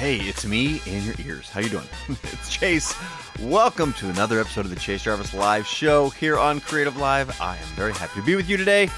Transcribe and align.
Hey, 0.00 0.16
it's 0.16 0.46
me 0.46 0.80
in 0.86 1.04
your 1.04 1.14
ears. 1.26 1.50
How 1.50 1.60
you 1.60 1.68
doing? 1.68 1.84
it's 2.08 2.50
Chase. 2.50 2.94
Welcome 3.38 3.92
to 3.92 4.08
another 4.08 4.40
episode 4.40 4.64
of 4.64 4.70
the 4.70 4.80
Chase 4.80 5.02
Jarvis 5.02 5.34
Live 5.34 5.66
Show 5.66 6.08
here 6.08 6.38
on 6.38 6.60
Creative 6.60 6.96
Live. 6.96 7.38
I 7.38 7.58
am 7.58 7.66
very 7.76 7.92
happy 7.92 8.18
to 8.18 8.24
be 8.24 8.34
with 8.34 8.48
you 8.48 8.56
today. 8.56 8.88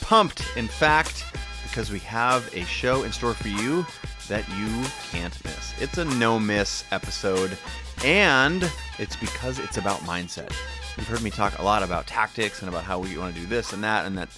Pumped, 0.00 0.42
in 0.56 0.66
fact, 0.66 1.24
because 1.62 1.92
we 1.92 2.00
have 2.00 2.52
a 2.56 2.64
show 2.64 3.04
in 3.04 3.12
store 3.12 3.34
for 3.34 3.46
you 3.46 3.86
that 4.26 4.48
you 4.58 4.84
can't 5.12 5.44
miss. 5.44 5.80
It's 5.80 5.98
a 5.98 6.04
no 6.04 6.40
miss 6.40 6.82
episode, 6.90 7.56
and 8.04 8.68
it's 8.98 9.14
because 9.14 9.60
it's 9.60 9.76
about 9.76 10.00
mindset. 10.00 10.52
You've 10.96 11.06
heard 11.06 11.22
me 11.22 11.30
talk 11.30 11.56
a 11.60 11.62
lot 11.62 11.84
about 11.84 12.08
tactics 12.08 12.62
and 12.62 12.68
about 12.68 12.82
how 12.82 12.98
we 12.98 13.16
want 13.16 13.32
to 13.32 13.40
do 13.40 13.46
this 13.46 13.72
and 13.72 13.84
that, 13.84 14.06
and 14.06 14.18
that 14.18 14.30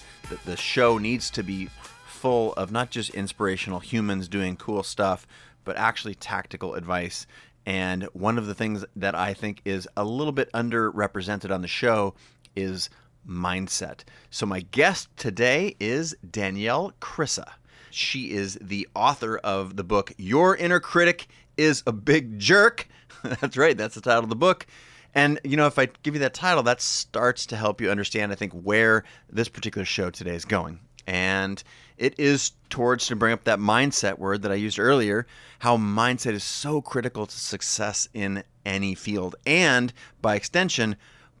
the 0.45 0.55
show 0.55 0.99
needs 0.99 1.31
to 1.31 1.41
be 1.41 1.69
full 2.05 2.53
of 2.53 2.71
not 2.71 2.91
just 2.91 3.09
inspirational 3.15 3.79
humans 3.79 4.27
doing 4.27 4.55
cool 4.55 4.83
stuff, 4.83 5.25
but 5.63 5.77
actually 5.77 6.15
tactical 6.15 6.75
advice. 6.75 7.25
And 7.65 8.03
one 8.13 8.37
of 8.37 8.47
the 8.47 8.55
things 8.55 8.83
that 8.95 9.15
I 9.15 9.33
think 9.33 9.61
is 9.65 9.87
a 9.95 10.03
little 10.03 10.33
bit 10.33 10.51
underrepresented 10.53 11.53
on 11.53 11.61
the 11.61 11.67
show 11.67 12.15
is 12.55 12.89
mindset. 13.27 14.03
So, 14.29 14.45
my 14.45 14.61
guest 14.61 15.09
today 15.15 15.75
is 15.79 16.15
Danielle 16.29 16.93
Krysa. 16.99 17.47
She 17.91 18.31
is 18.31 18.57
the 18.61 18.87
author 18.95 19.37
of 19.37 19.75
the 19.75 19.83
book 19.83 20.13
Your 20.17 20.55
Inner 20.55 20.79
Critic 20.79 21.27
is 21.57 21.83
a 21.85 21.91
Big 21.91 22.39
Jerk. 22.39 22.87
that's 23.23 23.57
right, 23.57 23.77
that's 23.77 23.95
the 23.95 24.01
title 24.01 24.23
of 24.23 24.29
the 24.29 24.35
book. 24.35 24.65
And, 25.13 25.39
you 25.43 25.57
know, 25.57 25.67
if 25.67 25.77
I 25.77 25.89
give 26.03 26.13
you 26.13 26.21
that 26.21 26.33
title, 26.33 26.63
that 26.63 26.79
starts 26.79 27.45
to 27.47 27.57
help 27.57 27.81
you 27.81 27.91
understand, 27.91 28.31
I 28.31 28.35
think, 28.35 28.53
where 28.53 29.03
this 29.29 29.49
particular 29.49 29.83
show 29.83 30.09
today 30.09 30.35
is 30.35 30.45
going. 30.45 30.79
And 31.07 31.63
it 31.97 32.19
is 32.19 32.53
towards 32.69 33.05
to 33.07 33.15
bring 33.15 33.33
up 33.33 33.43
that 33.43 33.59
mindset 33.59 34.17
word 34.17 34.41
that 34.41 34.51
I 34.51 34.55
used 34.55 34.79
earlier, 34.79 35.27
how 35.59 35.77
mindset 35.77 36.33
is 36.33 36.43
so 36.43 36.81
critical 36.81 37.25
to 37.25 37.37
success 37.37 38.07
in 38.13 38.43
any 38.65 38.95
field. 38.95 39.35
And 39.45 39.93
by 40.21 40.35
extension, 40.35 40.95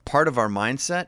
part 0.05 0.27
of 0.27 0.37
our 0.37 0.49
mindset 0.49 1.07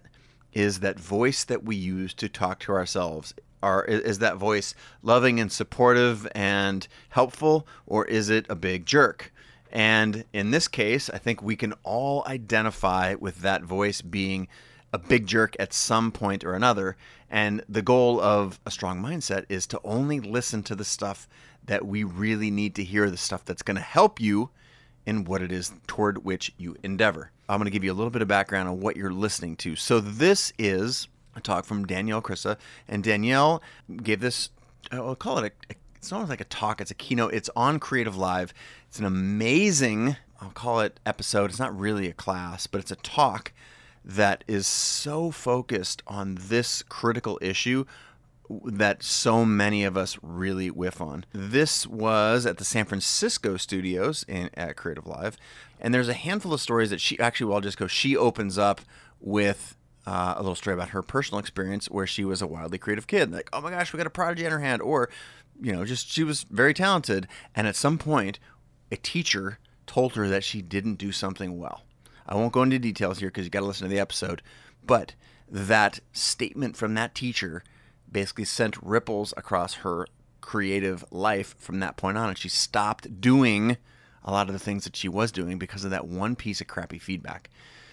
is 0.53 0.80
that 0.80 1.00
voice 1.00 1.44
that 1.44 1.64
we 1.64 1.75
use 1.75 2.14
to 2.16 2.30
talk 2.30 2.59
to 2.59 2.72
ourselves. 2.72 3.33
Are, 3.61 3.86
is 3.86 4.19
that 4.19 4.36
voice 4.36 4.75
loving 5.02 5.39
and 5.39 5.52
supportive 5.52 6.27
and 6.36 6.88
helpful, 7.09 7.66
or 7.86 8.05
is 8.05 8.30
it 8.30 8.45
a 8.49 8.55
big 8.55 8.86
jerk? 8.86 9.31
And 9.72 10.25
in 10.33 10.52
this 10.52 10.67
case, 10.67 11.09
I 11.09 11.17
think 11.17 11.42
we 11.42 11.55
can 11.55 11.73
all 11.83 12.23
identify 12.27 13.16
with 13.16 13.39
that 13.42 13.64
voice 13.64 14.02
being 14.02 14.47
a 14.94 14.99
big 14.99 15.25
jerk 15.25 15.55
at 15.59 15.73
some 15.73 16.11
point 16.11 16.45
or 16.45 16.53
another. 16.53 16.95
And 17.30 17.63
the 17.67 17.81
goal 17.81 18.22
of 18.22 18.59
a 18.66 18.72
strong 18.72 19.02
mindset 19.02 19.45
is 19.49 19.66
to 19.67 19.81
only 19.83 20.19
listen 20.19 20.61
to 20.63 20.75
the 20.75 20.86
stuff 20.86 21.27
that 21.66 21.86
we 21.86 22.03
really 22.03 22.52
need 22.52 22.75
to 22.75 22.83
hear, 22.83 23.09
the 23.09 23.17
stuff 23.17 23.44
that's 23.44 23.64
going 23.64 23.75
to 23.75 23.81
help 23.81 24.21
you 24.21 24.52
in 25.05 25.23
what 25.25 25.41
it 25.41 25.52
is 25.52 25.73
toward 25.88 26.23
which 26.23 26.53
you 26.58 26.75
endeavor. 26.83 27.31
I'm 27.49 27.58
going 27.58 27.66
to 27.66 27.71
give 27.71 27.83
you 27.83 27.91
a 27.91 27.95
little 27.95 28.11
bit 28.11 28.21
of 28.21 28.27
background 28.27 28.69
on 28.69 28.80
what 28.80 28.95
you're 28.95 29.11
listening 29.11 29.55
to. 29.58 29.75
So, 29.75 29.99
this 29.99 30.53
is 30.58 31.08
a 31.36 31.41
talk 31.41 31.66
from 31.66 31.86
Danielle 31.86 32.21
Krysa, 32.21 32.58
and 32.88 33.03
Danielle 33.03 33.61
gave 34.03 34.21
this, 34.21 34.49
I'll 34.91 35.16
call 35.16 35.39
it 35.39 35.53
a, 35.69 35.75
it's 35.97 36.11
almost 36.11 36.30
like 36.30 36.41
a 36.41 36.45
talk, 36.45 36.80
it's 36.80 36.91
a 36.91 36.95
keynote. 36.95 37.33
It's 37.33 37.49
on 37.55 37.80
Creative 37.80 38.16
Live. 38.16 38.53
It's 38.88 38.99
an 38.99 39.05
amazing, 39.05 40.17
I'll 40.39 40.52
call 40.52 40.81
it 40.81 40.99
episode. 41.05 41.49
It's 41.49 41.59
not 41.59 41.77
really 41.77 42.08
a 42.08 42.14
class, 42.14 42.67
but 42.67 42.80
it's 42.80 42.91
a 42.91 42.97
talk 42.97 43.52
that 44.03 44.43
is 44.47 44.67
so 44.67 45.31
focused 45.31 46.03
on 46.07 46.37
this 46.39 46.83
critical 46.83 47.39
issue 47.41 47.85
that 48.65 49.01
so 49.01 49.45
many 49.45 49.83
of 49.83 49.95
us 49.95 50.17
really 50.21 50.69
whiff 50.69 51.01
on. 51.01 51.25
This 51.31 51.87
was 51.87 52.45
at 52.45 52.57
the 52.57 52.65
San 52.65 52.85
Francisco 52.85 53.57
studios 53.57 54.25
in, 54.27 54.49
at 54.53 54.75
Creative 54.75 55.07
Live, 55.07 55.37
and 55.79 55.93
there's 55.93 56.09
a 56.09 56.13
handful 56.13 56.53
of 56.53 56.61
stories 56.61 56.89
that 56.89 57.02
she 57.02 57.17
actually, 57.19 57.47
well, 57.47 57.55
I'll 57.55 57.61
just 57.61 57.77
go. 57.77 57.87
She 57.87 58.15
opens 58.15 58.58
up 58.58 58.81
with 59.19 59.77
uh, 60.05 60.33
a 60.36 60.42
little 60.42 60.55
story 60.55 60.73
about 60.73 60.89
her 60.89 61.02
personal 61.02 61.39
experience 61.39 61.89
where 61.89 62.08
she 62.08 62.25
was 62.25 62.42
a 62.42 62.47
wildly 62.47 62.77
creative 62.77 63.08
kid. 63.08 63.31
Like, 63.31 63.49
oh 63.53 63.61
my 63.61 63.71
gosh, 63.71 63.93
we 63.93 63.97
got 63.97 64.08
a 64.08 64.11
prodigy 64.11 64.45
in 64.45 64.52
her 64.52 64.59
hand, 64.59 64.81
or 64.81 65.09
you 65.61 65.71
know, 65.71 65.86
just 65.86 66.09
she 66.09 66.23
was 66.23 66.43
very 66.43 66.73
talented, 66.73 67.27
and 67.55 67.67
at 67.67 67.75
some 67.75 67.97
point, 67.97 68.39
a 68.92 68.97
teacher 68.97 69.59
told 69.87 70.13
her 70.15 70.27
that 70.27 70.43
she 70.43 70.61
didn't 70.61 70.95
do 70.95 71.11
something 71.11 71.58
well. 71.58 71.83
I 72.28 72.36
won't 72.36 72.54
go 72.54 72.64
into 72.64 72.80
details 72.80 73.20
here 73.20 73.30
because 73.30 73.45
you 73.45 73.50
got 73.50 73.61
to 73.61 73.66
listen 73.66 73.88
to 73.88 73.94
the 73.94 74.00
episode, 74.00 74.42
but 74.86 75.16
that 75.50 76.00
statement 76.11 76.76
from 76.76 76.94
that 76.95 77.16
teacher 77.16 77.64
basically 78.11 78.45
sent 78.45 78.82
ripples 78.82 79.34
across 79.36 79.76
her 79.76 80.08
creative 80.42 81.06
life 81.11 81.56
from 81.58 81.80
that 81.80 81.98
point 81.98 82.17
on, 82.17 82.30
and 82.30 82.38
she 82.38 82.50
stopped 82.50 83.22
doing 83.22 83.78
a 84.23 84.32
lot 84.32 84.48
of 84.48 84.54
the 84.54 84.60
things 84.60 84.84
that 84.84 84.95
she 84.95 85.10
was 85.10 85.32
doing 85.32 85.58
because 85.58 85.84
of 85.84 85.92
that 85.92 86.08
one 86.08 86.36
piece 86.36 86.61
of 86.61 86.67
crappy 86.67 87.00
feedback. 87.00 87.50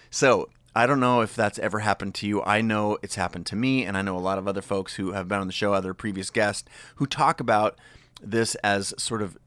So 0.09 0.49
I 0.75 0.87
don't 0.87 0.99
know 0.99 1.21
if 1.21 1.35
that's 1.35 1.59
ever 1.59 1.79
happened 1.79 2.15
to 2.15 2.27
you. 2.27 2.41
I 2.43 2.61
know 2.61 2.97
it's 3.01 3.15
happened 3.15 3.45
to 3.47 3.55
me, 3.55 3.83
and 3.85 3.97
I 3.97 4.01
know 4.01 4.17
a 4.17 4.19
lot 4.19 4.37
of 4.37 4.47
other 4.47 4.61
folks 4.61 4.95
who 4.95 5.11
have 5.11 5.27
been 5.27 5.39
on 5.39 5.47
the 5.47 5.53
show, 5.53 5.73
other 5.73 5.93
previous 5.93 6.29
guests, 6.29 6.69
who 6.95 7.05
talk 7.05 7.39
about 7.39 7.77
this 8.21 8.55
as 8.55 8.93
sort 8.97 9.21
of 9.21 9.37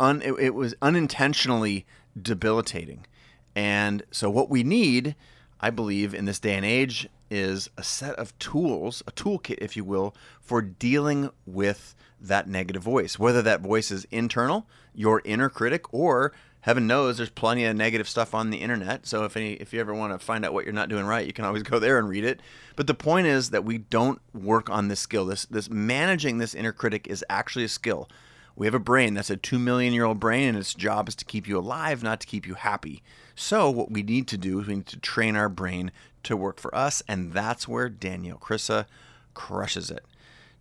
un, 0.00 0.22
it, 0.22 0.32
it 0.32 0.54
was 0.54 0.74
unintentionally 0.82 1.86
debilitating. 2.20 3.06
And 3.56 4.02
so, 4.10 4.28
what 4.28 4.50
we 4.50 4.62
need, 4.62 5.16
I 5.60 5.70
believe, 5.70 6.14
in 6.14 6.26
this 6.26 6.38
day 6.38 6.54
and 6.54 6.64
age 6.64 7.08
is 7.30 7.70
a 7.78 7.82
set 7.82 8.14
of 8.16 8.38
tools, 8.38 9.02
a 9.06 9.12
toolkit, 9.12 9.56
if 9.58 9.76
you 9.76 9.82
will, 9.82 10.14
for 10.40 10.60
dealing 10.60 11.30
with 11.46 11.96
that 12.20 12.48
negative 12.48 12.82
voice. 12.82 13.18
Whether 13.18 13.40
that 13.42 13.62
voice 13.62 13.90
is 13.90 14.06
internal, 14.10 14.66
your 14.94 15.22
inner 15.24 15.48
critic, 15.48 15.92
or 15.92 16.32
heaven 16.60 16.86
knows 16.86 17.16
there's 17.16 17.30
plenty 17.30 17.64
of 17.64 17.74
negative 17.74 18.08
stuff 18.08 18.34
on 18.34 18.50
the 18.50 18.58
internet. 18.58 19.06
So 19.06 19.24
if 19.24 19.38
any 19.38 19.54
if 19.54 19.72
you 19.72 19.80
ever 19.80 19.94
want 19.94 20.12
to 20.12 20.18
find 20.24 20.44
out 20.44 20.52
what 20.52 20.66
you're 20.66 20.74
not 20.74 20.90
doing 20.90 21.06
right, 21.06 21.26
you 21.26 21.32
can 21.32 21.46
always 21.46 21.62
go 21.62 21.78
there 21.78 21.98
and 21.98 22.10
read 22.10 22.24
it. 22.24 22.40
But 22.76 22.86
the 22.86 22.94
point 22.94 23.26
is 23.26 23.50
that 23.50 23.64
we 23.64 23.78
don't 23.78 24.20
work 24.34 24.68
on 24.68 24.88
this 24.88 25.00
skill. 25.00 25.24
This 25.24 25.46
this 25.46 25.70
managing 25.70 26.38
this 26.38 26.54
inner 26.54 26.72
critic 26.72 27.06
is 27.06 27.24
actually 27.30 27.64
a 27.64 27.68
skill. 27.68 28.08
We 28.56 28.66
have 28.66 28.74
a 28.74 28.80
brain 28.80 29.14
that's 29.14 29.30
a 29.30 29.36
2 29.36 29.58
million 29.58 29.92
year 29.92 30.04
old 30.04 30.18
brain 30.18 30.48
and 30.48 30.58
its 30.58 30.74
job 30.74 31.08
is 31.08 31.14
to 31.16 31.24
keep 31.24 31.46
you 31.46 31.58
alive, 31.58 32.02
not 32.02 32.20
to 32.20 32.26
keep 32.26 32.46
you 32.46 32.54
happy. 32.54 33.02
So 33.34 33.70
what 33.70 33.90
we 33.90 34.02
need 34.02 34.26
to 34.28 34.38
do 34.38 34.58
is 34.60 34.66
we 34.66 34.76
need 34.76 34.86
to 34.86 34.98
train 34.98 35.36
our 35.36 35.50
brain 35.50 35.92
to 36.22 36.36
work 36.36 36.58
for 36.58 36.74
us 36.74 37.02
and 37.06 37.32
that's 37.32 37.68
where 37.68 37.88
Danielle 37.90 38.38
Krysa 38.38 38.86
crushes 39.34 39.90
it. 39.90 40.04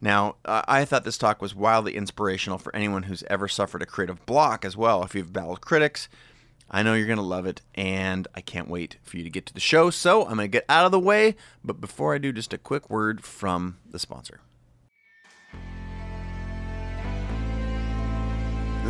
Now, 0.01 0.35
I 0.45 0.85
thought 0.85 1.05
this 1.05 1.17
talk 1.17 1.41
was 1.41 1.55
wildly 1.55 1.95
inspirational 1.95 2.57
for 2.57 2.75
anyone 2.75 3.03
who's 3.03 3.23
ever 3.29 3.47
suffered 3.47 3.81
a 3.81 3.85
creative 3.85 4.25
block 4.25 4.65
as 4.65 4.75
well. 4.75 5.03
If 5.03 5.15
you've 5.15 5.33
battled 5.33 5.61
critics, 5.61 6.09
I 6.69 6.83
know 6.83 6.93
you're 6.93 7.07
going 7.07 7.17
to 7.17 7.23
love 7.23 7.45
it, 7.45 7.61
and 7.75 8.27
I 8.35 8.41
can't 8.41 8.69
wait 8.69 8.97
for 9.03 9.17
you 9.17 9.23
to 9.23 9.29
get 9.29 9.45
to 9.47 9.53
the 9.53 9.59
show. 9.59 9.89
So 9.89 10.23
I'm 10.23 10.35
going 10.35 10.39
to 10.39 10.47
get 10.47 10.65
out 10.67 10.85
of 10.85 10.91
the 10.91 10.99
way, 10.99 11.35
but 11.63 11.79
before 11.79 12.13
I 12.13 12.17
do, 12.17 12.33
just 12.33 12.53
a 12.53 12.57
quick 12.57 12.89
word 12.89 13.23
from 13.23 13.77
the 13.89 13.99
sponsor. 13.99 14.41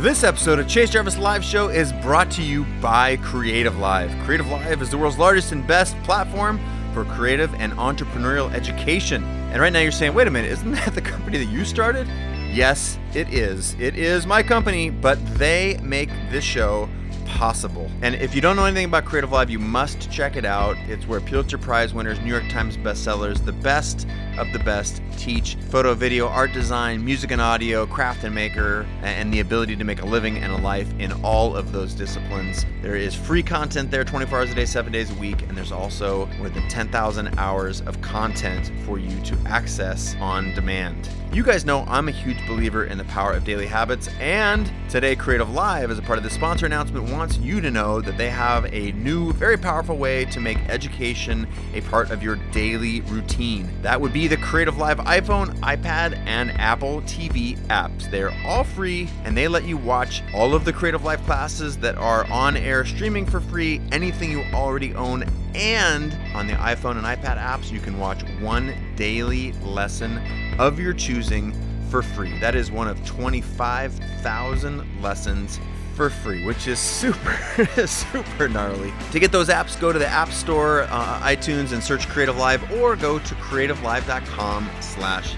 This 0.00 0.24
episode 0.24 0.58
of 0.58 0.68
Chase 0.68 0.90
Jarvis 0.90 1.16
Live 1.16 1.42
Show 1.42 1.68
is 1.68 1.90
brought 1.90 2.30
to 2.32 2.42
you 2.42 2.66
by 2.82 3.16
Creative 3.16 3.78
Live. 3.78 4.10
Creative 4.26 4.46
Live 4.46 4.82
is 4.82 4.90
the 4.90 4.98
world's 4.98 5.16
largest 5.16 5.52
and 5.52 5.66
best 5.66 5.96
platform 6.02 6.60
for 6.92 7.06
creative 7.06 7.54
and 7.54 7.72
entrepreneurial 7.72 8.52
education. 8.52 9.24
And 9.24 9.58
right 9.58 9.72
now 9.72 9.78
you're 9.80 9.90
saying, 9.90 10.12
wait 10.12 10.26
a 10.26 10.30
minute, 10.30 10.50
isn't 10.52 10.70
that 10.84 10.94
the 10.94 11.00
company 11.00 11.38
that 11.38 11.50
you 11.50 11.64
started? 11.64 12.06
Yes, 12.52 12.98
it 13.14 13.32
is. 13.32 13.74
It 13.80 13.96
is 13.96 14.26
my 14.26 14.42
company, 14.42 14.90
but 14.90 15.18
they 15.38 15.78
make 15.82 16.10
this 16.30 16.44
show 16.44 16.90
possible. 17.24 17.90
And 18.02 18.14
if 18.16 18.34
you 18.34 18.42
don't 18.42 18.56
know 18.56 18.66
anything 18.66 18.84
about 18.84 19.06
Creative 19.06 19.32
Live, 19.32 19.48
you 19.48 19.58
must 19.58 20.10
check 20.10 20.36
it 20.36 20.44
out. 20.44 20.76
It's 20.88 21.06
where 21.08 21.22
Pulitzer 21.22 21.56
Prize 21.56 21.94
winners, 21.94 22.20
New 22.20 22.30
York 22.30 22.46
Times 22.50 22.76
bestsellers, 22.76 23.42
the 23.42 23.52
best 23.52 24.06
of 24.38 24.52
the 24.52 24.58
best 24.60 25.02
teach 25.16 25.56
photo, 25.70 25.94
video, 25.94 26.28
art 26.28 26.52
design, 26.52 27.04
music 27.04 27.30
and 27.30 27.40
audio, 27.40 27.86
craft 27.86 28.24
and 28.24 28.34
maker, 28.34 28.86
and 29.02 29.32
the 29.32 29.40
ability 29.40 29.76
to 29.76 29.84
make 29.84 30.02
a 30.02 30.06
living 30.06 30.38
and 30.38 30.52
a 30.52 30.58
life 30.58 30.88
in 30.98 31.12
all 31.24 31.56
of 31.56 31.72
those 31.72 31.94
disciplines. 31.94 32.64
There 32.82 32.96
is 32.96 33.14
free 33.14 33.42
content 33.42 33.90
there 33.90 34.04
24 34.04 34.38
hours 34.38 34.50
a 34.50 34.54
day, 34.54 34.64
7 34.64 34.92
days 34.92 35.10
a 35.10 35.14
week, 35.14 35.42
and 35.42 35.56
there's 35.56 35.72
also 35.72 36.26
more 36.38 36.48
than 36.48 36.68
10,000 36.68 37.38
hours 37.38 37.80
of 37.82 38.00
content 38.00 38.70
for 38.84 38.98
you 38.98 39.20
to 39.22 39.36
access 39.46 40.14
on 40.20 40.54
demand. 40.54 41.08
You 41.32 41.42
guys 41.42 41.64
know 41.64 41.84
I'm 41.88 42.08
a 42.08 42.12
huge 42.12 42.38
believer 42.46 42.84
in 42.84 42.96
the 42.96 43.04
power 43.04 43.32
of 43.32 43.44
daily 43.44 43.66
habits, 43.66 44.08
and 44.20 44.70
today 44.88 45.16
Creative 45.16 45.50
Live, 45.50 45.90
as 45.90 45.98
a 45.98 46.02
part 46.02 46.18
of 46.18 46.24
the 46.24 46.30
sponsor 46.30 46.66
announcement, 46.66 47.10
wants 47.10 47.36
you 47.38 47.60
to 47.60 47.70
know 47.70 48.00
that 48.00 48.16
they 48.16 48.30
have 48.30 48.72
a 48.72 48.92
new, 48.92 49.32
very 49.32 49.56
powerful 49.58 49.96
way 49.96 50.24
to 50.26 50.40
make 50.40 50.58
education 50.68 51.46
a 51.74 51.80
part 51.82 52.10
of 52.10 52.22
your 52.22 52.36
daily 52.52 53.00
routine. 53.02 53.68
That 53.82 54.00
would 54.00 54.12
be 54.12 54.25
the 54.28 54.36
Creative 54.36 54.76
Live 54.76 54.98
iPhone, 54.98 55.54
iPad, 55.60 56.16
and 56.26 56.50
Apple 56.52 57.02
TV 57.02 57.56
apps. 57.66 58.10
They're 58.10 58.34
all 58.44 58.64
free 58.64 59.08
and 59.24 59.36
they 59.36 59.46
let 59.46 59.64
you 59.64 59.76
watch 59.76 60.22
all 60.34 60.54
of 60.54 60.64
the 60.64 60.72
Creative 60.72 61.04
Live 61.04 61.22
classes 61.24 61.76
that 61.78 61.96
are 61.96 62.24
on 62.30 62.56
air 62.56 62.84
streaming 62.84 63.26
for 63.26 63.40
free, 63.40 63.80
anything 63.92 64.30
you 64.30 64.42
already 64.52 64.94
own. 64.94 65.24
And 65.54 66.16
on 66.34 66.46
the 66.46 66.54
iPhone 66.54 66.96
and 66.96 67.04
iPad 67.04 67.38
apps, 67.38 67.70
you 67.70 67.78
can 67.78 67.98
watch 67.98 68.22
one 68.40 68.74
daily 68.96 69.52
lesson 69.62 70.20
of 70.58 70.80
your 70.80 70.92
choosing 70.92 71.54
for 71.90 72.02
free. 72.02 72.38
That 72.40 72.54
is 72.54 72.70
one 72.70 72.88
of 72.88 73.04
25,000 73.06 75.02
lessons 75.02 75.60
for 75.96 76.10
free, 76.10 76.44
which 76.44 76.68
is 76.68 76.78
super, 76.78 77.34
super 77.86 78.48
gnarly. 78.48 78.92
To 79.12 79.18
get 79.18 79.32
those 79.32 79.48
apps, 79.48 79.80
go 79.80 79.90
to 79.92 79.98
the 79.98 80.06
App 80.06 80.30
Store, 80.30 80.82
uh, 80.82 81.18
iTunes, 81.20 81.72
and 81.72 81.82
search 81.82 82.06
Creative 82.08 82.36
Live, 82.36 82.70
or 82.72 82.94
go 82.94 83.18
to 83.18 83.34
creativelive.com/apps. 83.36 85.36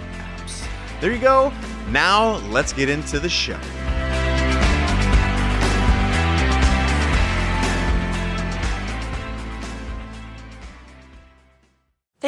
There 1.01 1.13
you 1.13 1.21
go. 1.21 1.53
Now 1.91 2.39
let's 2.49 2.73
get 2.73 2.89
into 2.89 3.21
the 3.21 3.29
show. 3.29 3.61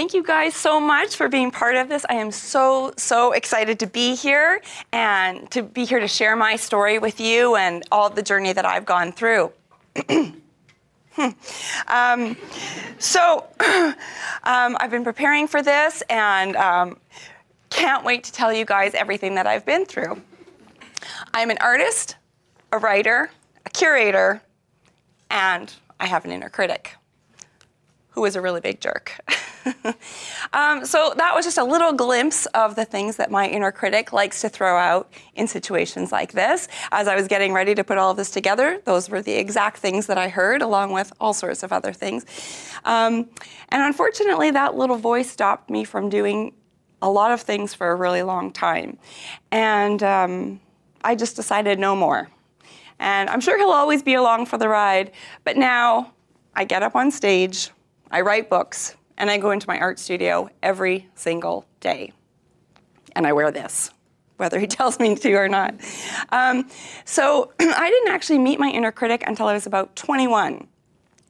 Thank 0.00 0.14
you 0.14 0.22
guys 0.22 0.54
so 0.54 0.80
much 0.80 1.14
for 1.14 1.28
being 1.28 1.50
part 1.50 1.76
of 1.76 1.90
this. 1.90 2.06
I 2.08 2.14
am 2.14 2.30
so, 2.30 2.94
so 2.96 3.32
excited 3.32 3.80
to 3.80 3.86
be 3.86 4.14
here 4.14 4.62
and 4.92 5.50
to 5.50 5.62
be 5.62 5.84
here 5.84 6.00
to 6.00 6.08
share 6.08 6.36
my 6.36 6.56
story 6.56 6.98
with 6.98 7.20
you 7.20 7.54
and 7.54 7.82
all 7.92 8.08
the 8.08 8.22
journey 8.22 8.54
that 8.54 8.64
I've 8.64 8.86
gone 8.86 9.12
through. 9.12 9.52
um, 11.86 12.34
so, 12.98 13.46
um, 13.60 13.94
I've 14.80 14.90
been 14.90 15.04
preparing 15.04 15.46
for 15.46 15.60
this 15.62 16.02
and 16.08 16.56
um, 16.56 16.96
can't 17.68 18.02
wait 18.02 18.24
to 18.24 18.32
tell 18.32 18.54
you 18.54 18.64
guys 18.64 18.94
everything 18.94 19.34
that 19.34 19.46
I've 19.46 19.66
been 19.66 19.84
through. 19.84 20.22
I'm 21.34 21.50
an 21.50 21.58
artist, 21.60 22.16
a 22.72 22.78
writer, 22.78 23.30
a 23.66 23.68
curator, 23.68 24.40
and 25.30 25.70
I 26.00 26.06
have 26.06 26.24
an 26.24 26.32
inner 26.32 26.48
critic 26.48 26.96
is 28.24 28.36
a 28.36 28.40
really 28.40 28.60
big 28.60 28.80
jerk. 28.80 29.18
um, 30.52 30.84
so 30.84 31.12
that 31.16 31.34
was 31.34 31.44
just 31.44 31.58
a 31.58 31.64
little 31.64 31.92
glimpse 31.92 32.46
of 32.46 32.76
the 32.76 32.84
things 32.84 33.16
that 33.16 33.30
my 33.30 33.48
inner 33.48 33.72
critic 33.72 34.12
likes 34.12 34.40
to 34.40 34.48
throw 34.48 34.76
out 34.76 35.12
in 35.34 35.46
situations 35.46 36.12
like 36.12 36.32
this. 36.32 36.68
As 36.92 37.08
I 37.08 37.16
was 37.16 37.28
getting 37.28 37.52
ready 37.52 37.74
to 37.74 37.84
put 37.84 37.98
all 37.98 38.10
of 38.10 38.16
this 38.16 38.30
together, 38.30 38.80
those 38.84 39.10
were 39.10 39.22
the 39.22 39.32
exact 39.32 39.78
things 39.78 40.06
that 40.06 40.18
I 40.18 40.28
heard, 40.28 40.62
along 40.62 40.92
with 40.92 41.12
all 41.20 41.32
sorts 41.32 41.62
of 41.62 41.72
other 41.72 41.92
things. 41.92 42.26
Um, 42.84 43.28
and 43.68 43.82
unfortunately, 43.82 44.50
that 44.52 44.76
little 44.76 44.96
voice 44.96 45.30
stopped 45.30 45.70
me 45.70 45.84
from 45.84 46.08
doing 46.08 46.52
a 47.02 47.10
lot 47.10 47.30
of 47.30 47.40
things 47.40 47.74
for 47.74 47.90
a 47.90 47.94
really 47.94 48.22
long 48.22 48.52
time. 48.52 48.98
And 49.50 50.02
um, 50.02 50.60
I 51.02 51.14
just 51.14 51.36
decided 51.36 51.78
no 51.78 51.96
more. 51.96 52.28
And 52.98 53.30
I'm 53.30 53.40
sure 53.40 53.56
he'll 53.56 53.70
always 53.70 54.02
be 54.02 54.14
along 54.14 54.46
for 54.46 54.58
the 54.58 54.68
ride, 54.68 55.12
but 55.44 55.56
now 55.56 56.12
I 56.54 56.64
get 56.64 56.82
up 56.82 56.94
on 56.94 57.10
stage, 57.10 57.70
I 58.10 58.22
write 58.22 58.50
books, 58.50 58.96
and 59.16 59.30
I 59.30 59.38
go 59.38 59.50
into 59.50 59.68
my 59.68 59.78
art 59.78 59.98
studio 59.98 60.48
every 60.62 61.08
single 61.14 61.66
day. 61.80 62.12
And 63.14 63.26
I 63.26 63.32
wear 63.32 63.50
this, 63.52 63.92
whether 64.36 64.58
he 64.58 64.66
tells 64.78 64.98
me 64.98 65.14
to 65.14 65.34
or 65.34 65.48
not. 65.48 65.74
Um, 66.30 66.68
so 67.04 67.52
I 67.60 67.90
didn't 67.90 68.12
actually 68.12 68.38
meet 68.38 68.58
my 68.58 68.68
inner 68.68 68.90
critic 68.90 69.22
until 69.26 69.46
I 69.46 69.52
was 69.52 69.66
about 69.66 69.94
21. 69.94 70.66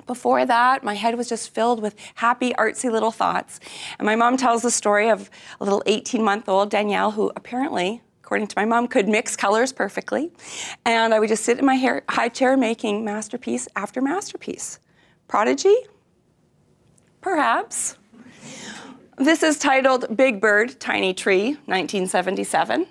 Before 0.07 0.45
that, 0.45 0.83
my 0.83 0.95
head 0.95 1.17
was 1.17 1.29
just 1.29 1.55
filled 1.55 1.83
with 1.83 1.95
happy, 2.17 2.53
artsy 2.55 2.91
little 2.91 3.13
thoughts. 3.13 3.61
And 3.99 4.07
my 4.07 4.17
mom 4.17 4.37
tells 4.37 4.63
the 4.63 4.71
story 4.71 5.09
of 5.09 5.31
a 5.61 5.65
little 5.65 5.83
18 5.87 6.23
month 6.25 6.49
old 6.49 6.71
Danielle 6.71 7.13
who 7.13 7.31
apparently, 7.37 8.03
according 8.25 8.49
to 8.49 8.55
my 8.57 8.65
mom, 8.65 8.89
could 8.89 9.09
mix 9.09 9.37
colors 9.37 9.73
perfectly. 9.73 10.33
And 10.85 11.15
I 11.15 11.21
would 11.21 11.29
just 11.29 11.45
sit 11.45 11.59
in 11.59 11.65
my 11.65 11.77
hair, 11.77 12.03
high 12.09 12.29
chair 12.29 12.57
making 12.57 13.05
masterpiece 13.05 13.69
after 13.77 14.01
masterpiece. 14.01 14.81
Prodigy? 15.29 15.77
Perhaps. 17.21 17.99
This 19.19 19.43
is 19.43 19.59
titled 19.59 20.17
Big 20.17 20.41
Bird, 20.41 20.81
Tiny 20.81 21.13
Tree, 21.13 21.51
1977. 21.67 22.87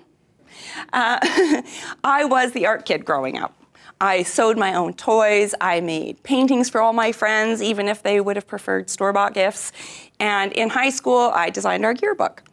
Uh, 0.92 1.18
I 2.04 2.24
was 2.24 2.52
the 2.52 2.66
art 2.66 2.86
kid 2.86 3.04
growing 3.04 3.38
up. 3.38 3.56
I 4.00 4.22
sewed 4.22 4.56
my 4.56 4.74
own 4.74 4.94
toys. 4.94 5.54
I 5.60 5.80
made 5.80 6.22
paintings 6.22 6.70
for 6.70 6.80
all 6.80 6.92
my 6.92 7.10
friends, 7.10 7.60
even 7.60 7.88
if 7.88 8.04
they 8.04 8.20
would 8.20 8.36
have 8.36 8.46
preferred 8.46 8.88
store 8.88 9.12
bought 9.12 9.34
gifts. 9.34 9.72
And 10.20 10.52
in 10.52 10.70
high 10.70 10.90
school, 10.90 11.32
I 11.34 11.50
designed 11.50 11.84
our 11.84 11.94
yearbook. 12.00 12.44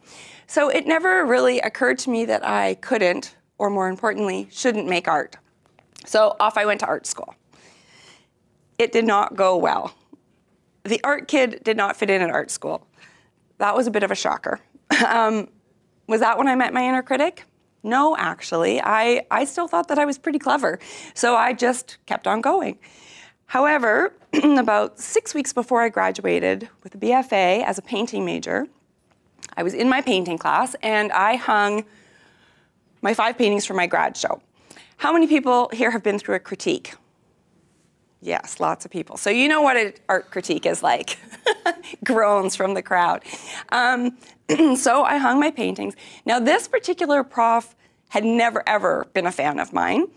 So 0.48 0.68
it 0.68 0.86
never 0.86 1.24
really 1.24 1.60
occurred 1.60 1.98
to 2.00 2.10
me 2.10 2.24
that 2.24 2.44
I 2.44 2.74
couldn't, 2.74 3.36
or 3.56 3.70
more 3.70 3.88
importantly, 3.88 4.48
shouldn't 4.50 4.88
make 4.88 5.06
art. 5.06 5.36
So 6.04 6.34
off 6.40 6.58
I 6.58 6.66
went 6.66 6.80
to 6.80 6.86
art 6.86 7.06
school. 7.06 7.36
It 8.78 8.90
did 8.90 9.04
not 9.04 9.36
go 9.36 9.56
well 9.56 9.94
the 10.88 11.00
art 11.04 11.28
kid 11.28 11.60
did 11.64 11.76
not 11.76 11.96
fit 11.96 12.10
in 12.10 12.22
at 12.22 12.30
art 12.30 12.50
school. 12.50 12.86
That 13.58 13.76
was 13.76 13.86
a 13.86 13.90
bit 13.90 14.02
of 14.02 14.10
a 14.10 14.16
shocker. 14.16 14.60
Um, 15.06 15.48
was 16.08 16.20
that 16.20 16.38
when 16.38 16.48
I 16.48 16.56
met 16.56 16.72
my 16.72 16.82
inner 16.82 17.02
critic? 17.02 17.44
No, 17.82 18.16
actually. 18.16 18.80
I, 18.82 19.26
I 19.30 19.44
still 19.44 19.68
thought 19.68 19.88
that 19.88 19.98
I 19.98 20.06
was 20.06 20.18
pretty 20.18 20.38
clever. 20.38 20.78
So 21.14 21.36
I 21.36 21.52
just 21.52 21.98
kept 22.06 22.26
on 22.26 22.40
going. 22.40 22.78
However, 23.46 24.12
about 24.42 24.98
six 24.98 25.34
weeks 25.34 25.52
before 25.52 25.82
I 25.82 25.88
graduated 25.88 26.68
with 26.82 26.94
a 26.94 26.98
BFA 26.98 27.64
as 27.64 27.78
a 27.78 27.82
painting 27.82 28.24
major, 28.24 28.66
I 29.56 29.62
was 29.62 29.74
in 29.74 29.88
my 29.88 30.00
painting 30.00 30.38
class 30.38 30.74
and 30.82 31.12
I 31.12 31.36
hung 31.36 31.84
my 33.02 33.14
five 33.14 33.38
paintings 33.38 33.64
for 33.64 33.74
my 33.74 33.86
grad 33.86 34.16
show. 34.16 34.40
How 34.96 35.12
many 35.12 35.26
people 35.26 35.70
here 35.72 35.90
have 35.90 36.02
been 36.02 36.18
through 36.18 36.34
a 36.34 36.40
critique? 36.40 36.94
Yes, 38.20 38.58
lots 38.58 38.84
of 38.84 38.90
people. 38.90 39.16
So 39.16 39.30
you 39.30 39.48
know 39.48 39.62
what 39.62 39.76
an 39.76 39.92
art 40.08 40.30
critique 40.30 40.66
is 40.66 40.82
like. 40.82 41.18
Groans 42.04 42.56
from 42.56 42.74
the 42.74 42.82
crowd. 42.82 43.24
Um, 43.70 44.16
so 44.76 45.04
I 45.04 45.18
hung 45.18 45.38
my 45.38 45.50
paintings. 45.50 45.94
Now, 46.26 46.40
this 46.40 46.66
particular 46.66 47.22
prof 47.22 47.76
had 48.08 48.24
never, 48.24 48.62
ever 48.66 49.06
been 49.12 49.26
a 49.26 49.32
fan 49.32 49.60
of 49.60 49.72
mine. 49.72 50.08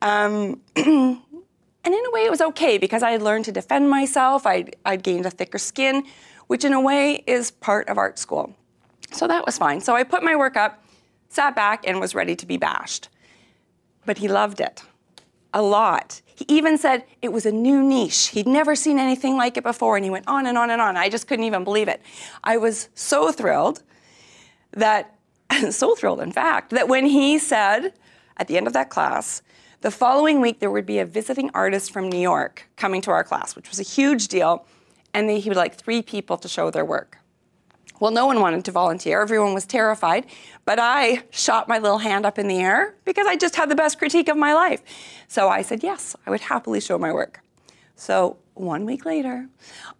Um, 0.00 0.60
and 0.76 1.18
in 1.84 1.92
a 1.92 2.10
way, 2.12 2.24
it 2.24 2.30
was 2.30 2.40
okay 2.40 2.78
because 2.78 3.02
I 3.02 3.10
had 3.10 3.22
learned 3.22 3.44
to 3.46 3.52
defend 3.52 3.90
myself. 3.90 4.46
I'd, 4.46 4.76
I'd 4.86 5.02
gained 5.02 5.26
a 5.26 5.30
thicker 5.30 5.58
skin, 5.58 6.04
which 6.46 6.64
in 6.64 6.72
a 6.72 6.80
way 6.80 7.22
is 7.26 7.50
part 7.50 7.88
of 7.88 7.98
art 7.98 8.18
school. 8.18 8.54
So 9.10 9.26
that 9.28 9.44
was 9.44 9.58
fine. 9.58 9.82
So 9.82 9.94
I 9.94 10.04
put 10.04 10.22
my 10.22 10.36
work 10.36 10.56
up, 10.56 10.82
sat 11.28 11.54
back, 11.54 11.86
and 11.86 12.00
was 12.00 12.14
ready 12.14 12.34
to 12.36 12.46
be 12.46 12.56
bashed. 12.56 13.10
But 14.06 14.18
he 14.18 14.28
loved 14.28 14.60
it 14.60 14.82
a 15.52 15.62
lot. 15.62 16.22
He 16.34 16.44
even 16.48 16.78
said 16.78 17.04
it 17.20 17.32
was 17.32 17.46
a 17.46 17.52
new 17.52 17.82
niche. 17.82 18.28
He'd 18.28 18.46
never 18.46 18.74
seen 18.74 18.98
anything 18.98 19.36
like 19.36 19.56
it 19.56 19.62
before, 19.62 19.96
and 19.96 20.04
he 20.04 20.10
went 20.10 20.26
on 20.28 20.46
and 20.46 20.56
on 20.56 20.70
and 20.70 20.80
on. 20.80 20.96
I 20.96 21.08
just 21.08 21.26
couldn't 21.26 21.44
even 21.44 21.64
believe 21.64 21.88
it. 21.88 22.00
I 22.42 22.56
was 22.56 22.88
so 22.94 23.32
thrilled 23.32 23.82
that, 24.72 25.14
so 25.70 25.94
thrilled, 25.94 26.20
in 26.20 26.32
fact, 26.32 26.70
that 26.70 26.88
when 26.88 27.06
he 27.06 27.38
said 27.38 27.92
at 28.36 28.48
the 28.48 28.56
end 28.56 28.66
of 28.66 28.72
that 28.72 28.90
class, 28.90 29.42
the 29.82 29.90
following 29.90 30.40
week 30.40 30.60
there 30.60 30.70
would 30.70 30.86
be 30.86 30.98
a 30.98 31.04
visiting 31.04 31.50
artist 31.54 31.92
from 31.92 32.08
New 32.08 32.20
York 32.20 32.68
coming 32.76 33.00
to 33.02 33.10
our 33.10 33.24
class, 33.24 33.56
which 33.56 33.68
was 33.68 33.80
a 33.80 33.84
huge 33.84 34.28
deal, 34.28 34.64
and 35.12 35.28
he 35.28 35.48
would 35.48 35.56
like 35.56 35.74
three 35.74 36.02
people 36.02 36.38
to 36.38 36.48
show 36.48 36.70
their 36.70 36.84
work. 36.84 37.18
Well, 38.00 38.10
no 38.10 38.26
one 38.26 38.40
wanted 38.40 38.64
to 38.64 38.72
volunteer. 38.72 39.22
Everyone 39.22 39.54
was 39.54 39.64
terrified. 39.64 40.26
But 40.64 40.78
I 40.80 41.22
shot 41.30 41.68
my 41.68 41.78
little 41.78 41.98
hand 41.98 42.26
up 42.26 42.38
in 42.38 42.48
the 42.48 42.58
air 42.58 42.94
because 43.04 43.26
I 43.26 43.36
just 43.36 43.56
had 43.56 43.68
the 43.68 43.74
best 43.74 43.98
critique 43.98 44.28
of 44.28 44.36
my 44.36 44.54
life. 44.54 44.82
So 45.28 45.48
I 45.48 45.62
said, 45.62 45.82
yes, 45.82 46.16
I 46.26 46.30
would 46.30 46.40
happily 46.40 46.80
show 46.80 46.98
my 46.98 47.12
work. 47.12 47.40
So 47.96 48.38
one 48.54 48.84
week 48.84 49.04
later, 49.04 49.48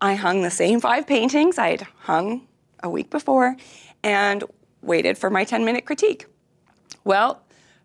I 0.00 0.14
hung 0.14 0.42
the 0.42 0.50
same 0.50 0.80
five 0.80 1.06
paintings 1.06 1.58
I'd 1.58 1.82
hung 2.00 2.46
a 2.82 2.90
week 2.90 3.10
before 3.10 3.56
and 4.02 4.44
waited 4.82 5.16
for 5.16 5.30
my 5.30 5.44
10 5.44 5.64
minute 5.64 5.84
critique. 5.84 6.26
Well, 7.04 7.42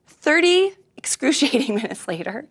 30 0.08 0.74
excruciating 0.98 1.76
minutes 1.84 2.08
later, 2.08 2.48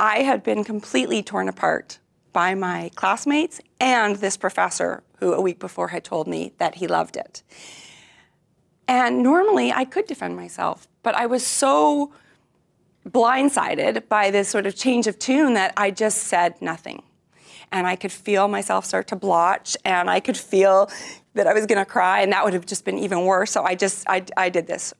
I 0.00 0.20
had 0.22 0.42
been 0.42 0.64
completely 0.64 1.22
torn 1.22 1.48
apart 1.48 1.98
by 2.32 2.54
my 2.54 2.90
classmates 2.94 3.60
and 3.80 4.16
this 4.16 4.36
professor 4.36 5.02
who 5.20 5.32
a 5.32 5.40
week 5.40 5.58
before 5.58 5.88
had 5.88 6.04
told 6.04 6.26
me 6.26 6.52
that 6.58 6.76
he 6.76 6.86
loved 6.86 7.16
it. 7.16 7.42
And 8.86 9.22
normally 9.22 9.72
I 9.72 9.84
could 9.84 10.06
defend 10.06 10.36
myself, 10.36 10.88
but 11.02 11.14
I 11.14 11.26
was 11.26 11.46
so 11.46 12.12
blindsided 13.06 14.08
by 14.08 14.30
this 14.30 14.48
sort 14.48 14.66
of 14.66 14.74
change 14.74 15.06
of 15.06 15.18
tune 15.18 15.54
that 15.54 15.72
I 15.76 15.90
just 15.90 16.24
said 16.24 16.60
nothing. 16.60 17.02
And 17.70 17.86
I 17.86 17.96
could 17.96 18.12
feel 18.12 18.48
myself 18.48 18.86
start 18.86 19.08
to 19.08 19.16
blotch, 19.16 19.76
and 19.84 20.08
I 20.08 20.20
could 20.20 20.38
feel 20.38 20.90
that 21.34 21.46
I 21.46 21.52
was 21.52 21.66
to 21.66 21.84
cry, 21.84 22.22
and 22.22 22.32
that 22.32 22.44
would 22.44 22.54
have 22.54 22.64
just 22.64 22.86
been 22.86 22.98
even 22.98 23.26
worse. 23.26 23.50
So 23.50 23.62
I 23.62 23.74
just, 23.74 24.08
I, 24.08 24.24
I 24.38 24.48
did 24.48 24.66
this, 24.66 24.94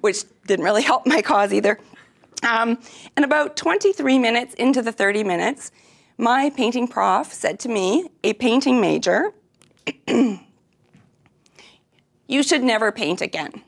which 0.00 0.24
didn't 0.46 0.64
really 0.64 0.82
help 0.82 1.06
my 1.06 1.22
cause 1.22 1.52
either. 1.52 1.78
Um, 2.42 2.80
and 3.16 3.24
about 3.24 3.56
23 3.56 4.18
minutes 4.18 4.54
into 4.54 4.82
the 4.82 4.90
30 4.90 5.22
minutes, 5.22 5.70
my 6.18 6.50
painting 6.50 6.88
prof 6.88 7.32
said 7.32 7.58
to 7.60 7.68
me, 7.68 8.10
a 8.22 8.34
painting 8.34 8.80
major, 8.80 9.32
you 10.06 10.38
should 12.42 12.62
never 12.62 12.92
paint 12.92 13.20
again. 13.20 13.62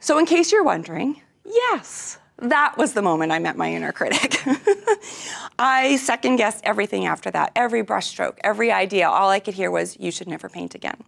So, 0.00 0.18
in 0.18 0.26
case 0.26 0.50
you're 0.50 0.64
wondering, 0.64 1.20
yes, 1.44 2.18
that 2.38 2.76
was 2.78 2.94
the 2.94 3.02
moment 3.02 3.32
I 3.32 3.38
met 3.38 3.56
my 3.56 3.72
inner 3.72 3.92
critic. 3.92 4.42
I 5.58 5.96
second 5.96 6.36
guessed 6.36 6.64
everything 6.64 7.06
after 7.06 7.30
that 7.32 7.52
every 7.54 7.84
brushstroke, 7.84 8.38
every 8.42 8.72
idea. 8.72 9.08
All 9.08 9.28
I 9.28 9.40
could 9.40 9.54
hear 9.54 9.70
was, 9.70 9.98
you 10.00 10.10
should 10.10 10.26
never 10.26 10.48
paint 10.48 10.74
again. 10.74 11.04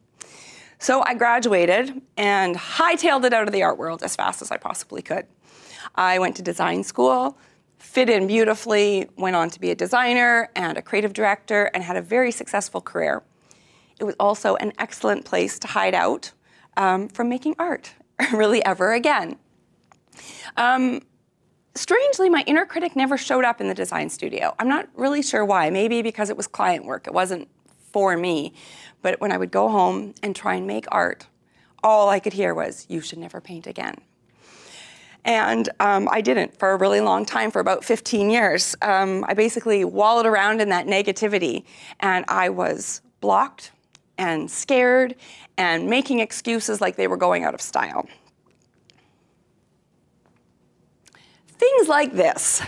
So 0.78 1.02
I 1.06 1.14
graduated 1.14 2.02
and 2.16 2.56
hightailed 2.56 3.24
it 3.24 3.32
out 3.32 3.46
of 3.46 3.52
the 3.52 3.62
art 3.62 3.78
world 3.78 4.02
as 4.02 4.14
fast 4.14 4.42
as 4.42 4.50
I 4.50 4.56
possibly 4.56 5.00
could. 5.00 5.26
I 5.94 6.18
went 6.18 6.36
to 6.36 6.42
design 6.42 6.84
school, 6.84 7.38
fit 7.82 8.08
in 8.08 8.28
beautifully, 8.28 9.08
went 9.16 9.34
on 9.34 9.50
to 9.50 9.60
be 9.60 9.70
a 9.70 9.74
designer 9.74 10.48
and 10.54 10.78
a 10.78 10.82
creative 10.82 11.12
director, 11.12 11.64
and 11.74 11.82
had 11.82 11.96
a 11.96 12.00
very 12.00 12.30
successful 12.30 12.80
career. 12.80 13.22
It 13.98 14.04
was 14.04 14.14
also 14.20 14.54
an 14.56 14.72
excellent 14.78 15.24
place 15.24 15.58
to 15.58 15.66
hide 15.66 15.94
out 15.94 16.32
um, 16.76 17.08
from 17.08 17.28
making 17.28 17.56
art, 17.58 17.92
really 18.32 18.64
ever 18.64 18.92
again. 18.92 19.36
Um, 20.56 21.02
strangely, 21.74 22.30
my 22.30 22.44
inner 22.46 22.64
critic 22.64 22.94
never 22.94 23.18
showed 23.18 23.44
up 23.44 23.60
in 23.60 23.66
the 23.66 23.74
design 23.74 24.08
studio. 24.08 24.54
I'm 24.60 24.68
not 24.68 24.88
really 24.94 25.22
sure 25.22 25.44
why. 25.44 25.68
Maybe 25.68 26.02
because 26.02 26.30
it 26.30 26.36
was 26.36 26.46
client 26.46 26.86
work, 26.86 27.06
it 27.08 27.12
wasn't 27.12 27.48
for 27.92 28.16
me. 28.16 28.54
But 29.02 29.20
when 29.20 29.32
I 29.32 29.36
would 29.36 29.50
go 29.50 29.68
home 29.68 30.14
and 30.22 30.36
try 30.36 30.54
and 30.54 30.66
make 30.66 30.86
art, 30.92 31.26
all 31.82 32.08
I 32.08 32.20
could 32.20 32.32
hear 32.32 32.54
was, 32.54 32.86
You 32.88 33.00
should 33.00 33.18
never 33.18 33.40
paint 33.40 33.66
again. 33.66 33.96
And 35.24 35.68
um, 35.78 36.08
I 36.10 36.20
didn't 36.20 36.58
for 36.58 36.72
a 36.72 36.76
really 36.76 37.00
long 37.00 37.24
time, 37.24 37.50
for 37.50 37.60
about 37.60 37.84
15 37.84 38.30
years. 38.30 38.74
Um, 38.82 39.24
I 39.28 39.34
basically 39.34 39.84
wallowed 39.84 40.26
around 40.26 40.60
in 40.60 40.68
that 40.70 40.86
negativity, 40.86 41.64
and 42.00 42.24
I 42.28 42.48
was 42.48 43.02
blocked 43.20 43.70
and 44.18 44.50
scared 44.50 45.14
and 45.56 45.88
making 45.88 46.18
excuses 46.18 46.80
like 46.80 46.96
they 46.96 47.06
were 47.06 47.16
going 47.16 47.44
out 47.44 47.54
of 47.54 47.60
style. 47.60 48.08
Things 51.46 51.88
like 51.88 52.12
this. 52.14 52.60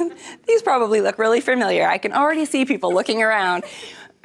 These 0.48 0.62
probably 0.62 1.00
look 1.00 1.18
really 1.18 1.40
familiar. 1.40 1.86
I 1.86 1.98
can 1.98 2.12
already 2.12 2.44
see 2.44 2.64
people 2.64 2.92
looking 2.92 3.22
around. 3.22 3.62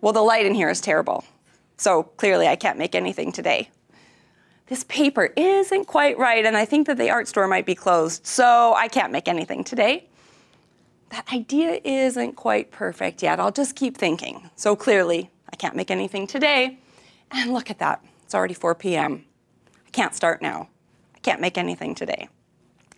well, 0.00 0.12
the 0.12 0.22
light 0.22 0.46
in 0.46 0.54
here 0.54 0.70
is 0.70 0.80
terrible. 0.80 1.24
So 1.76 2.04
clearly, 2.04 2.46
I 2.46 2.54
can't 2.54 2.78
make 2.78 2.94
anything 2.94 3.32
today. 3.32 3.70
This 4.70 4.84
paper 4.84 5.32
isn't 5.36 5.86
quite 5.86 6.16
right, 6.16 6.46
and 6.46 6.56
I 6.56 6.64
think 6.64 6.86
that 6.86 6.96
the 6.96 7.10
art 7.10 7.26
store 7.26 7.48
might 7.48 7.66
be 7.66 7.74
closed, 7.74 8.24
so 8.24 8.72
I 8.76 8.86
can't 8.86 9.10
make 9.10 9.26
anything 9.26 9.64
today. 9.64 10.06
That 11.08 11.26
idea 11.32 11.80
isn't 11.82 12.36
quite 12.36 12.70
perfect 12.70 13.20
yet. 13.20 13.40
I'll 13.40 13.50
just 13.50 13.74
keep 13.74 13.96
thinking. 13.96 14.48
So 14.54 14.76
clearly, 14.76 15.28
I 15.52 15.56
can't 15.56 15.74
make 15.74 15.90
anything 15.90 16.28
today. 16.28 16.78
And 17.32 17.52
look 17.52 17.68
at 17.68 17.80
that, 17.80 18.04
it's 18.22 18.32
already 18.32 18.54
4 18.54 18.76
p.m. 18.76 19.24
I 19.88 19.90
can't 19.90 20.14
start 20.14 20.40
now. 20.40 20.68
I 21.16 21.18
can't 21.18 21.40
make 21.40 21.58
anything 21.58 21.96
today. 21.96 22.28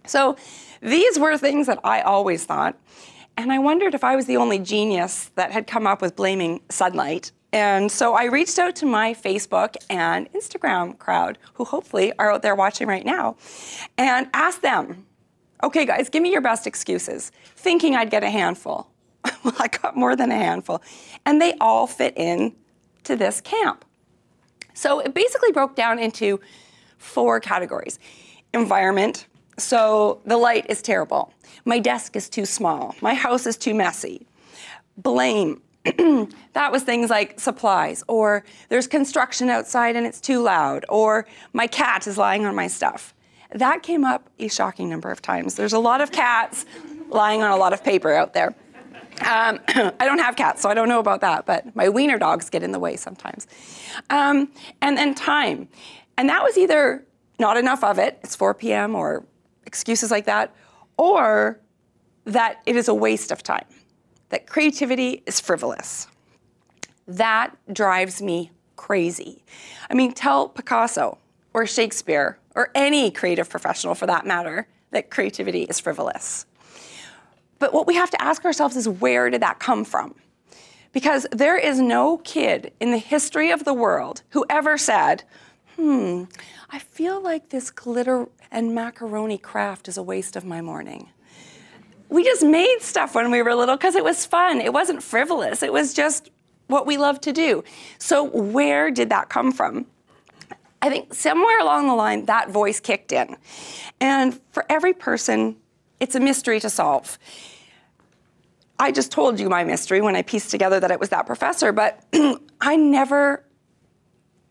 So 0.04 0.36
these 0.82 1.18
were 1.18 1.38
things 1.38 1.68
that 1.68 1.78
I 1.84 2.02
always 2.02 2.44
thought. 2.44 2.78
And 3.38 3.50
I 3.50 3.58
wondered 3.58 3.94
if 3.94 4.04
I 4.04 4.14
was 4.14 4.26
the 4.26 4.36
only 4.36 4.58
genius 4.58 5.30
that 5.36 5.52
had 5.52 5.66
come 5.66 5.86
up 5.86 6.02
with 6.02 6.16
blaming 6.16 6.60
sunlight. 6.68 7.32
And 7.52 7.92
so 7.92 8.14
I 8.14 8.24
reached 8.24 8.58
out 8.58 8.74
to 8.76 8.86
my 8.86 9.12
Facebook 9.12 9.76
and 9.90 10.32
Instagram 10.32 10.98
crowd, 10.98 11.38
who 11.54 11.64
hopefully 11.64 12.12
are 12.18 12.32
out 12.32 12.42
there 12.42 12.54
watching 12.54 12.88
right 12.88 13.04
now, 13.04 13.36
and 13.98 14.28
asked 14.32 14.62
them, 14.62 15.06
okay, 15.62 15.84
guys, 15.84 16.08
give 16.08 16.22
me 16.22 16.32
your 16.32 16.40
best 16.40 16.66
excuses, 16.66 17.30
thinking 17.56 17.94
I'd 17.94 18.10
get 18.10 18.24
a 18.24 18.30
handful. 18.30 18.88
well, 19.44 19.54
I 19.58 19.68
got 19.68 19.96
more 19.96 20.16
than 20.16 20.32
a 20.32 20.36
handful. 20.36 20.82
And 21.26 21.40
they 21.40 21.54
all 21.60 21.86
fit 21.86 22.14
in 22.16 22.54
to 23.04 23.16
this 23.16 23.40
camp. 23.40 23.84
So 24.74 25.00
it 25.00 25.14
basically 25.14 25.52
broke 25.52 25.76
down 25.76 25.98
into 25.98 26.40
four 26.98 27.40
categories 27.40 27.98
environment, 28.54 29.26
so 29.58 30.20
the 30.26 30.36
light 30.36 30.66
is 30.68 30.82
terrible. 30.82 31.32
My 31.64 31.78
desk 31.78 32.16
is 32.16 32.28
too 32.28 32.44
small. 32.44 32.94
My 33.00 33.14
house 33.14 33.46
is 33.46 33.56
too 33.56 33.74
messy. 33.74 34.26
Blame. 34.96 35.62
that 36.52 36.70
was 36.70 36.82
things 36.82 37.10
like 37.10 37.40
supplies, 37.40 38.04
or 38.08 38.44
there's 38.68 38.86
construction 38.86 39.48
outside 39.48 39.96
and 39.96 40.06
it's 40.06 40.20
too 40.20 40.42
loud, 40.42 40.84
or 40.88 41.26
my 41.52 41.66
cat 41.66 42.06
is 42.06 42.16
lying 42.16 42.46
on 42.46 42.54
my 42.54 42.68
stuff. 42.68 43.14
That 43.54 43.82
came 43.82 44.04
up 44.04 44.30
a 44.38 44.48
shocking 44.48 44.88
number 44.88 45.10
of 45.10 45.20
times. 45.20 45.56
There's 45.56 45.72
a 45.72 45.78
lot 45.78 46.00
of 46.00 46.12
cats 46.12 46.64
lying 47.08 47.42
on 47.42 47.50
a 47.50 47.56
lot 47.56 47.72
of 47.72 47.84
paper 47.84 48.12
out 48.12 48.32
there. 48.32 48.54
Um, 49.20 49.60
I 49.68 50.04
don't 50.04 50.18
have 50.18 50.36
cats, 50.36 50.62
so 50.62 50.70
I 50.70 50.74
don't 50.74 50.88
know 50.88 51.00
about 51.00 51.20
that, 51.20 51.46
but 51.46 51.74
my 51.76 51.88
wiener 51.88 52.18
dogs 52.18 52.48
get 52.48 52.62
in 52.62 52.72
the 52.72 52.78
way 52.78 52.96
sometimes. 52.96 53.46
Um, 54.10 54.50
and 54.80 54.96
then 54.96 55.14
time. 55.14 55.68
And 56.16 56.28
that 56.28 56.42
was 56.42 56.56
either 56.56 57.04
not 57.38 57.56
enough 57.56 57.82
of 57.82 57.98
it, 57.98 58.20
it's 58.22 58.36
4 58.36 58.54
p.m., 58.54 58.94
or 58.94 59.24
excuses 59.66 60.10
like 60.10 60.26
that, 60.26 60.54
or 60.96 61.58
that 62.24 62.62
it 62.66 62.76
is 62.76 62.88
a 62.88 62.94
waste 62.94 63.32
of 63.32 63.42
time, 63.42 63.64
that 64.32 64.46
creativity 64.46 65.22
is 65.26 65.38
frivolous. 65.40 66.06
That 67.06 67.54
drives 67.72 68.22
me 68.22 68.50
crazy. 68.76 69.44
I 69.90 69.94
mean, 69.94 70.12
tell 70.12 70.48
Picasso 70.48 71.18
or 71.52 71.66
Shakespeare 71.66 72.38
or 72.54 72.70
any 72.74 73.10
creative 73.10 73.50
professional 73.50 73.94
for 73.94 74.06
that 74.06 74.24
matter 74.26 74.66
that 74.90 75.10
creativity 75.10 75.64
is 75.64 75.78
frivolous. 75.78 76.46
But 77.58 77.74
what 77.74 77.86
we 77.86 77.94
have 77.94 78.10
to 78.10 78.22
ask 78.22 78.46
ourselves 78.46 78.74
is 78.74 78.88
where 78.88 79.28
did 79.28 79.42
that 79.42 79.58
come 79.58 79.84
from? 79.84 80.14
Because 80.92 81.26
there 81.30 81.58
is 81.58 81.78
no 81.78 82.16
kid 82.18 82.72
in 82.80 82.90
the 82.90 82.98
history 82.98 83.50
of 83.50 83.64
the 83.64 83.74
world 83.74 84.22
who 84.30 84.46
ever 84.48 84.78
said, 84.78 85.24
hmm, 85.76 86.24
I 86.70 86.78
feel 86.78 87.20
like 87.20 87.50
this 87.50 87.70
glitter 87.70 88.28
and 88.50 88.74
macaroni 88.74 89.36
craft 89.36 89.88
is 89.88 89.98
a 89.98 90.02
waste 90.02 90.36
of 90.36 90.44
my 90.44 90.62
morning. 90.62 91.10
We 92.12 92.24
just 92.24 92.44
made 92.44 92.78
stuff 92.80 93.14
when 93.14 93.30
we 93.30 93.40
were 93.40 93.54
little 93.54 93.76
because 93.76 93.94
it 93.94 94.04
was 94.04 94.26
fun. 94.26 94.60
It 94.60 94.72
wasn't 94.72 95.02
frivolous, 95.02 95.62
it 95.62 95.72
was 95.72 95.94
just 95.94 96.30
what 96.66 96.86
we 96.86 96.98
loved 96.98 97.22
to 97.22 97.32
do. 97.32 97.64
So, 97.98 98.24
where 98.24 98.90
did 98.90 99.08
that 99.08 99.28
come 99.30 99.50
from? 99.50 99.86
I 100.82 100.90
think 100.90 101.14
somewhere 101.14 101.60
along 101.60 101.86
the 101.86 101.94
line, 101.94 102.26
that 102.26 102.50
voice 102.50 102.80
kicked 102.80 103.12
in. 103.12 103.36
And 104.00 104.38
for 104.50 104.66
every 104.68 104.92
person, 104.92 105.56
it's 106.00 106.14
a 106.14 106.20
mystery 106.20 106.60
to 106.60 106.68
solve. 106.68 107.18
I 108.78 108.90
just 108.90 109.10
told 109.10 109.40
you 109.40 109.48
my 109.48 109.64
mystery 109.64 110.00
when 110.00 110.16
I 110.16 110.22
pieced 110.22 110.50
together 110.50 110.80
that 110.80 110.90
it 110.90 111.00
was 111.00 111.08
that 111.10 111.24
professor, 111.24 111.72
but 111.72 112.04
I 112.60 112.76
never 112.76 113.44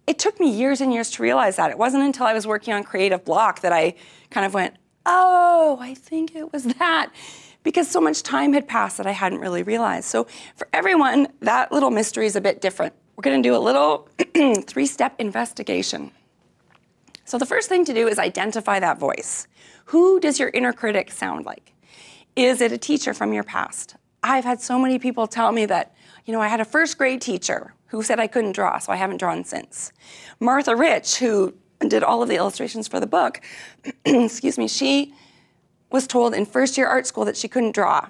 it 0.07 0.17
took 0.17 0.39
me 0.39 0.49
years 0.49 0.81
and 0.81 0.91
years 0.91 1.11
to 1.11 1.21
realize 1.23 1.57
that. 1.57 1.69
It 1.69 1.77
wasn't 1.77 2.03
until 2.03 2.25
I 2.25 2.33
was 2.33 2.47
working 2.47 2.73
on 2.73 2.83
Creative 2.83 3.23
Block 3.23 3.61
that 3.61 3.71
I 3.71 3.93
kind 4.31 4.45
of 4.45 4.53
went, 4.53 4.75
oh, 5.05 5.77
I 5.79 5.93
think 5.93 6.35
it 6.35 6.51
was 6.51 6.63
that. 6.63 7.11
Because 7.63 7.87
so 7.87 8.01
much 8.01 8.23
time 8.23 8.53
had 8.53 8.67
passed 8.67 8.97
that 8.97 9.05
I 9.05 9.11
hadn't 9.11 9.39
really 9.39 9.63
realized. 9.63 10.05
So 10.05 10.25
for 10.55 10.67
everyone, 10.73 11.27
that 11.41 11.71
little 11.71 11.91
mystery 11.91 12.25
is 12.25 12.35
a 12.35 12.41
bit 12.41 12.61
different. 12.61 12.93
We're 13.15 13.23
going 13.23 13.41
to 13.41 13.47
do 13.47 13.55
a 13.55 13.59
little 13.59 14.09
three 14.63 14.85
step 14.85 15.15
investigation. 15.19 16.11
So 17.25 17.37
the 17.37 17.45
first 17.45 17.69
thing 17.69 17.85
to 17.85 17.93
do 17.93 18.07
is 18.07 18.19
identify 18.19 18.79
that 18.79 18.97
voice. 18.97 19.47
Who 19.85 20.19
does 20.19 20.39
your 20.39 20.49
inner 20.49 20.73
critic 20.73 21.11
sound 21.11 21.45
like? 21.45 21.73
Is 22.35 22.61
it 22.61 22.71
a 22.71 22.77
teacher 22.77 23.13
from 23.13 23.33
your 23.33 23.43
past? 23.43 23.95
I've 24.23 24.43
had 24.43 24.61
so 24.61 24.79
many 24.79 24.99
people 24.99 25.27
tell 25.27 25.51
me 25.51 25.65
that, 25.67 25.95
you 26.25 26.33
know, 26.33 26.41
I 26.41 26.47
had 26.47 26.59
a 26.59 26.65
first 26.65 26.97
grade 26.97 27.21
teacher 27.21 27.73
who 27.87 28.03
said 28.03 28.19
I 28.19 28.27
couldn't 28.27 28.53
draw, 28.53 28.79
so 28.79 28.91
I 28.91 28.95
haven't 28.95 29.17
drawn 29.17 29.43
since. 29.43 29.91
Martha 30.39 30.75
Rich, 30.75 31.17
who 31.17 31.53
did 31.79 32.03
all 32.03 32.21
of 32.21 32.29
the 32.29 32.35
illustrations 32.35 32.87
for 32.87 32.99
the 32.99 33.07
book, 33.07 33.41
excuse 34.05 34.57
me, 34.57 34.67
she 34.67 35.13
was 35.91 36.07
told 36.07 36.33
in 36.33 36.45
first 36.45 36.77
year 36.77 36.87
art 36.87 37.05
school 37.07 37.25
that 37.25 37.37
she 37.37 37.47
couldn't 37.47 37.73
draw. 37.73 38.07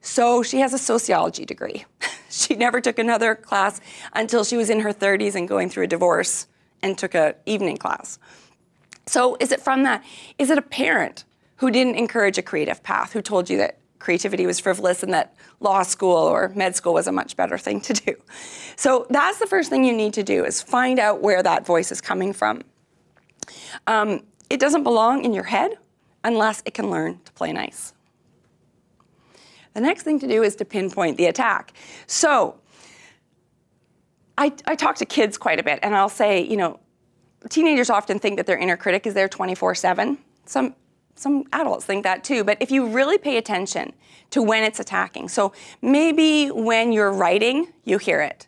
So 0.00 0.42
she 0.42 0.60
has 0.60 0.72
a 0.72 0.78
sociology 0.78 1.44
degree. 1.44 1.84
she 2.30 2.54
never 2.54 2.80
took 2.80 2.98
another 2.98 3.34
class 3.34 3.80
until 4.14 4.44
she 4.44 4.56
was 4.56 4.70
in 4.70 4.80
her 4.80 4.92
30s 4.92 5.34
and 5.34 5.46
going 5.46 5.68
through 5.68 5.84
a 5.84 5.88
divorce 5.88 6.46
and 6.82 6.96
took 6.96 7.14
an 7.14 7.34
evening 7.44 7.76
class. 7.76 8.18
So 9.06 9.36
is 9.40 9.52
it 9.52 9.60
from 9.60 9.82
that? 9.82 10.04
Is 10.38 10.50
it 10.50 10.56
a 10.56 10.62
parent 10.62 11.24
who 11.56 11.70
didn't 11.70 11.96
encourage 11.96 12.38
a 12.38 12.42
creative 12.42 12.82
path, 12.82 13.12
who 13.12 13.20
told 13.20 13.50
you 13.50 13.58
that 13.58 13.80
creativity 13.98 14.46
was 14.46 14.58
frivolous 14.58 15.02
and 15.02 15.12
that 15.12 15.34
law 15.60 15.82
school 15.82 16.16
or 16.16 16.48
med 16.54 16.74
school 16.74 16.94
was 16.94 17.06
a 17.06 17.12
much 17.12 17.36
better 17.36 17.58
thing 17.58 17.80
to 17.82 17.92
do. 17.92 18.14
So 18.76 19.06
that's 19.10 19.38
the 19.38 19.46
first 19.46 19.68
thing 19.68 19.84
you 19.84 19.92
need 19.92 20.14
to 20.14 20.22
do 20.22 20.44
is 20.44 20.62
find 20.62 20.98
out 20.98 21.20
where 21.20 21.42
that 21.42 21.66
voice 21.66 21.92
is 21.92 22.00
coming 22.00 22.32
from. 22.32 22.62
Um, 23.86 24.22
it 24.48 24.58
doesn't 24.58 24.84
belong 24.84 25.24
in 25.24 25.34
your 25.34 25.44
head 25.44 25.76
unless 26.24 26.62
it 26.64 26.74
can 26.74 26.90
learn 26.90 27.20
to 27.24 27.32
play 27.32 27.52
nice. 27.52 27.94
The 29.74 29.80
next 29.80 30.02
thing 30.02 30.18
to 30.20 30.28
do 30.28 30.42
is 30.42 30.56
to 30.56 30.64
pinpoint 30.64 31.16
the 31.16 31.26
attack. 31.26 31.72
So 32.06 32.58
I, 34.36 34.52
I 34.66 34.74
talk 34.74 34.96
to 34.96 35.06
kids 35.06 35.38
quite 35.38 35.60
a 35.60 35.62
bit, 35.62 35.78
and 35.82 35.94
I'll 35.94 36.08
say, 36.08 36.42
you 36.42 36.56
know, 36.56 36.80
teenagers 37.48 37.90
often 37.90 38.18
think 38.18 38.36
that 38.36 38.46
their 38.46 38.58
inner 38.58 38.76
critic 38.76 39.06
is 39.06 39.14
there 39.14 39.28
24 39.28 39.74
7. 39.74 40.18
Some 40.46 40.74
some 41.14 41.44
adults 41.52 41.84
think 41.84 42.02
that 42.04 42.24
too, 42.24 42.44
but 42.44 42.56
if 42.60 42.70
you 42.70 42.86
really 42.86 43.18
pay 43.18 43.36
attention 43.36 43.92
to 44.30 44.42
when 44.42 44.64
it's 44.64 44.80
attacking, 44.80 45.28
so 45.28 45.52
maybe 45.82 46.48
when 46.48 46.92
you're 46.92 47.12
writing, 47.12 47.70
you 47.84 47.98
hear 47.98 48.22
it. 48.22 48.46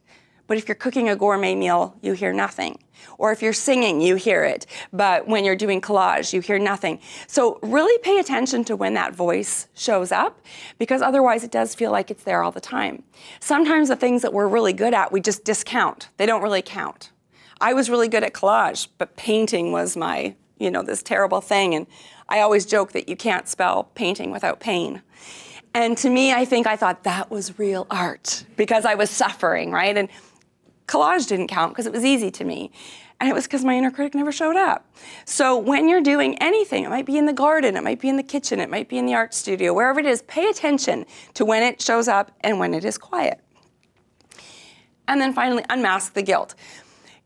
But 0.52 0.59
if 0.59 0.68
you're 0.68 0.75
cooking 0.75 1.09
a 1.09 1.16
gourmet 1.16 1.54
meal, 1.54 1.97
you 2.02 2.12
hear 2.12 2.30
nothing. 2.30 2.78
Or 3.16 3.32
if 3.32 3.40
you're 3.40 3.54
singing, 3.54 4.02
you 4.02 4.16
hear 4.16 4.44
it. 4.44 4.66
But 4.92 5.26
when 5.26 5.47
you're 5.47 5.56
doing 5.56 5.80
collage, 5.80 6.35
you 6.35 6.42
hear 6.42 6.59
nothing. 6.59 7.00
So 7.26 7.59
really 7.62 7.97
pay 8.02 8.18
attention 8.18 8.62
to 8.64 8.76
when 8.76 8.92
that 8.92 9.14
voice 9.14 9.68
shows 9.73 10.12
up 10.12 10.44
because 10.78 11.00
otherwise 11.00 11.42
it 11.42 11.52
does 11.52 11.75
feel 11.75 11.90
like 11.90 12.11
it's 12.11 12.25
there 12.25 12.42
all 12.42 12.52
the 12.52 12.61
time. 12.61 13.02
Sometimes 13.40 13.88
the 13.88 13.97
things 13.97 14.21
that 14.21 14.35
we're 14.35 14.47
really 14.47 14.75
good 14.75 14.92
at, 14.92 15.11
we 15.11 15.23
just 15.23 15.42
discount. 15.42 16.11
They 16.18 16.26
don't 16.26 16.42
really 16.42 16.61
count. 16.61 17.12
I 17.59 17.73
was 17.73 17.88
really 17.88 18.09
good 18.09 18.23
at 18.23 18.35
collage, 18.35 18.88
but 18.99 19.16
painting 19.16 19.73
was 19.73 19.97
my 19.97 20.35
you 20.59 20.71
know, 20.71 20.82
this 20.82 21.02
terrible 21.02 21.40
thing. 21.40 21.75
And 21.75 21.87
I 22.28 22.40
always 22.40 22.66
joke 22.66 22.92
that 22.92 23.09
you 23.09 23.16
can't 23.16 23.49
spell 23.49 23.85
painting 23.94 24.30
without 24.30 24.61
pain. 24.61 25.00
And 25.75 25.97
to 25.99 26.11
me, 26.11 26.32
I 26.32 26.44
think 26.44 26.66
I 26.66 26.76
thought 26.76 27.04
that 27.04 27.30
was 27.30 27.59
real 27.59 27.87
art 27.90 28.44
because 28.56 28.85
I 28.85 28.94
was 28.94 29.09
suffering, 29.11 29.73
right? 29.73 29.97
And 29.97 30.09
collage 30.92 31.26
didn't 31.26 31.49
count 31.49 31.72
because 31.72 31.87
it 31.87 31.92
was 31.92 32.04
easy 32.04 32.30
to 32.30 32.44
me. 32.44 32.70
And 33.18 33.30
it 33.30 33.34
was 33.34 33.44
because 33.44 33.64
my 33.64 33.76
inner 33.76 33.90
critic 33.90 34.14
never 34.14 34.32
showed 34.32 34.56
up. 34.56 34.92
So 35.25 35.56
when 35.56 35.88
you're 35.88 36.02
doing 36.02 36.37
anything, 36.38 36.84
it 36.84 36.90
might 36.90 37.06
be 37.06 37.16
in 37.16 37.25
the 37.25 37.32
garden, 37.32 37.76
it 37.76 37.82
might 37.82 38.00
be 38.00 38.08
in 38.08 38.16
the 38.16 38.22
kitchen, 38.22 38.61
it 38.61 38.68
might 38.68 38.88
be 38.88 38.99
in 38.99 39.06
the 39.06 39.14
art 39.14 39.32
studio, 39.32 39.72
wherever 39.72 40.00
it 40.00 40.06
is, 40.06 40.22
pay 40.22 40.50
attention 40.50 41.06
to 41.34 41.44
when 41.44 41.62
it 41.62 41.80
shows 41.80 42.08
up 42.08 42.32
and 42.40 42.58
when 42.58 42.75
it 42.75 42.84
is 42.84 42.99
quiet. 42.99 43.40
And 45.08 45.20
then 45.20 45.32
finally, 45.32 45.64
unmask 45.70 46.14
the 46.14 46.22
guilt. 46.22 46.54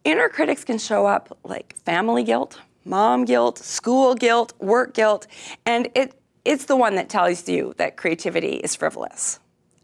Inner 0.04 0.28
critics 0.28 0.64
can 0.64 0.78
show 0.78 1.06
up 1.06 1.37
like 1.42 1.75
family 1.76 2.23
guilt, 2.23 2.61
mom 2.85 3.25
guilt, 3.25 3.58
school 3.58 4.14
guilt, 4.14 4.52
work 4.61 4.94
guilt, 4.94 5.26
and 5.64 5.88
it, 5.94 6.14
it's 6.44 6.66
the 6.66 6.76
one 6.76 6.94
that 6.96 7.08
tells 7.08 7.49
you 7.49 7.75
that 7.78 7.96
creativity 7.96 8.56
is 8.56 8.76
frivolous 8.76 9.40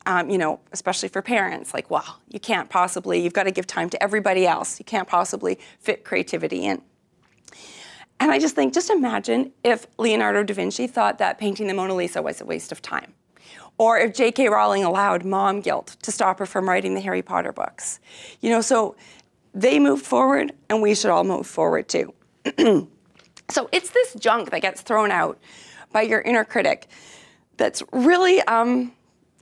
um, 0.07 0.31
you 0.31 0.39
know, 0.39 0.61
especially 0.73 1.09
for 1.09 1.23
parents, 1.23 1.73
like, 1.73 1.91
well, 1.91 2.21
you 2.29 2.41
can't 2.41 2.69
possibly, 2.69 3.23
you've 3.23 3.33
got 3.33 3.45
to 3.45 3.51
give 3.51 3.67
time 3.67 3.91
to 3.91 4.03
everybody 4.03 4.47
else. 4.47 4.79
You 4.79 4.85
can't 4.85 5.09
possibly 5.09 5.59
fit 5.81 6.05
creativity 6.05 6.65
in. 6.65 6.83
And 8.19 8.31
I 8.31 8.39
just 8.39 8.55
think, 8.55 8.73
just 8.73 8.91
imagine 8.91 9.53
if 9.65 9.87
Leonardo 9.99 10.45
da 10.45 10.55
Vinci 10.55 10.87
thought 10.87 11.19
that 11.19 11.39
painting 11.39 11.67
the 11.67 11.75
Mona 11.75 11.95
Lisa 11.95 12.23
was 12.23 12.41
a 12.41 12.45
waste 12.45 12.73
of 12.73 12.81
time. 12.81 13.15
Or 13.79 13.99
if 13.99 14.15
J.K. 14.15 14.49
Rowling 14.49 14.85
allowed 14.85 15.25
mom 15.25 15.61
guilt 15.61 15.97
to 16.03 16.13
stop 16.13 16.39
her 16.39 16.47
from 16.47 16.69
writing 16.69 16.95
the 16.95 17.01
Harry 17.01 17.23
Potter 17.23 17.53
books. 17.53 17.99
You 18.41 18.51
know, 18.51 18.61
so 18.61 18.97
they 19.55 19.79
moved 19.79 20.05
forward, 20.05 20.53
and 20.69 20.81
we 20.83 20.95
should 20.95 21.11
all 21.11 21.25
move 21.25 21.47
forward 21.47 21.89
too. 21.89 22.15
so 23.51 23.69
it's 23.73 23.91
this 23.91 24.15
junk 24.15 24.51
that 24.51 24.63
gets 24.63 24.83
thrown 24.83 25.11
out 25.11 25.39
by 25.91 26.03
your 26.03 26.21
inner 26.21 26.45
critic 26.45 26.89
that's 27.57 27.83
really 27.93 28.41
um, 28.43 28.93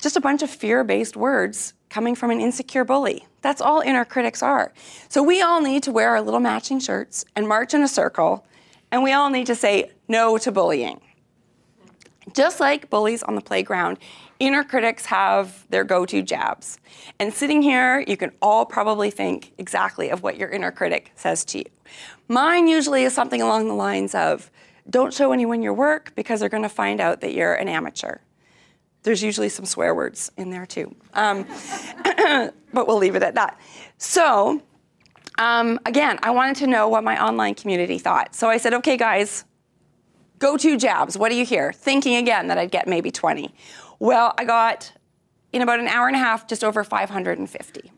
just 0.01 0.17
a 0.17 0.21
bunch 0.21 0.43
of 0.43 0.51
fear 0.51 0.83
based 0.85 1.17
words 1.17 1.75
coming 1.89 2.15
from 2.15 2.31
an 2.31 2.41
insecure 2.41 2.85
bully. 2.85 3.27
That's 3.43 3.61
all 3.61 3.81
inner 3.81 4.05
critics 4.05 4.43
are. 4.43 4.73
So 5.09 5.23
we 5.23 5.43
all 5.43 5.61
need 5.61 5.83
to 5.85 5.93
wear 5.93 6.11
our 6.11 6.21
little 6.21 6.41
matching 6.41 6.81
shirts 6.81 7.25
and 7.37 7.49
march 7.49 7.75
in 7.75 7.83
a 7.83 7.89
circle, 7.89 8.47
and 8.91 9.03
we 9.03 9.13
all 9.13 9.31
need 9.31 9.47
to 9.47 9.55
say 9.55 9.91
no 10.09 10.39
to 10.39 10.53
bullying. 10.53 11.01
Just 12.35 12.61
like 12.61 12.91
bullies 12.91 13.23
on 13.23 13.35
the 13.35 13.41
playground, 13.41 13.99
inner 14.39 14.63
critics 14.63 15.07
have 15.07 15.67
their 15.71 15.85
go 15.85 16.07
to 16.07 16.23
jabs. 16.23 16.79
And 17.19 17.33
sitting 17.33 17.61
here, 17.61 18.05
you 18.07 18.17
can 18.17 18.31
all 18.41 18.65
probably 18.65 19.11
think 19.11 19.53
exactly 19.59 20.11
of 20.11 20.23
what 20.23 20.37
your 20.37 20.49
inner 20.49 20.71
critic 20.71 21.13
says 21.17 21.45
to 21.47 21.59
you. 21.59 21.65
Mine 22.29 22.69
usually 22.69 23.03
is 23.03 23.13
something 23.13 23.43
along 23.43 23.69
the 23.69 23.75
lines 23.75 24.15
of 24.15 24.51
don't 24.89 25.13
show 25.13 25.33
anyone 25.33 25.63
your 25.63 25.75
work 25.75 26.13
because 26.15 26.41
they're 26.41 26.49
going 26.49 26.63
to 26.63 26.69
find 26.69 27.01
out 27.01 27.21
that 27.21 27.35
you're 27.35 27.55
an 27.55 27.69
amateur. 27.69 28.19
There's 29.03 29.23
usually 29.23 29.49
some 29.49 29.65
swear 29.65 29.95
words 29.95 30.31
in 30.37 30.51
there 30.51 30.67
too. 30.67 30.95
Um, 31.15 31.47
but 32.73 32.87
we'll 32.87 32.99
leave 32.99 33.15
it 33.15 33.23
at 33.23 33.35
that. 33.35 33.59
So, 33.99 34.63
um, 35.39 35.81
again, 35.87 36.19
I 36.23 36.31
wanted 36.31 36.57
to 36.57 36.67
know 36.67 36.89
what 36.89 37.03
my 37.03 37.23
online 37.23 37.55
community 37.55 37.99
thought. 37.99 38.35
So 38.35 38.49
I 38.49 38.59
said, 38.59 38.75
okay, 38.75 38.97
guys, 38.97 39.45
go 40.39 40.57
to 40.57 40.77
jabs. 40.77 41.17
What 41.17 41.31
do 41.31 41.37
you 41.37 41.47
hear? 41.47 41.73
Thinking 41.73 42.17
again 42.17 42.49
that 42.49 42.59
I'd 42.59 42.71
get 42.71 42.87
maybe 42.87 43.11
20. 43.11 43.55
Well, 43.99 44.35
I 44.37 44.45
got, 44.45 44.93
in 45.53 45.63
about 45.63 45.81
an 45.81 45.89
hour 45.89 46.07
and 46.07 46.17
a 46.17 46.19
half, 46.19 46.47
just 46.47 46.63
over 46.63 46.85
550. 46.85 47.93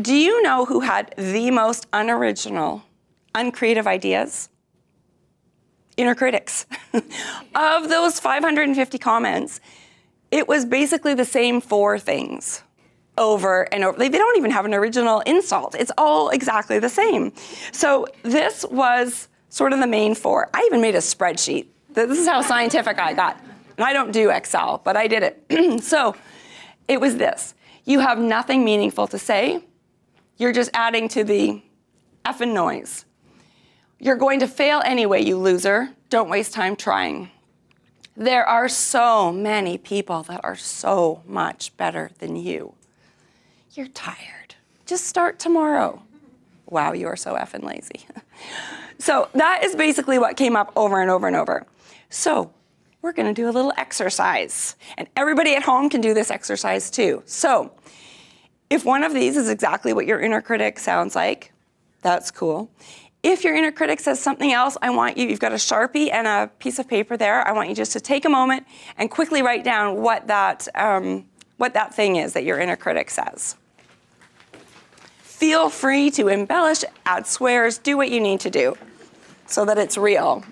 Do 0.00 0.14
you 0.14 0.42
know 0.42 0.64
who 0.64 0.80
had 0.80 1.12
the 1.16 1.50
most 1.50 1.86
unoriginal, 1.92 2.84
uncreative 3.34 3.86
ideas? 3.88 4.48
Inner 5.98 6.14
critics. 6.14 6.64
of 7.54 7.88
those 7.90 8.18
550 8.18 8.96
comments, 8.98 9.60
it 10.30 10.48
was 10.48 10.64
basically 10.64 11.12
the 11.12 11.26
same 11.26 11.60
four 11.60 11.98
things 11.98 12.62
over 13.18 13.62
and 13.74 13.84
over. 13.84 13.98
They 13.98 14.08
don't 14.08 14.38
even 14.38 14.50
have 14.50 14.64
an 14.64 14.72
original 14.72 15.20
insult. 15.20 15.74
It's 15.74 15.92
all 15.98 16.30
exactly 16.30 16.78
the 16.78 16.88
same. 16.88 17.32
So 17.72 18.06
this 18.22 18.64
was 18.70 19.28
sort 19.50 19.72
of 19.72 19.80
the 19.80 19.86
main 19.86 20.14
four. 20.14 20.48
I 20.54 20.62
even 20.66 20.80
made 20.80 20.94
a 20.94 20.98
spreadsheet. 20.98 21.66
This 21.90 22.18
is 22.18 22.28
how 22.28 22.40
scientific 22.42 22.98
I 22.98 23.12
got. 23.12 23.42
And 23.76 23.84
I 23.84 23.92
don't 23.92 24.12
do 24.12 24.30
Excel, 24.30 24.80
but 24.84 24.96
I 24.96 25.08
did 25.08 25.22
it. 25.22 25.82
so 25.82 26.14
it 26.86 27.00
was 27.00 27.16
this. 27.16 27.54
You 27.84 28.00
have 28.00 28.18
nothing 28.18 28.64
meaningful 28.64 29.06
to 29.08 29.18
say. 29.18 29.64
You're 30.36 30.52
just 30.52 30.70
adding 30.74 31.08
to 31.08 31.24
the 31.24 31.62
effing 32.24 32.52
noise. 32.52 33.04
You're 34.00 34.16
going 34.16 34.40
to 34.40 34.48
fail 34.48 34.80
anyway, 34.84 35.24
you 35.24 35.36
loser. 35.38 35.90
Don't 36.08 36.30
waste 36.30 36.52
time 36.52 36.76
trying. 36.76 37.30
There 38.16 38.44
are 38.44 38.68
so 38.68 39.32
many 39.32 39.76
people 39.78 40.22
that 40.24 40.40
are 40.44 40.56
so 40.56 41.22
much 41.26 41.76
better 41.76 42.10
than 42.18 42.36
you. 42.36 42.74
You're 43.72 43.88
tired. 43.88 44.54
Just 44.86 45.06
start 45.06 45.38
tomorrow. 45.38 46.02
Wow, 46.66 46.92
you 46.92 47.06
are 47.08 47.16
so 47.16 47.34
effing 47.34 47.64
lazy. 47.64 48.06
so 48.98 49.28
that 49.34 49.64
is 49.64 49.74
basically 49.74 50.18
what 50.18 50.36
came 50.36 50.56
up 50.56 50.72
over 50.76 51.00
and 51.00 51.10
over 51.10 51.26
and 51.26 51.36
over. 51.36 51.66
So 52.10 52.52
we're 53.02 53.12
going 53.12 53.32
to 53.32 53.34
do 53.34 53.48
a 53.48 53.52
little 53.52 53.72
exercise. 53.76 54.76
And 54.96 55.08
everybody 55.16 55.54
at 55.54 55.62
home 55.62 55.88
can 55.90 56.00
do 56.00 56.14
this 56.14 56.30
exercise 56.30 56.90
too. 56.90 57.22
So 57.26 57.72
if 58.70 58.84
one 58.84 59.02
of 59.02 59.14
these 59.14 59.36
is 59.36 59.48
exactly 59.48 59.92
what 59.92 60.06
your 60.06 60.20
inner 60.20 60.42
critic 60.42 60.78
sounds 60.78 61.16
like, 61.16 61.52
that's 62.02 62.30
cool. 62.30 62.70
If 63.22 63.42
your 63.42 63.54
inner 63.54 63.72
critic 63.72 63.98
says 64.00 64.20
something 64.20 64.52
else, 64.52 64.76
I 64.80 64.90
want 64.90 65.16
you, 65.16 65.26
you've 65.26 65.40
got 65.40 65.52
a 65.52 65.56
Sharpie 65.56 66.12
and 66.12 66.26
a 66.26 66.50
piece 66.58 66.78
of 66.78 66.88
paper 66.88 67.16
there. 67.16 67.46
I 67.46 67.52
want 67.52 67.68
you 67.68 67.74
just 67.74 67.92
to 67.92 68.00
take 68.00 68.24
a 68.24 68.28
moment 68.28 68.66
and 68.96 69.10
quickly 69.10 69.42
write 69.42 69.64
down 69.64 70.00
what 70.00 70.28
that, 70.28 70.68
um, 70.74 71.26
what 71.56 71.74
that 71.74 71.94
thing 71.94 72.16
is 72.16 72.32
that 72.34 72.44
your 72.44 72.60
inner 72.60 72.76
critic 72.76 73.10
says. 73.10 73.56
Feel 75.20 75.68
free 75.68 76.10
to 76.12 76.28
embellish, 76.28 76.84
add 77.06 77.26
swears, 77.26 77.78
do 77.78 77.96
what 77.96 78.10
you 78.10 78.20
need 78.20 78.40
to 78.40 78.50
do 78.50 78.76
so 79.46 79.64
that 79.64 79.78
it's 79.78 79.98
real. 79.98 80.44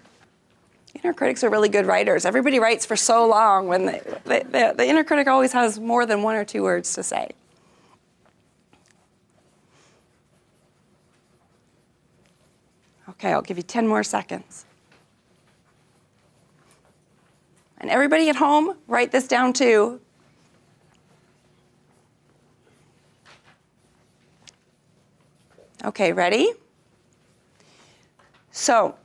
Inner 1.02 1.12
critics 1.12 1.44
are 1.44 1.50
really 1.50 1.68
good 1.68 1.86
writers. 1.86 2.24
Everybody 2.24 2.58
writes 2.58 2.86
for 2.86 2.96
so 2.96 3.26
long 3.28 3.68
when 3.68 3.86
they, 3.86 4.00
they, 4.24 4.42
they, 4.42 4.72
the 4.76 4.86
inner 4.86 5.04
critic 5.04 5.28
always 5.28 5.52
has 5.52 5.78
more 5.78 6.06
than 6.06 6.22
one 6.22 6.36
or 6.36 6.44
two 6.44 6.62
words 6.62 6.94
to 6.94 7.02
say. 7.02 7.30
Okay, 13.18 13.32
I'll 13.32 13.42
give 13.42 13.56
you 13.56 13.62
10 13.62 13.86
more 13.86 14.02
seconds. 14.02 14.66
And 17.78 17.90
everybody 17.90 18.28
at 18.28 18.36
home, 18.36 18.76
write 18.86 19.10
this 19.12 19.26
down 19.26 19.52
too. 19.52 20.00
Okay, 25.84 26.12
ready? 26.12 26.52
So, 28.50 28.96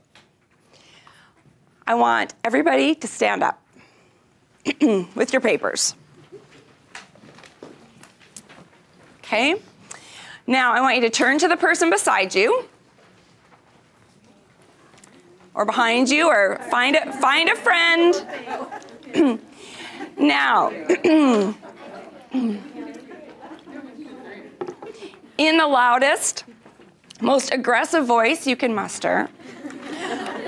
I 1.86 1.94
want 1.94 2.34
everybody 2.42 2.94
to 2.96 3.06
stand 3.06 3.42
up 3.42 3.62
with 4.80 5.32
your 5.32 5.40
papers. 5.40 5.94
Okay? 9.18 9.56
Now, 10.46 10.72
I 10.72 10.80
want 10.80 10.96
you 10.96 11.02
to 11.02 11.10
turn 11.10 11.38
to 11.38 11.48
the 11.48 11.56
person 11.56 11.88
beside 11.88 12.34
you 12.34 12.68
or 15.54 15.64
behind 15.64 16.08
you 16.10 16.28
or 16.28 16.58
find 16.70 16.96
a, 16.96 17.12
find 17.12 17.48
a 17.48 17.56
friend. 17.56 18.26
now, 20.18 20.70
in 25.38 25.56
the 25.56 25.66
loudest, 25.66 26.44
most 27.20 27.52
aggressive 27.52 28.06
voice 28.06 28.46
you 28.46 28.56
can 28.56 28.74
muster, 28.74 29.28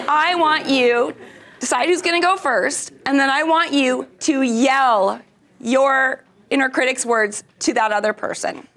I 0.08 0.34
want 0.34 0.68
you 0.68 1.14
decide 1.60 1.88
who's 1.88 2.02
going 2.02 2.20
to 2.20 2.26
go 2.26 2.36
first, 2.36 2.92
and 3.06 3.18
then 3.18 3.30
I 3.30 3.42
want 3.42 3.72
you 3.72 4.06
to 4.20 4.42
yell 4.42 5.20
your 5.60 6.22
inner 6.50 6.68
critic's 6.68 7.06
words 7.06 7.42
to 7.60 7.72
that 7.72 7.90
other 7.90 8.12
person. 8.12 8.68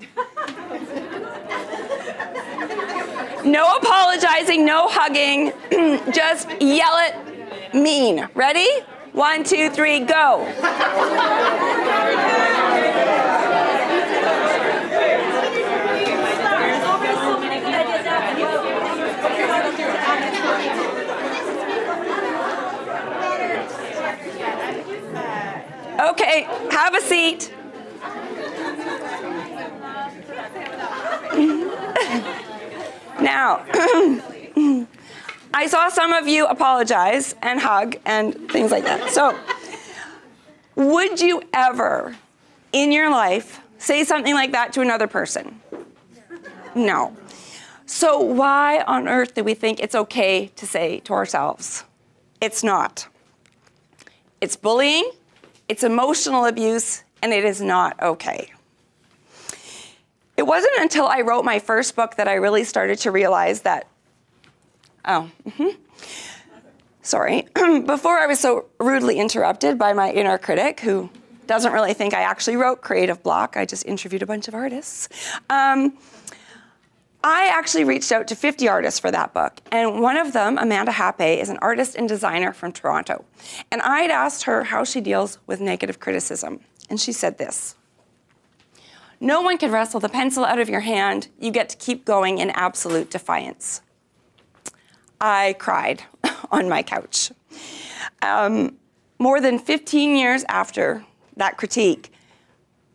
No 3.47 3.77
apologizing, 3.77 4.65
no 4.65 4.89
hugging. 4.89 5.53
Just 6.11 6.49
yell 6.61 6.97
it 6.97 7.73
mean. 7.73 8.27
Ready? 8.35 8.67
One, 9.13 9.45
two, 9.45 9.69
three, 9.69 10.01
go. 10.01 10.41
Okay, 26.09 26.43
have 26.69 26.93
a 26.95 27.01
seat. 27.01 27.56
Now, 33.27 33.65
I 35.53 35.67
saw 35.67 35.89
some 35.89 36.13
of 36.13 36.29
you 36.29 36.47
apologize 36.47 37.35
and 37.41 37.59
hug 37.59 37.97
and 38.05 38.49
things 38.49 38.71
like 38.71 38.85
that. 38.85 39.09
So, 39.09 39.37
would 40.75 41.19
you 41.19 41.43
ever 41.53 42.15
in 42.71 42.93
your 42.93 43.11
life 43.11 43.59
say 43.79 44.05
something 44.05 44.33
like 44.33 44.53
that 44.53 44.71
to 44.73 44.81
another 44.81 45.07
person? 45.07 45.59
No. 46.73 47.17
So, 47.85 48.17
why 48.17 48.81
on 48.87 49.09
earth 49.09 49.33
do 49.33 49.43
we 49.43 49.55
think 49.55 49.81
it's 49.81 49.95
okay 49.95 50.47
to 50.55 50.65
say 50.65 51.01
to 51.01 51.11
ourselves? 51.11 51.83
It's 52.39 52.63
not. 52.63 53.09
It's 54.39 54.55
bullying, 54.55 55.11
it's 55.67 55.83
emotional 55.83 56.45
abuse, 56.45 57.03
and 57.21 57.33
it 57.33 57.43
is 57.43 57.59
not 57.59 58.01
okay. 58.01 58.53
It 60.37 60.45
wasn't 60.45 60.75
until 60.77 61.07
I 61.07 61.21
wrote 61.21 61.43
my 61.43 61.57
first 61.57 61.95
book 61.95 62.15
that 62.15 62.27
I 62.27 62.35
really 62.35 62.63
started 62.63 62.99
to 62.99 63.11
realize 63.11 63.61
that. 63.61 63.87
Oh, 65.03 65.31
mm-hmm. 65.45 65.69
sorry. 67.01 67.47
Before 67.85 68.19
I 68.19 68.27
was 68.27 68.39
so 68.39 68.67
rudely 68.79 69.17
interrupted 69.19 69.79
by 69.79 69.93
my 69.93 70.11
inner 70.11 70.37
critic, 70.37 70.81
who 70.81 71.09
doesn't 71.47 71.73
really 71.73 71.93
think 71.93 72.13
I 72.13 72.21
actually 72.21 72.55
wrote 72.55 72.81
Creative 72.81 73.21
Block, 73.23 73.57
I 73.57 73.65
just 73.65 73.85
interviewed 73.85 74.21
a 74.21 74.27
bunch 74.27 74.47
of 74.47 74.53
artists. 74.53 75.09
Um, 75.49 75.97
I 77.23 77.49
actually 77.51 77.83
reached 77.83 78.11
out 78.11 78.27
to 78.27 78.35
50 78.35 78.67
artists 78.67 78.99
for 78.99 79.09
that 79.09 79.33
book, 79.33 79.59
and 79.71 80.01
one 80.01 80.17
of 80.17 80.33
them, 80.33 80.57
Amanda 80.57 80.91
Happe, 80.91 81.39
is 81.39 81.49
an 81.49 81.57
artist 81.61 81.95
and 81.95 82.07
designer 82.07 82.53
from 82.53 82.71
Toronto. 82.71 83.25
And 83.71 83.81
I'd 83.81 84.11
asked 84.11 84.43
her 84.43 84.65
how 84.65 84.83
she 84.83 85.01
deals 85.01 85.39
with 85.47 85.59
negative 85.59 85.99
criticism, 85.99 86.59
and 86.89 86.99
she 86.99 87.11
said 87.11 87.37
this 87.37 87.75
No 89.19 89.41
one 89.41 89.57
can 89.57 89.71
wrestle 89.71 89.99
the 89.99 90.09
pencil 90.09 90.45
out 90.45 90.59
of 90.59 90.69
your 90.69 90.81
hand. 90.81 91.29
You 91.39 91.51
get 91.51 91.69
to 91.69 91.77
keep 91.77 92.05
going 92.05 92.37
in 92.37 92.51
absolute 92.51 93.09
defiance. 93.09 93.81
I 95.19 95.55
cried 95.57 96.03
on 96.51 96.69
my 96.69 96.83
couch. 96.83 97.31
Um, 98.21 98.77
more 99.17 99.41
than 99.41 99.57
15 99.57 100.15
years 100.15 100.43
after 100.47 101.03
that 101.35 101.57
critique, 101.57 102.11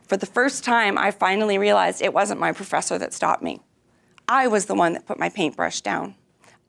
for 0.06 0.16
the 0.16 0.26
first 0.26 0.62
time, 0.62 0.98
I 0.98 1.10
finally 1.10 1.58
realized 1.58 2.02
it 2.02 2.12
wasn't 2.12 2.38
my 2.38 2.52
professor 2.52 2.98
that 2.98 3.14
stopped 3.14 3.42
me. 3.42 3.60
I 4.28 4.46
was 4.46 4.66
the 4.66 4.74
one 4.74 4.92
that 4.92 5.06
put 5.06 5.18
my 5.18 5.28
paintbrush 5.28 5.80
down. 5.80 6.14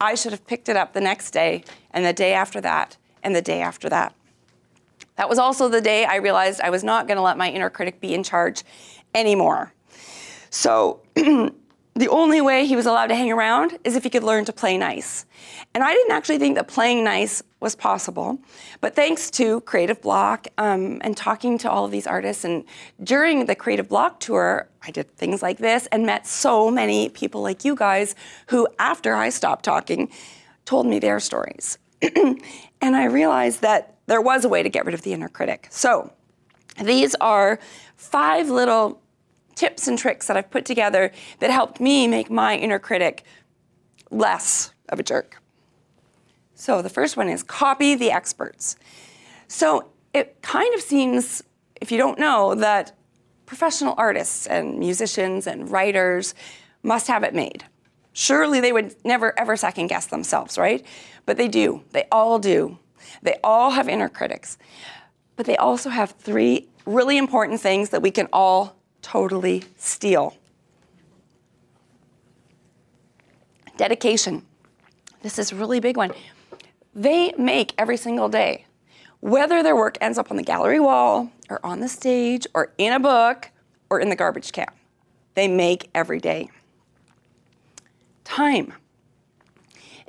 I 0.01 0.15
should 0.15 0.31
have 0.31 0.47
picked 0.47 0.69
it 0.69 0.75
up 0.75 0.93
the 0.93 1.01
next 1.01 1.31
day, 1.31 1.63
and 1.91 2.05
the 2.05 2.13
day 2.13 2.33
after 2.33 2.59
that, 2.61 2.97
and 3.21 3.35
the 3.35 3.41
day 3.41 3.61
after 3.61 3.89
that. 3.89 4.15
That 5.17 5.29
was 5.29 5.37
also 5.37 5.69
the 5.69 5.81
day 5.81 6.05
I 6.05 6.15
realized 6.15 6.61
I 6.61 6.71
was 6.71 6.83
not 6.83 7.07
going 7.07 7.17
to 7.17 7.21
let 7.21 7.37
my 7.37 7.51
inner 7.51 7.69
critic 7.69 7.99
be 7.99 8.13
in 8.13 8.23
charge 8.23 8.63
anymore. 9.13 9.73
So, 10.49 11.01
the 11.95 12.07
only 12.09 12.41
way 12.41 12.65
he 12.65 12.75
was 12.75 12.85
allowed 12.85 13.07
to 13.07 13.15
hang 13.15 13.31
around 13.31 13.77
is 13.83 13.95
if 13.95 14.03
he 14.03 14.09
could 14.09 14.23
learn 14.23 14.45
to 14.45 14.53
play 14.53 14.77
nice. 14.77 15.25
And 15.75 15.83
I 15.83 15.93
didn't 15.93 16.11
actually 16.11 16.39
think 16.39 16.55
that 16.55 16.67
playing 16.67 17.03
nice 17.03 17.43
was 17.59 17.75
possible, 17.75 18.39
but 18.81 18.95
thanks 18.95 19.29
to 19.31 19.61
Creative 19.61 20.01
Block 20.01 20.47
um, 20.57 20.99
and 21.01 21.15
talking 21.15 21.57
to 21.59 21.69
all 21.69 21.85
of 21.85 21.91
these 21.91 22.07
artists, 22.07 22.43
and 22.43 22.63
during 23.03 23.45
the 23.45 23.55
Creative 23.55 23.87
Block 23.87 24.19
tour, 24.19 24.69
I 24.81 24.91
did 24.91 25.15
things 25.15 25.41
like 25.41 25.59
this 25.59 25.87
and 25.87 26.05
met 26.05 26.25
so 26.25 26.71
many 26.71 27.09
people 27.09 27.41
like 27.41 27.63
you 27.63 27.75
guys 27.75 28.15
who, 28.47 28.67
after 28.79 29.15
I 29.15 29.29
stopped 29.29 29.63
talking, 29.63 30.09
told 30.65 30.87
me 30.87 30.99
their 30.99 31.19
stories. 31.19 31.77
and 32.81 32.95
I 32.95 33.05
realized 33.05 33.61
that 33.61 33.97
there 34.07 34.21
was 34.21 34.45
a 34.45 34.49
way 34.49 34.63
to 34.63 34.69
get 34.69 34.85
rid 34.85 34.95
of 34.95 35.03
the 35.03 35.13
inner 35.13 35.29
critic. 35.29 35.67
So 35.69 36.11
these 36.83 37.15
are 37.15 37.59
five 37.95 38.49
little 38.49 38.99
tips 39.55 39.87
and 39.87 39.97
tricks 39.97 40.27
that 40.27 40.37
I've 40.37 40.49
put 40.49 40.65
together 40.65 41.11
that 41.39 41.49
helped 41.49 41.79
me 41.79 42.07
make 42.07 42.29
my 42.29 42.55
inner 42.55 42.79
critic 42.79 43.23
less 44.09 44.73
of 44.89 44.99
a 44.99 45.03
jerk. 45.03 45.41
So 46.55 46.81
the 46.81 46.89
first 46.89 47.17
one 47.17 47.29
is 47.29 47.43
copy 47.43 47.95
the 47.95 48.11
experts. 48.11 48.75
So 49.47 49.89
it 50.13 50.41
kind 50.41 50.73
of 50.73 50.81
seems, 50.81 51.43
if 51.81 51.91
you 51.91 51.97
don't 51.97 52.19
know, 52.19 52.55
that 52.55 52.95
professional 53.45 53.95
artists 53.97 54.47
and 54.47 54.79
musicians 54.79 55.47
and 55.47 55.69
writers 55.69 56.33
must 56.83 57.07
have 57.07 57.23
it 57.23 57.33
made. 57.33 57.65
Surely 58.13 58.59
they 58.59 58.71
would 58.71 58.95
never 59.03 59.37
ever 59.39 59.57
second 59.57 59.87
guess 59.87 60.05
themselves, 60.05 60.57
right? 60.57 60.85
But 61.25 61.37
they 61.37 61.47
do. 61.47 61.83
They 61.91 62.05
all 62.11 62.39
do. 62.39 62.77
They 63.21 63.37
all 63.43 63.71
have 63.71 63.89
inner 63.89 64.09
critics. 64.09 64.57
But 65.35 65.45
they 65.45 65.57
also 65.57 65.89
have 65.89 66.11
three 66.11 66.67
really 66.85 67.17
important 67.17 67.59
things 67.59 67.89
that 67.89 68.01
we 68.01 68.11
can 68.11 68.27
all 68.31 68.77
totally 69.13 69.63
steal. 69.77 70.35
Dedication. 73.77 74.43
This 75.21 75.37
is 75.37 75.51
a 75.51 75.55
really 75.55 75.79
big 75.79 75.97
one. 75.97 76.11
They 76.95 77.31
make 77.37 77.75
every 77.77 77.95
single 77.95 78.27
day. 78.27 78.65
Whether 79.19 79.61
their 79.61 79.75
work 79.75 79.99
ends 80.01 80.17
up 80.17 80.31
on 80.31 80.37
the 80.37 80.43
gallery 80.43 80.79
wall, 80.79 81.29
or 81.47 81.63
on 81.63 81.79
the 81.79 81.87
stage, 81.87 82.47
or 82.55 82.73
in 82.79 82.91
a 82.91 82.99
book, 82.99 83.51
or 83.91 83.99
in 83.99 84.09
the 84.09 84.15
garbage 84.15 84.51
can, 84.51 84.73
they 85.35 85.47
make 85.47 85.91
every 85.93 86.19
day. 86.19 86.49
Time. 88.23 88.73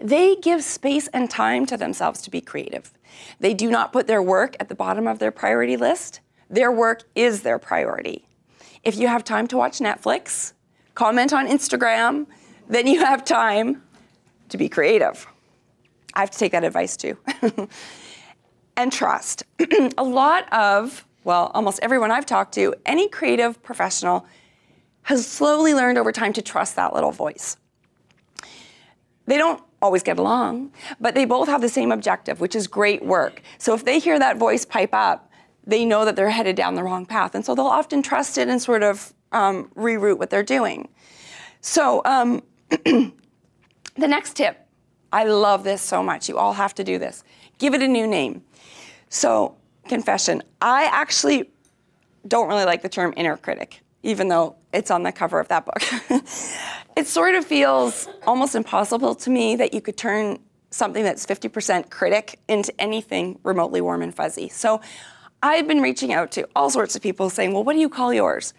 They 0.00 0.34
give 0.36 0.64
space 0.64 1.08
and 1.08 1.28
time 1.28 1.66
to 1.66 1.76
themselves 1.76 2.22
to 2.22 2.30
be 2.30 2.40
creative. 2.40 2.90
They 3.38 3.52
do 3.52 3.70
not 3.70 3.92
put 3.92 4.06
their 4.06 4.22
work 4.22 4.56
at 4.58 4.70
the 4.70 4.74
bottom 4.74 5.06
of 5.06 5.18
their 5.18 5.30
priority 5.30 5.76
list. 5.76 6.20
Their 6.48 6.72
work 6.72 7.02
is 7.14 7.42
their 7.42 7.58
priority. 7.58 8.24
If 8.85 8.97
you 8.97 9.09
have 9.09 9.25
time 9.25 9.47
to 9.49 9.57
watch 9.57 9.79
Netflix, 9.79 10.53
comment 10.94 11.33
on 11.33 11.49
Instagram, 11.49 12.27
then 12.68 12.87
you 12.87 13.01
have 13.01 13.25
time 13.25 13.83
to 14.51 14.59
be 14.59 14.68
creative. 14.68 15.27
I 16.14 16.20
have 16.20 16.31
to 16.31 16.38
take 16.38 16.53
that 16.53 16.64
advice 16.64 16.97
too. 16.97 17.18
and 18.77 18.92
trust. 18.92 19.44
a 19.99 20.05
lot 20.05 20.53
of, 20.53 21.07
well, 21.25 21.51
almost 21.55 21.81
everyone 21.83 22.11
I've 22.11 22.27
talked 22.27 22.55
to, 22.55 22.75
any 22.85 23.09
creative 23.09 23.62
professional 23.62 24.27
has 25.03 25.27
slowly 25.27 25.75
learned 25.75 25.99
over 25.99 26.12
time 26.12 26.33
to 26.35 26.42
trust 26.42 26.77
that 26.77 26.94
little 26.94 27.12
voice. 27.12 27.57
They 29.27 29.38
don't 29.38 29.62
always 29.81 30.03
get 30.03 30.18
along, 30.18 30.73
but 31.01 31.14
they 31.14 31.25
both 31.25 31.49
have 31.49 31.61
the 31.61 31.68
same 31.68 31.90
objective, 31.92 32.40
which 32.40 32.55
is 32.55 32.66
great 32.66 33.05
work. 33.05 33.42
So 33.59 33.75
if 33.75 33.85
they 33.85 33.99
hear 33.99 34.18
that 34.18 34.37
voice 34.37 34.64
pipe 34.64 34.92
up, 34.92 35.31
they 35.66 35.85
know 35.85 36.05
that 36.05 36.16
they're 36.16 36.31
headed 36.31 36.57
down 36.57 36.74
the 36.74 36.83
wrong 36.83 37.07
path. 37.07 37.35
And 37.35 37.44
so 37.44 37.55
they'll 37.55 37.66
often 37.66 38.03
trust 38.03 38.38
it 38.38 38.48
and 38.48 38.61
sort 38.61 38.83
of 38.83 39.14
um, 39.33 39.70
reroute 39.77 40.18
what 40.18 40.31
they're 40.31 40.42
doing. 40.42 40.88
So 41.61 42.03
um, 42.05 42.42
the 42.68 43.12
next 43.96 44.37
tip, 44.37 44.66
I 45.12 45.24
love 45.24 45.64
this 45.64 45.81
so 45.81 46.03
much. 46.03 46.29
You 46.29 46.38
all 46.38 46.53
have 46.53 46.74
to 46.74 46.85
do 46.85 46.98
this. 46.98 47.24
Give 47.59 47.74
it 47.74 47.83
a 47.83 47.88
new 47.88 48.07
name. 48.07 48.42
So, 49.09 49.57
confession, 49.87 50.42
I 50.61 50.88
actually 50.90 51.50
don't 52.27 52.48
really 52.48 52.64
like 52.64 52.83
the 52.83 52.88
term 52.88 53.14
inner 53.16 53.37
critic, 53.37 53.81
even 54.03 54.29
though 54.29 54.57
it's 54.72 54.90
on 54.90 55.05
the 55.05 55.12
cover 55.12 55.38
of 55.38 55.48
that 55.48 55.64
book. 55.64 55.81
it 56.96 57.07
sort 57.07 57.37
of 57.37 57.44
feels 57.44 58.09
almost 58.27 58.57
impossible 58.57 59.14
to 59.14 59.31
me 59.31 59.55
that 59.57 59.72
you 59.72 59.81
could 59.81 59.96
turn 59.96 60.40
something 60.70 61.05
that's 61.05 61.24
50% 61.24 61.90
critic 61.90 62.40
into 62.48 62.79
anything 62.81 63.38
remotely 63.44 63.81
warm 63.81 64.03
and 64.03 64.12
fuzzy. 64.12 64.48
So 64.48 64.81
I've 65.44 65.68
been 65.68 65.83
reaching 65.83 66.11
out 66.11 66.30
to 66.33 66.48
all 66.57 66.70
sorts 66.70 66.96
of 66.96 67.02
people 67.02 67.28
saying, 67.28 67.52
well, 67.52 67.62
what 67.62 67.74
do 67.74 67.78
you 67.78 67.90
call 67.90 68.14
yours? 68.14 68.54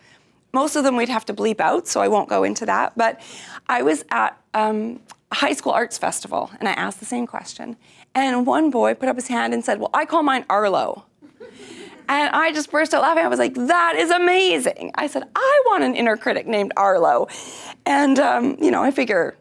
Most 0.54 0.76
of 0.76 0.84
them 0.84 0.95
we'd 0.95 1.10
have 1.10 1.26
to 1.26 1.34
bleep 1.34 1.60
out, 1.60 1.88
so 1.88 2.00
I 2.00 2.08
won't 2.08 2.30
go 2.30 2.43
into 2.43 2.63
that. 2.67 2.93
But 2.95 3.19
I 3.67 3.82
was 3.82 4.06
at 4.12 4.39
um, 4.54 5.02
a 5.32 5.36
high 5.36 5.54
school 5.54 5.71
arts 5.71 5.98
festival 5.98 6.52
and 6.60 6.69
I 6.69 6.74
asked 6.74 7.00
the 7.00 7.06
same 7.06 7.26
question. 7.26 7.76
And 8.13 8.45
one 8.45 8.69
boy 8.69 8.93
put 8.93 9.10
up 9.10 9.15
his 9.15 9.28
hand 9.28 9.52
and 9.52 9.65
said, 9.65 9.80
well, 9.80 9.89
I 9.95 10.06
call 10.06 10.21
mine 10.21 10.45
Arlo. 10.48 11.06
And 12.08 12.30
I 12.36 12.54
just 12.54 12.69
burst 12.69 12.93
out 12.93 13.02
laughing. 13.02 13.26
I 13.26 13.30
was 13.30 13.39
like, 13.39 13.56
that 13.56 13.95
is 13.98 14.12
amazing. 14.12 14.91
I 14.93 15.08
said, 15.08 15.24
I 15.36 15.63
want 15.65 15.84
an 15.84 15.95
inner 15.95 16.15
critic 16.15 16.45
named 16.45 16.71
Arlo. 16.78 17.28
And, 17.88 18.19
um, 18.19 18.58
you 18.62 18.69
know, 18.69 18.84
I 18.84 18.91
figure 18.91 19.36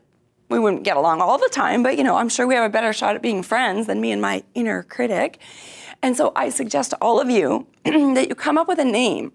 we 0.49 0.59
wouldn't 0.59 0.83
get 0.83 0.97
along 0.97 1.21
all 1.21 1.37
the 1.37 1.51
time, 1.53 1.83
but, 1.83 1.99
you 1.99 2.05
know, 2.05 2.17
I'm 2.17 2.31
sure 2.31 2.47
we 2.47 2.55
have 2.55 2.65
a 2.65 2.73
better 2.73 2.95
shot 2.95 3.17
at 3.17 3.21
being 3.21 3.43
friends 3.43 3.87
than 3.87 4.01
me 4.01 4.13
and 4.13 4.23
my 4.23 4.43
inner 4.55 4.83
critic. 4.83 5.41
And 6.05 6.19
so 6.19 6.33
I 6.37 6.51
suggest 6.51 6.91
to 6.91 6.99
all 7.01 7.19
of 7.19 7.31
you 7.31 7.67
that 7.85 8.27
you 8.29 8.35
come 8.35 8.59
up 8.59 8.69
with 8.69 8.79
a 8.79 8.85
name, 8.85 9.33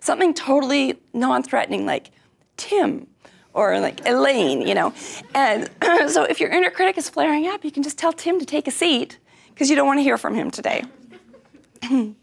something 0.00 0.34
totally 0.34 1.00
non 1.14 1.42
threatening 1.42 1.86
like 1.86 2.10
Tim 2.58 3.06
or 3.54 3.80
like 3.80 4.06
Elaine, 4.06 4.60
you 4.60 4.74
know. 4.74 4.92
And 5.34 5.70
so 6.10 6.24
if 6.24 6.38
your 6.38 6.50
inner 6.50 6.68
critic 6.68 6.98
is 6.98 7.08
flaring 7.08 7.46
up, 7.46 7.64
you 7.64 7.70
can 7.70 7.82
just 7.82 7.96
tell 7.96 8.12
Tim 8.12 8.38
to 8.38 8.44
take 8.44 8.68
a 8.68 8.70
seat 8.70 9.18
because 9.48 9.70
you 9.70 9.76
don't 9.76 9.86
want 9.86 9.98
to 9.98 10.02
hear 10.02 10.18
from 10.18 10.34
him 10.34 10.50
today. 10.50 10.82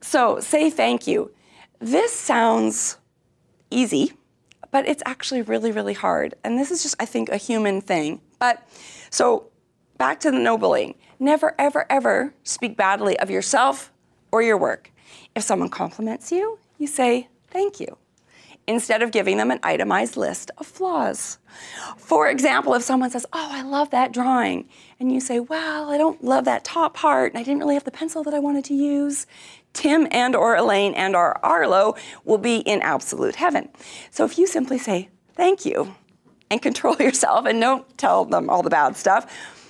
so 0.00 0.40
say 0.40 0.70
thank 0.70 1.06
you. 1.06 1.30
This 1.78 2.10
sounds 2.10 2.96
easy, 3.70 4.14
but 4.70 4.88
it's 4.88 5.02
actually 5.04 5.42
really, 5.42 5.72
really 5.72 5.92
hard. 5.92 6.36
And 6.42 6.58
this 6.58 6.70
is 6.70 6.82
just, 6.82 6.96
I 6.98 7.04
think, 7.04 7.28
a 7.28 7.36
human 7.36 7.82
thing. 7.82 8.22
But 8.38 8.66
so 9.10 9.50
back 9.98 10.20
to 10.20 10.30
the 10.30 10.38
no. 10.38 10.56
Never, 11.18 11.54
ever, 11.58 11.86
ever 11.90 12.34
speak 12.42 12.76
badly 12.76 13.18
of 13.18 13.30
yourself 13.30 13.92
or 14.32 14.42
your 14.42 14.58
work. 14.58 14.90
If 15.34 15.42
someone 15.42 15.68
compliments 15.68 16.32
you, 16.32 16.58
you 16.78 16.86
say 16.86 17.28
thank 17.50 17.80
you. 17.80 17.96
instead 18.66 19.02
of 19.02 19.12
giving 19.12 19.36
them 19.36 19.50
an 19.50 19.60
itemized 19.62 20.16
list 20.16 20.50
of 20.58 20.66
flaws. 20.66 21.38
For 21.98 22.28
example, 22.28 22.74
if 22.74 22.82
someone 22.82 23.10
says, 23.10 23.26
Oh, 23.32 23.48
I 23.52 23.62
love 23.62 23.90
that 23.90 24.12
drawing, 24.12 24.68
and 24.98 25.12
you 25.12 25.20
say, 25.20 25.40
Well, 25.40 25.90
I 25.90 25.98
don't 25.98 26.22
love 26.24 26.44
that 26.46 26.64
top 26.64 26.94
part, 26.94 27.32
and 27.32 27.38
I 27.38 27.42
didn't 27.42 27.60
really 27.60 27.74
have 27.74 27.84
the 27.84 27.90
pencil 27.90 28.22
that 28.24 28.34
I 28.34 28.38
wanted 28.38 28.64
to 28.66 28.74
use, 28.74 29.26
Tim 29.72 30.06
and 30.10 30.34
or 30.36 30.54
Elaine 30.56 30.94
and 30.94 31.16
or 31.16 31.44
Arlo 31.44 31.96
will 32.24 32.38
be 32.38 32.58
in 32.58 32.80
absolute 32.82 33.36
heaven. 33.36 33.68
So 34.10 34.24
if 34.24 34.38
you 34.38 34.46
simply 34.46 34.78
say, 34.78 35.08
Thank 35.34 35.64
you, 35.66 35.94
and 36.50 36.62
control 36.62 36.96
yourself 37.00 37.46
and 37.46 37.60
don't 37.60 37.98
tell 37.98 38.24
them 38.24 38.48
all 38.48 38.62
the 38.62 38.70
bad 38.70 38.96
stuff, 38.96 39.63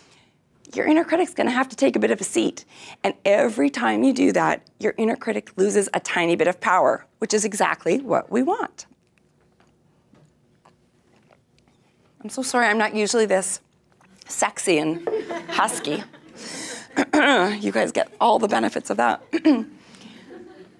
your 0.76 0.87
inner 0.87 1.04
critic's 1.04 1.34
going 1.34 1.46
to 1.46 1.52
have 1.52 1.68
to 1.68 1.76
take 1.76 1.96
a 1.96 1.98
bit 1.98 2.10
of 2.10 2.20
a 2.20 2.24
seat. 2.24 2.64
And 3.02 3.14
every 3.24 3.70
time 3.70 4.02
you 4.02 4.12
do 4.12 4.32
that, 4.32 4.68
your 4.78 4.94
inner 4.96 5.16
critic 5.16 5.50
loses 5.56 5.88
a 5.94 6.00
tiny 6.00 6.37
bit 6.37 6.48
of 6.48 6.60
power, 6.60 7.06
which 7.18 7.34
is 7.34 7.44
exactly 7.44 8.00
what 8.00 8.30
we 8.30 8.42
want. 8.42 8.87
I'm 12.22 12.30
so 12.30 12.42
sorry, 12.42 12.66
I'm 12.66 12.78
not 12.78 12.94
usually 12.94 13.26
this 13.26 13.60
sexy 14.26 14.78
and 14.78 15.06
husky. 15.48 16.02
you 17.60 17.72
guys 17.72 17.92
get 17.92 18.12
all 18.20 18.38
the 18.38 18.48
benefits 18.48 18.88
of 18.90 18.96
that. 18.96 19.22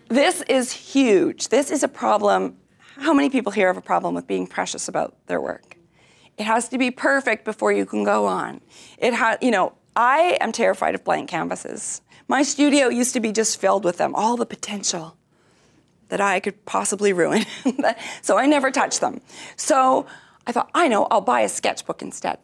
this 0.09 0.42
is 0.42 0.72
huge. 0.72 1.48
This 1.48 1.70
is 1.70 1.83
a 1.83 1.88
problem. 1.88 2.57
How 2.96 3.12
many 3.12 3.28
people 3.28 3.52
here 3.52 3.66
have 3.66 3.76
a 3.76 3.83
problem 3.83 4.14
with 4.14 4.26
being 4.26 4.46
precious 4.46 4.88
about 4.88 5.14
their 5.26 5.40
work? 5.40 5.76
It 6.38 6.44
has 6.44 6.68
to 6.70 6.78
be 6.78 6.90
perfect 6.90 7.44
before 7.44 7.72
you 7.72 7.87
can 7.87 8.04
go 8.04 8.26
on. 8.26 8.61
It 8.98 9.12
has, 9.14 9.38
you 9.40 9.50
know, 9.50 9.74
I 9.96 10.38
am 10.40 10.52
terrified 10.52 10.94
of 10.94 11.04
blank 11.04 11.28
canvases. 11.28 12.00
My 12.26 12.42
studio 12.42 12.88
used 12.88 13.12
to 13.14 13.20
be 13.20 13.33
just 13.33 13.61
filled 13.61 13.85
with 13.85 13.98
them, 13.98 14.14
all 14.14 14.37
the 14.37 14.46
potential 14.46 15.16
that 16.09 16.20
I 16.20 16.40
could 16.40 16.64
possibly 16.64 17.12
ruin. 17.12 17.44
so 18.22 18.37
I 18.37 18.46
never 18.46 18.70
touched 18.70 19.00
them. 19.00 19.20
So 19.57 20.07
I 20.46 20.52
thought, 20.52 20.70
I 20.74 20.88
know, 20.88 21.07
I'll 21.11 21.20
buy 21.20 21.40
a 21.40 21.48
sketchbook 21.48 22.02
instead. 22.02 22.38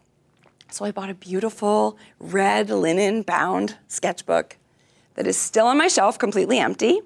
So 0.71 0.85
I 0.85 0.93
bought 0.93 1.11
a 1.11 1.15
beautiful 1.15 1.99
red 2.19 2.71
linen 2.71 3.23
bound 3.23 3.77
sketchbook 3.89 4.57
that 5.15 5.27
is 5.27 5.37
still 5.37 5.67
on 5.67 5.77
my 5.77 5.89
shelf, 5.89 6.19
completely 6.19 6.59
empty. 6.59 7.01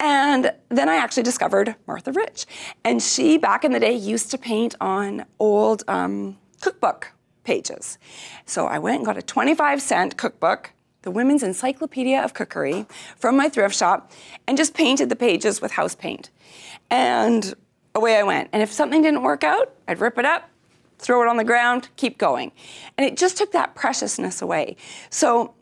And 0.00 0.52
then 0.68 0.88
I 0.88 0.96
actually 0.96 1.22
discovered 1.22 1.76
Martha 1.86 2.12
Rich. 2.12 2.46
And 2.84 3.00
she, 3.02 3.38
back 3.38 3.64
in 3.64 3.72
the 3.72 3.80
day, 3.80 3.94
used 3.94 4.30
to 4.32 4.38
paint 4.38 4.74
on 4.80 5.24
old 5.38 5.84
um, 5.86 6.36
cookbook 6.60 7.12
pages. 7.44 7.98
So 8.46 8.66
I 8.66 8.78
went 8.78 8.98
and 8.98 9.06
got 9.06 9.16
a 9.16 9.22
25 9.22 9.82
cent 9.82 10.16
cookbook, 10.16 10.72
the 11.02 11.10
Women's 11.10 11.42
Encyclopedia 11.42 12.22
of 12.22 12.34
Cookery, 12.34 12.86
from 13.16 13.36
my 13.36 13.48
thrift 13.48 13.76
shop, 13.76 14.12
and 14.46 14.56
just 14.56 14.74
painted 14.74 15.08
the 15.08 15.16
pages 15.16 15.60
with 15.60 15.72
house 15.72 15.94
paint. 15.94 16.30
And 16.90 17.54
away 17.94 18.16
I 18.16 18.22
went. 18.22 18.50
And 18.52 18.62
if 18.62 18.72
something 18.72 19.02
didn't 19.02 19.22
work 19.22 19.44
out, 19.44 19.72
I'd 19.88 20.00
rip 20.00 20.18
it 20.18 20.24
up, 20.24 20.48
throw 20.98 21.22
it 21.22 21.28
on 21.28 21.36
the 21.36 21.44
ground, 21.44 21.88
keep 21.96 22.18
going. 22.18 22.52
And 22.96 23.06
it 23.06 23.16
just 23.16 23.36
took 23.36 23.52
that 23.52 23.74
preciousness 23.74 24.42
away. 24.42 24.76
So 25.08 25.54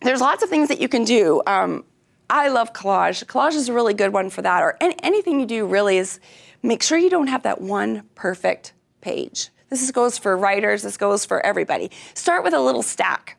there's 0.00 0.20
lots 0.20 0.42
of 0.42 0.48
things 0.48 0.68
that 0.68 0.80
you 0.80 0.88
can 0.88 1.04
do. 1.04 1.42
Um, 1.46 1.84
I 2.28 2.48
love 2.48 2.72
collage. 2.72 3.24
Collage 3.26 3.54
is 3.54 3.68
a 3.68 3.72
really 3.72 3.94
good 3.94 4.12
one 4.12 4.30
for 4.30 4.42
that. 4.42 4.62
Or 4.62 4.76
any, 4.80 4.96
anything 5.02 5.38
you 5.38 5.46
do 5.46 5.66
really 5.66 5.98
is 5.98 6.18
make 6.62 6.82
sure 6.82 6.98
you 6.98 7.10
don't 7.10 7.26
have 7.26 7.42
that 7.42 7.60
one 7.60 8.04
perfect 8.14 8.72
page. 9.00 9.50
This 9.72 9.90
goes 9.90 10.18
for 10.18 10.36
writers, 10.36 10.82
this 10.82 10.98
goes 10.98 11.24
for 11.24 11.44
everybody. 11.46 11.90
Start 12.12 12.44
with 12.44 12.52
a 12.52 12.60
little 12.60 12.82
stack. 12.82 13.38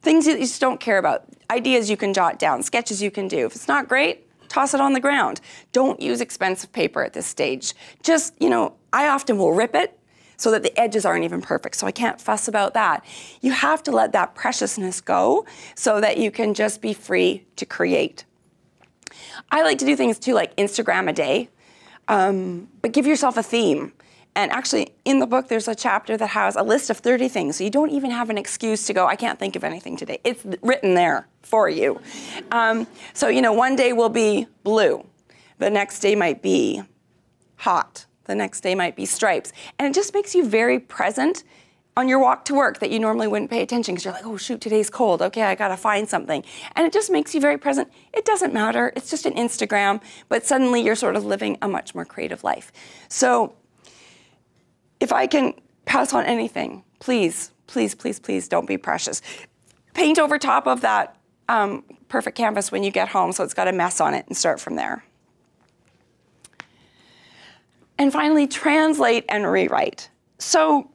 Things 0.00 0.24
that 0.24 0.38
you 0.38 0.46
just 0.46 0.58
don't 0.58 0.80
care 0.80 0.96
about, 0.96 1.24
ideas 1.50 1.90
you 1.90 1.98
can 1.98 2.14
jot 2.14 2.38
down, 2.38 2.62
sketches 2.62 3.02
you 3.02 3.10
can 3.10 3.28
do. 3.28 3.44
If 3.44 3.54
it's 3.54 3.68
not 3.68 3.86
great, 3.86 4.26
toss 4.48 4.72
it 4.72 4.80
on 4.80 4.94
the 4.94 5.00
ground. 5.00 5.42
Don't 5.72 6.00
use 6.00 6.22
expensive 6.22 6.72
paper 6.72 7.02
at 7.02 7.12
this 7.12 7.26
stage. 7.26 7.74
Just, 8.02 8.32
you 8.40 8.48
know, 8.48 8.72
I 8.90 9.08
often 9.08 9.36
will 9.36 9.52
rip 9.52 9.74
it 9.74 9.98
so 10.38 10.50
that 10.50 10.62
the 10.62 10.80
edges 10.80 11.04
aren't 11.04 11.24
even 11.24 11.42
perfect. 11.42 11.76
So 11.76 11.86
I 11.86 11.92
can't 11.92 12.18
fuss 12.18 12.48
about 12.48 12.72
that. 12.72 13.04
You 13.42 13.52
have 13.52 13.82
to 13.82 13.90
let 13.90 14.12
that 14.12 14.34
preciousness 14.34 15.02
go 15.02 15.44
so 15.74 16.00
that 16.00 16.16
you 16.16 16.30
can 16.30 16.54
just 16.54 16.80
be 16.80 16.94
free 16.94 17.44
to 17.56 17.66
create. 17.66 18.24
I 19.50 19.62
like 19.62 19.76
to 19.78 19.84
do 19.84 19.94
things 19.94 20.18
too, 20.18 20.32
like 20.32 20.56
Instagram 20.56 21.10
a 21.10 21.12
day, 21.12 21.50
um, 22.08 22.68
but 22.80 22.92
give 22.92 23.06
yourself 23.06 23.36
a 23.36 23.42
theme. 23.42 23.92
And 24.36 24.52
actually, 24.52 24.92
in 25.06 25.18
the 25.18 25.26
book, 25.26 25.48
there's 25.48 25.66
a 25.66 25.74
chapter 25.74 26.18
that 26.18 26.26
has 26.28 26.56
a 26.56 26.62
list 26.62 26.90
of 26.90 26.98
30 26.98 27.26
things. 27.28 27.56
So 27.56 27.64
you 27.64 27.70
don't 27.70 27.90
even 27.90 28.10
have 28.10 28.28
an 28.28 28.36
excuse 28.36 28.86
to 28.86 28.92
go, 28.92 29.06
I 29.06 29.16
can't 29.16 29.38
think 29.38 29.56
of 29.56 29.64
anything 29.64 29.96
today. 29.96 30.20
It's 30.24 30.44
written 30.60 30.94
there 30.94 31.26
for 31.40 31.70
you. 31.70 31.98
Um, 32.52 32.86
so, 33.14 33.28
you 33.28 33.40
know, 33.40 33.54
one 33.54 33.76
day 33.76 33.94
will 33.94 34.10
be 34.10 34.46
blue, 34.62 35.06
the 35.58 35.70
next 35.70 36.00
day 36.00 36.14
might 36.14 36.42
be 36.42 36.82
hot, 37.56 38.04
the 38.24 38.34
next 38.34 38.60
day 38.60 38.74
might 38.74 38.94
be 38.94 39.06
stripes. 39.06 39.54
And 39.78 39.88
it 39.88 39.94
just 39.94 40.12
makes 40.12 40.34
you 40.34 40.46
very 40.46 40.78
present 40.78 41.42
on 41.96 42.06
your 42.06 42.18
walk 42.18 42.44
to 42.44 42.54
work 42.54 42.80
that 42.80 42.90
you 42.90 42.98
normally 42.98 43.26
wouldn't 43.26 43.50
pay 43.50 43.62
attention 43.62 43.94
because 43.94 44.04
you're 44.04 44.12
like, 44.12 44.26
oh, 44.26 44.36
shoot, 44.36 44.60
today's 44.60 44.90
cold. 44.90 45.22
Okay, 45.22 45.44
I 45.44 45.54
got 45.54 45.68
to 45.68 45.78
find 45.78 46.06
something. 46.06 46.44
And 46.74 46.86
it 46.86 46.92
just 46.92 47.10
makes 47.10 47.34
you 47.34 47.40
very 47.40 47.56
present. 47.56 47.90
It 48.12 48.26
doesn't 48.26 48.52
matter. 48.52 48.92
It's 48.96 49.08
just 49.08 49.24
an 49.24 49.32
Instagram, 49.32 50.02
but 50.28 50.44
suddenly 50.44 50.82
you're 50.82 50.94
sort 50.94 51.16
of 51.16 51.24
living 51.24 51.56
a 51.62 51.68
much 51.68 51.94
more 51.94 52.04
creative 52.04 52.44
life. 52.44 52.70
So, 53.08 53.54
if 55.00 55.12
I 55.12 55.26
can 55.26 55.54
pass 55.84 56.12
on 56.12 56.24
anything, 56.24 56.84
please, 56.98 57.52
please, 57.66 57.94
please, 57.94 58.18
please 58.18 58.48
don't 58.48 58.66
be 58.66 58.78
precious. 58.78 59.22
Paint 59.94 60.18
over 60.18 60.38
top 60.38 60.66
of 60.66 60.80
that 60.82 61.16
um, 61.48 61.84
perfect 62.08 62.36
canvas 62.36 62.72
when 62.72 62.82
you 62.82 62.90
get 62.90 63.08
home 63.08 63.32
so 63.32 63.44
it's 63.44 63.54
got 63.54 63.68
a 63.68 63.72
mess 63.72 64.00
on 64.00 64.14
it 64.14 64.26
and 64.26 64.36
start 64.36 64.60
from 64.60 64.76
there. 64.76 65.04
And 67.98 68.12
finally, 68.12 68.46
translate 68.46 69.24
and 69.28 69.50
rewrite. 69.50 70.10
So, 70.38 70.90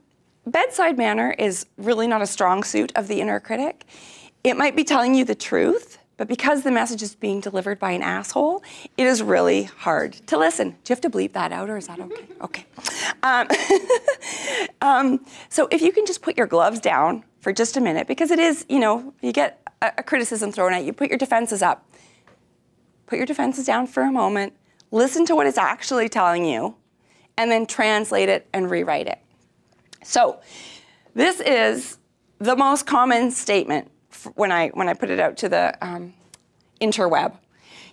bedside 0.46 0.98
manner 0.98 1.34
is 1.38 1.66
really 1.78 2.06
not 2.06 2.22
a 2.22 2.28
strong 2.28 2.64
suit 2.64 2.92
of 2.96 3.08
the 3.08 3.22
inner 3.22 3.40
critic. 3.40 3.86
It 4.44 4.56
might 4.56 4.76
be 4.76 4.84
telling 4.84 5.16
you 5.16 5.26
the 5.26 5.34
truth, 5.34 5.98
but 6.22 6.28
because 6.28 6.62
the 6.62 6.70
message 6.70 7.02
is 7.02 7.16
being 7.16 7.40
delivered 7.40 7.80
by 7.80 7.94
an 7.94 8.04
asshole, 8.04 8.62
it 8.96 9.08
is 9.08 9.24
really 9.24 9.64
hard 9.64 10.14
to 10.28 10.38
listen. 10.38 10.70
Do 10.70 10.76
you 10.90 10.94
have 10.94 11.02
to 11.02 11.10
bleep 11.10 11.34
that 11.34 11.52
out, 11.52 11.68
or 11.68 11.78
is 11.78 11.88
that 11.88 12.00
okay? 12.00 12.26
Okay. 12.44 12.66
Um, 13.24 13.48
um, 14.82 15.26
so 15.50 15.68
if 15.72 15.82
you 15.82 15.92
can 15.92 16.06
just 16.06 16.22
put 16.22 16.38
your 16.38 16.46
gloves 16.46 16.80
down 16.80 17.24
for 17.40 17.52
just 17.52 17.76
a 17.76 17.82
minute, 17.82 18.06
because 18.06 18.30
it 18.30 18.38
is, 18.38 18.68
you 18.70 18.78
know, 18.78 19.16
you 19.24 19.32
get 19.32 19.68
a, 19.82 19.94
a 19.98 20.04
criticism 20.04 20.52
thrown 20.52 20.74
at 20.74 20.86
you, 20.86 20.94
put 20.94 21.10
your 21.10 21.18
defenses 21.18 21.64
up. 21.64 21.90
Put 23.08 23.18
your 23.18 23.26
defenses 23.26 23.66
down 23.66 23.88
for 23.88 24.04
a 24.04 24.12
moment, 24.12 24.54
listen 24.92 25.26
to 25.26 25.36
what 25.36 25.48
it's 25.48 25.58
actually 25.58 26.08
telling 26.08 26.46
you, 26.46 26.76
and 27.36 27.50
then 27.50 27.66
translate 27.66 28.30
it 28.30 28.48
and 28.54 28.70
rewrite 28.70 29.08
it. 29.08 29.18
So, 30.04 30.40
this 31.16 31.40
is 31.40 31.98
the 32.38 32.56
most 32.56 32.86
common 32.86 33.32
statement 33.32 33.90
when 34.36 34.52
I 34.52 34.70
when 34.70 34.90
I 34.90 34.94
put 34.94 35.10
it 35.10 35.20
out 35.20 35.38
to 35.38 35.50
the 35.50 35.78
um, 35.86 36.14
interweb. 36.82 37.38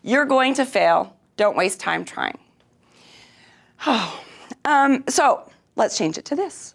You're 0.02 0.24
going 0.24 0.54
to 0.54 0.64
fail. 0.64 1.16
Don't 1.36 1.56
waste 1.56 1.80
time 1.80 2.04
trying. 2.04 2.38
Oh, 3.86 4.20
um, 4.64 5.04
so 5.08 5.50
let's 5.76 5.96
change 5.96 6.18
it 6.18 6.24
to 6.26 6.36
this. 6.36 6.74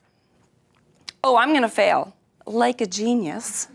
Oh, 1.23 1.37
I'm 1.37 1.49
going 1.49 1.63
to 1.63 1.69
fail 1.69 2.15
like 2.45 2.81
a 2.81 2.85
genius. 2.85 3.67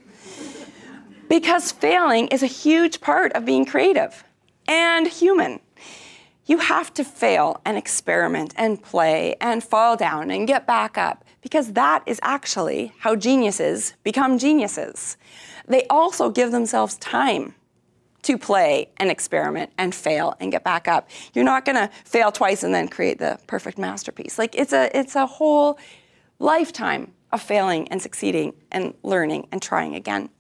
because 1.29 1.73
failing 1.73 2.29
is 2.29 2.43
a 2.43 2.47
huge 2.47 3.01
part 3.01 3.33
of 3.33 3.45
being 3.45 3.65
creative 3.65 4.25
and 4.67 5.07
human. 5.07 5.61
You 6.47 6.59
have 6.59 6.95
to 6.95 7.05
fail 7.05 7.61
and 7.65 7.77
experiment 7.77 8.55
and 8.57 8.83
play 8.83 9.37
and 9.41 9.63
fall 9.63 9.97
down 9.97 10.31
and 10.31 10.47
get 10.47 10.67
back 10.67 10.97
up 10.97 11.25
because 11.43 11.75
that 11.75 12.03
is 12.07 12.19
actually 12.23 12.93
how 12.99 13.17
geniuses 13.17 13.95
become 14.03 14.39
geniuses 14.39 15.17
they 15.69 15.87
also 15.89 16.31
give 16.31 16.51
themselves 16.51 16.97
time 16.97 17.55
to 18.23 18.37
play 18.37 18.91
and 18.97 19.11
experiment 19.11 19.73
and 19.79 19.95
fail 19.95 20.35
and 20.41 20.51
get 20.51 20.65
back 20.65 20.89
up. 20.89 21.09
You're 21.35 21.45
not 21.45 21.65
going 21.65 21.77
to 21.77 21.89
fail 22.05 22.33
twice 22.33 22.63
and 22.63 22.75
then 22.75 22.89
create 22.89 23.19
the 23.19 23.39
perfect 23.47 23.79
masterpiece. 23.79 24.39
Like 24.39 24.55
it's 24.55 24.73
a 24.73 24.97
it's 24.97 25.15
a 25.15 25.27
whole 25.27 25.79
lifetime 26.39 27.13
of 27.33 27.41
failing 27.41 27.89
and 27.89 28.03
succeeding 28.03 28.55
and 28.73 28.95
learning 29.03 29.49
and 29.53 29.63
trying 29.63 29.95
again. 29.95 30.31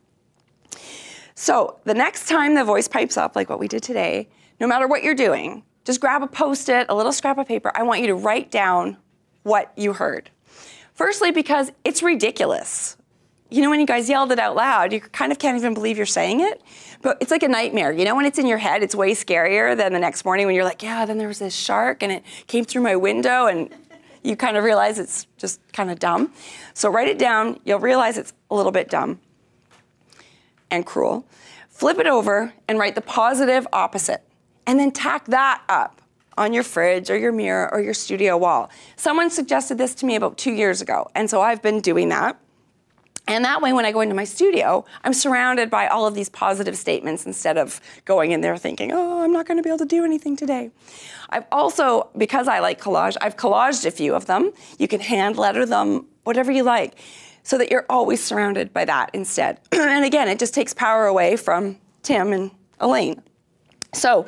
So, 1.34 1.78
the 1.84 1.94
next 1.94 2.28
time 2.28 2.54
the 2.54 2.64
voice 2.64 2.88
pipes 2.88 3.16
up 3.16 3.36
like 3.36 3.48
what 3.48 3.60
we 3.60 3.68
did 3.68 3.82
today, 3.82 4.28
no 4.60 4.66
matter 4.66 4.88
what 4.88 5.04
you're 5.04 5.14
doing, 5.14 5.62
just 5.84 6.00
grab 6.00 6.22
a 6.22 6.26
post-it, 6.26 6.86
a 6.88 6.94
little 6.94 7.12
scrap 7.12 7.38
of 7.38 7.46
paper. 7.46 7.70
I 7.74 7.84
want 7.84 8.00
you 8.00 8.08
to 8.08 8.14
write 8.14 8.50
down 8.50 8.96
what 9.44 9.72
you 9.76 9.94
heard. 9.94 10.30
Firstly 10.94 11.30
because 11.30 11.70
it's 11.84 12.02
ridiculous 12.02 12.97
you 13.50 13.62
know, 13.62 13.70
when 13.70 13.80
you 13.80 13.86
guys 13.86 14.08
yelled 14.08 14.32
it 14.32 14.38
out 14.38 14.56
loud, 14.56 14.92
you 14.92 15.00
kind 15.00 15.32
of 15.32 15.38
can't 15.38 15.56
even 15.56 15.74
believe 15.74 15.96
you're 15.96 16.06
saying 16.06 16.40
it. 16.40 16.62
But 17.00 17.18
it's 17.20 17.30
like 17.30 17.42
a 17.42 17.48
nightmare. 17.48 17.92
You 17.92 18.04
know, 18.04 18.14
when 18.14 18.26
it's 18.26 18.38
in 18.38 18.46
your 18.46 18.58
head, 18.58 18.82
it's 18.82 18.94
way 18.94 19.12
scarier 19.12 19.76
than 19.76 19.92
the 19.92 19.98
next 19.98 20.24
morning 20.24 20.46
when 20.46 20.54
you're 20.54 20.64
like, 20.64 20.82
yeah, 20.82 21.06
then 21.06 21.18
there 21.18 21.28
was 21.28 21.38
this 21.38 21.54
shark 21.54 22.02
and 22.02 22.12
it 22.12 22.24
came 22.46 22.64
through 22.64 22.82
my 22.82 22.96
window 22.96 23.46
and 23.46 23.70
you 24.22 24.36
kind 24.36 24.56
of 24.56 24.64
realize 24.64 24.98
it's 24.98 25.26
just 25.38 25.60
kind 25.72 25.90
of 25.90 25.98
dumb. 25.98 26.32
So 26.74 26.90
write 26.90 27.08
it 27.08 27.18
down. 27.18 27.60
You'll 27.64 27.78
realize 27.78 28.18
it's 28.18 28.32
a 28.50 28.54
little 28.54 28.72
bit 28.72 28.90
dumb 28.90 29.20
and 30.70 30.84
cruel. 30.84 31.26
Flip 31.70 31.98
it 31.98 32.06
over 32.06 32.52
and 32.66 32.78
write 32.78 32.94
the 32.94 33.00
positive 33.00 33.66
opposite. 33.72 34.22
And 34.66 34.78
then 34.78 34.90
tack 34.90 35.26
that 35.26 35.62
up 35.68 36.02
on 36.36 36.52
your 36.52 36.62
fridge 36.62 37.10
or 37.10 37.16
your 37.16 37.32
mirror 37.32 37.72
or 37.72 37.80
your 37.80 37.94
studio 37.94 38.36
wall. 38.36 38.70
Someone 38.96 39.30
suggested 39.30 39.78
this 39.78 39.94
to 39.96 40.06
me 40.06 40.16
about 40.16 40.38
two 40.38 40.52
years 40.52 40.80
ago, 40.80 41.10
and 41.14 41.28
so 41.28 41.40
I've 41.40 41.62
been 41.62 41.80
doing 41.80 42.08
that. 42.10 42.38
And 43.28 43.44
that 43.44 43.60
way, 43.60 43.74
when 43.74 43.84
I 43.84 43.92
go 43.92 44.00
into 44.00 44.14
my 44.14 44.24
studio, 44.24 44.86
I'm 45.04 45.12
surrounded 45.12 45.68
by 45.68 45.86
all 45.86 46.06
of 46.06 46.14
these 46.14 46.30
positive 46.30 46.78
statements 46.78 47.26
instead 47.26 47.58
of 47.58 47.78
going 48.06 48.32
in 48.32 48.40
there 48.40 48.56
thinking, 48.56 48.90
oh, 48.90 49.22
I'm 49.22 49.32
not 49.32 49.46
going 49.46 49.58
to 49.58 49.62
be 49.62 49.68
able 49.68 49.78
to 49.78 49.84
do 49.84 50.02
anything 50.02 50.34
today. 50.34 50.70
I've 51.28 51.44
also, 51.52 52.08
because 52.16 52.48
I 52.48 52.60
like 52.60 52.80
collage, 52.80 53.18
I've 53.20 53.36
collaged 53.36 53.84
a 53.84 53.90
few 53.90 54.14
of 54.14 54.24
them. 54.24 54.50
You 54.78 54.88
can 54.88 55.00
hand 55.00 55.36
letter 55.36 55.66
them, 55.66 56.06
whatever 56.24 56.50
you 56.50 56.62
like, 56.62 56.98
so 57.42 57.58
that 57.58 57.70
you're 57.70 57.84
always 57.90 58.24
surrounded 58.24 58.72
by 58.72 58.86
that 58.86 59.10
instead. 59.12 59.60
and 59.72 60.06
again, 60.06 60.26
it 60.26 60.38
just 60.38 60.54
takes 60.54 60.72
power 60.72 61.04
away 61.06 61.36
from 61.36 61.76
Tim 62.02 62.32
and 62.32 62.50
Elaine. 62.80 63.22
So, 63.92 64.24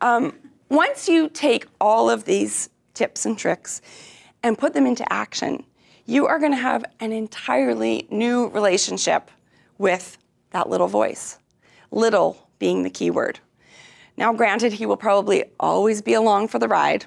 um, 0.00 0.32
once 0.70 1.06
you 1.06 1.28
take 1.28 1.66
all 1.80 2.08
of 2.08 2.24
these 2.24 2.70
tips 2.94 3.26
and 3.26 3.38
tricks 3.38 3.82
and 4.42 4.56
put 4.56 4.72
them 4.72 4.86
into 4.86 5.10
action, 5.12 5.64
you 6.08 6.26
are 6.26 6.38
going 6.38 6.52
to 6.52 6.58
have 6.58 6.86
an 7.00 7.12
entirely 7.12 8.08
new 8.10 8.48
relationship 8.48 9.30
with 9.76 10.16
that 10.50 10.68
little 10.68 10.88
voice. 10.88 11.38
Little 11.90 12.48
being 12.58 12.82
the 12.82 12.88
key 12.88 13.10
word. 13.10 13.38
Now, 14.16 14.32
granted, 14.32 14.72
he 14.72 14.86
will 14.86 14.96
probably 14.96 15.44
always 15.60 16.00
be 16.00 16.14
along 16.14 16.48
for 16.48 16.58
the 16.58 16.66
ride, 16.66 17.04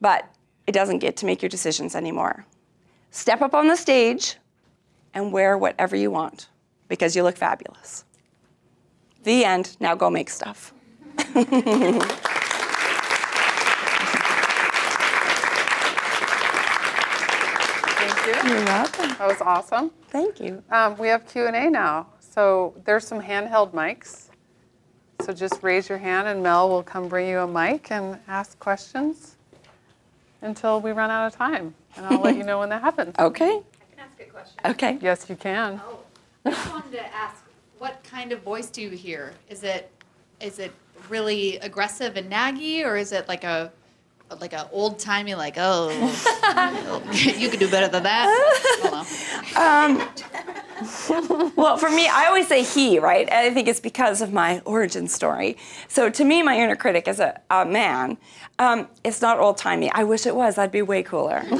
but 0.00 0.32
it 0.68 0.72
doesn't 0.72 1.00
get 1.00 1.16
to 1.18 1.26
make 1.26 1.42
your 1.42 1.48
decisions 1.48 1.96
anymore. 1.96 2.46
Step 3.10 3.42
up 3.42 3.52
on 3.52 3.66
the 3.66 3.76
stage 3.76 4.36
and 5.12 5.32
wear 5.32 5.58
whatever 5.58 5.96
you 5.96 6.12
want 6.12 6.48
because 6.86 7.16
you 7.16 7.24
look 7.24 7.36
fabulous. 7.36 8.04
The 9.24 9.44
end. 9.44 9.76
Now 9.80 9.96
go 9.96 10.08
make 10.08 10.30
stuff. 10.30 10.72
You're 18.44 18.64
welcome. 18.64 19.08
That 19.18 19.28
was 19.28 19.40
awesome. 19.42 19.90
Thank 20.08 20.40
you. 20.40 20.62
Um, 20.70 20.96
we 20.96 21.08
have 21.08 21.26
Q&A 21.28 21.68
now. 21.68 22.06
So 22.20 22.74
there's 22.84 23.06
some 23.06 23.20
handheld 23.20 23.72
mics. 23.72 24.28
So 25.20 25.32
just 25.34 25.62
raise 25.62 25.88
your 25.90 25.98
hand 25.98 26.26
and 26.26 26.42
Mel 26.42 26.70
will 26.70 26.82
come 26.82 27.06
bring 27.08 27.28
you 27.28 27.40
a 27.40 27.46
mic 27.46 27.90
and 27.90 28.18
ask 28.28 28.58
questions 28.58 29.36
until 30.40 30.80
we 30.80 30.92
run 30.92 31.10
out 31.10 31.26
of 31.26 31.36
time. 31.36 31.74
And 31.96 32.06
I'll 32.06 32.20
let 32.20 32.36
you 32.36 32.44
know 32.44 32.58
when 32.58 32.70
that 32.70 32.80
happens. 32.80 33.14
Okay. 33.18 33.44
I 33.58 33.94
can 33.94 33.98
ask 33.98 34.20
a 34.20 34.24
question. 34.24 34.60
Okay. 34.64 34.98
Yes, 35.02 35.26
you 35.28 35.36
can. 35.36 35.80
Oh, 35.84 35.98
I 36.46 36.50
just 36.50 36.70
wanted 36.72 36.92
to 36.92 37.14
ask, 37.14 37.44
what 37.78 38.02
kind 38.04 38.32
of 38.32 38.40
voice 38.42 38.70
do 38.70 38.80
you 38.80 38.90
hear? 38.90 39.34
Is 39.50 39.64
it, 39.64 39.90
is 40.40 40.58
it 40.58 40.72
really 41.10 41.56
aggressive 41.58 42.16
and 42.16 42.32
naggy, 42.32 42.84
or 42.86 42.96
is 42.96 43.12
it 43.12 43.28
like 43.28 43.44
a, 43.44 43.70
like 44.40 44.52
a 44.52 44.68
old 44.72 44.98
timey, 44.98 45.34
like 45.34 45.54
oh, 45.56 45.90
you 47.12 47.48
could 47.48 47.60
do 47.60 47.70
better 47.70 47.88
than 47.88 48.02
that? 48.04 48.26
I. 49.56 50.08
Well, 51.56 51.76
for 51.76 51.90
me, 51.90 52.08
I 52.08 52.26
always 52.26 52.48
say 52.48 52.62
he, 52.62 52.98
right? 52.98 53.28
And 53.28 53.46
I 53.46 53.52
think 53.52 53.68
it's 53.68 53.80
because 53.80 54.22
of 54.22 54.32
my 54.32 54.60
origin 54.64 55.08
story. 55.08 55.58
So 55.88 56.08
to 56.08 56.24
me, 56.24 56.42
my 56.42 56.58
inner 56.58 56.76
critic 56.76 57.06
is 57.06 57.20
a, 57.20 57.38
a 57.50 57.66
man. 57.66 58.16
Um, 58.58 58.88
it's 59.04 59.20
not 59.20 59.38
old 59.38 59.58
timey. 59.58 59.90
I 59.92 60.04
wish 60.04 60.24
it 60.26 60.34
was. 60.34 60.56
I'd 60.56 60.72
be 60.72 60.82
way 60.82 61.02
cooler. 61.02 61.42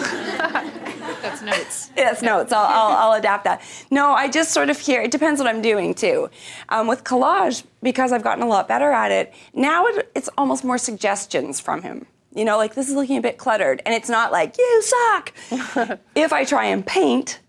That's 1.22 1.42
notes. 1.42 1.90
Yes, 1.96 2.22
notes. 2.22 2.52
I'll, 2.52 2.64
I'll, 2.64 2.96
I'll 2.96 3.18
adapt 3.18 3.44
that. 3.44 3.62
No, 3.90 4.12
I 4.12 4.28
just 4.28 4.52
sort 4.52 4.70
of 4.70 4.78
hear. 4.78 5.02
It 5.02 5.10
depends 5.10 5.38
what 5.38 5.48
I'm 5.48 5.60
doing 5.60 5.92
too. 5.94 6.30
Um, 6.70 6.86
with 6.86 7.04
collage, 7.04 7.64
because 7.82 8.12
I've 8.12 8.22
gotten 8.22 8.42
a 8.42 8.48
lot 8.48 8.68
better 8.68 8.90
at 8.90 9.12
it, 9.12 9.34
now 9.52 9.86
it, 9.86 10.10
it's 10.14 10.30
almost 10.38 10.64
more 10.64 10.78
suggestions 10.78 11.60
from 11.60 11.82
him. 11.82 12.06
You 12.34 12.44
know, 12.44 12.56
like 12.56 12.74
this 12.74 12.88
is 12.88 12.94
looking 12.94 13.16
a 13.16 13.20
bit 13.20 13.38
cluttered, 13.38 13.82
and 13.84 13.94
it's 13.94 14.08
not 14.08 14.30
like 14.30 14.56
you 14.56 14.82
suck. 14.82 15.32
if 16.14 16.32
I 16.32 16.44
try 16.44 16.66
and 16.66 16.86
paint, 16.86 17.40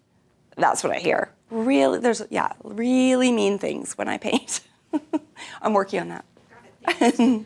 that's 0.57 0.83
what 0.83 0.91
I 0.91 0.99
hear. 0.99 1.31
Really, 1.51 1.99
there's 1.99 2.21
yeah, 2.29 2.53
really 2.63 3.31
mean 3.31 3.59
things 3.59 3.97
when 3.97 4.07
I 4.07 4.17
paint. 4.17 4.61
I'm 5.61 5.73
working 5.73 5.99
on 6.01 6.09
that. 6.09 7.45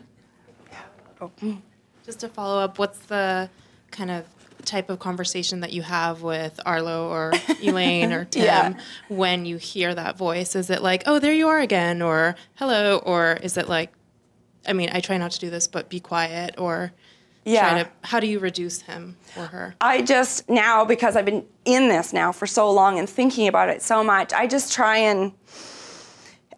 Oh. 1.18 1.30
Just 2.04 2.20
to 2.20 2.28
follow 2.28 2.60
up, 2.60 2.78
what's 2.78 2.98
the 3.06 3.48
kind 3.90 4.10
of 4.10 4.26
type 4.66 4.90
of 4.90 4.98
conversation 4.98 5.60
that 5.60 5.72
you 5.72 5.80
have 5.80 6.20
with 6.22 6.60
Arlo 6.66 7.08
or 7.08 7.32
Elaine 7.62 8.12
or 8.12 8.26
Tim 8.26 8.44
Yeah. 8.44 8.74
when 9.08 9.46
you 9.46 9.56
hear 9.56 9.94
that 9.94 10.18
voice? 10.18 10.54
Is 10.54 10.68
it 10.68 10.82
like, 10.82 11.04
oh, 11.06 11.18
there 11.18 11.32
you 11.32 11.48
are 11.48 11.58
again, 11.58 12.02
or 12.02 12.36
hello, 12.56 12.98
or 12.98 13.38
is 13.42 13.56
it 13.56 13.66
like, 13.66 13.92
I 14.66 14.74
mean, 14.74 14.90
I 14.92 15.00
try 15.00 15.16
not 15.16 15.30
to 15.32 15.40
do 15.40 15.48
this, 15.48 15.66
but 15.68 15.88
be 15.88 16.00
quiet, 16.00 16.56
or 16.58 16.92
Yeah. 17.46 17.84
to, 17.84 17.90
how 18.02 18.18
do 18.18 18.26
you 18.26 18.40
reduce 18.40 18.82
him 18.82 19.16
or 19.36 19.46
her? 19.46 19.76
I 19.80 20.02
just 20.02 20.48
now 20.50 20.84
because 20.84 21.14
I've 21.14 21.24
been 21.24 21.46
in 21.64 21.88
this 21.88 22.12
now 22.12 22.32
for 22.32 22.46
so 22.46 22.70
long 22.70 22.98
and 22.98 23.08
thinking 23.08 23.46
about 23.46 23.68
it 23.68 23.82
so 23.82 24.02
much, 24.02 24.32
I 24.32 24.46
just 24.46 24.72
try 24.72 24.98
and 24.98 25.32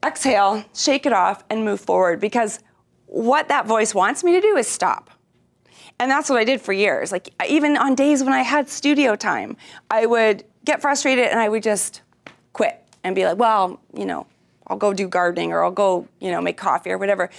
exhale, 0.04 0.64
shake 0.74 1.04
it 1.04 1.12
off, 1.12 1.44
and 1.50 1.64
move 1.64 1.80
forward 1.80 2.20
because 2.20 2.60
what 3.06 3.48
that 3.48 3.66
voice 3.66 3.94
wants 3.94 4.24
me 4.24 4.32
to 4.32 4.40
do 4.40 4.56
is 4.56 4.66
stop. 4.66 5.10
And 5.98 6.10
that's 6.10 6.30
what 6.30 6.38
I 6.38 6.44
did 6.44 6.60
for 6.60 6.72
years. 6.72 7.12
Like 7.12 7.34
even 7.48 7.76
on 7.76 7.94
days 7.94 8.22
when 8.22 8.32
I 8.32 8.42
had 8.42 8.68
studio 8.68 9.14
time, 9.14 9.56
I 9.90 10.06
would 10.06 10.44
get 10.64 10.80
frustrated 10.80 11.26
and 11.26 11.38
I 11.38 11.48
would 11.48 11.62
just 11.62 12.02
quit 12.52 12.82
and 13.04 13.14
be 13.14 13.26
like, 13.26 13.38
well, 13.38 13.80
you 13.94 14.06
know, 14.06 14.26
I'll 14.66 14.76
go 14.76 14.94
do 14.94 15.08
gardening 15.08 15.52
or 15.52 15.64
I'll 15.64 15.70
go, 15.70 16.08
you 16.20 16.30
know, 16.30 16.40
make 16.40 16.56
coffee 16.56 16.90
or 16.90 16.98
whatever. 16.98 17.30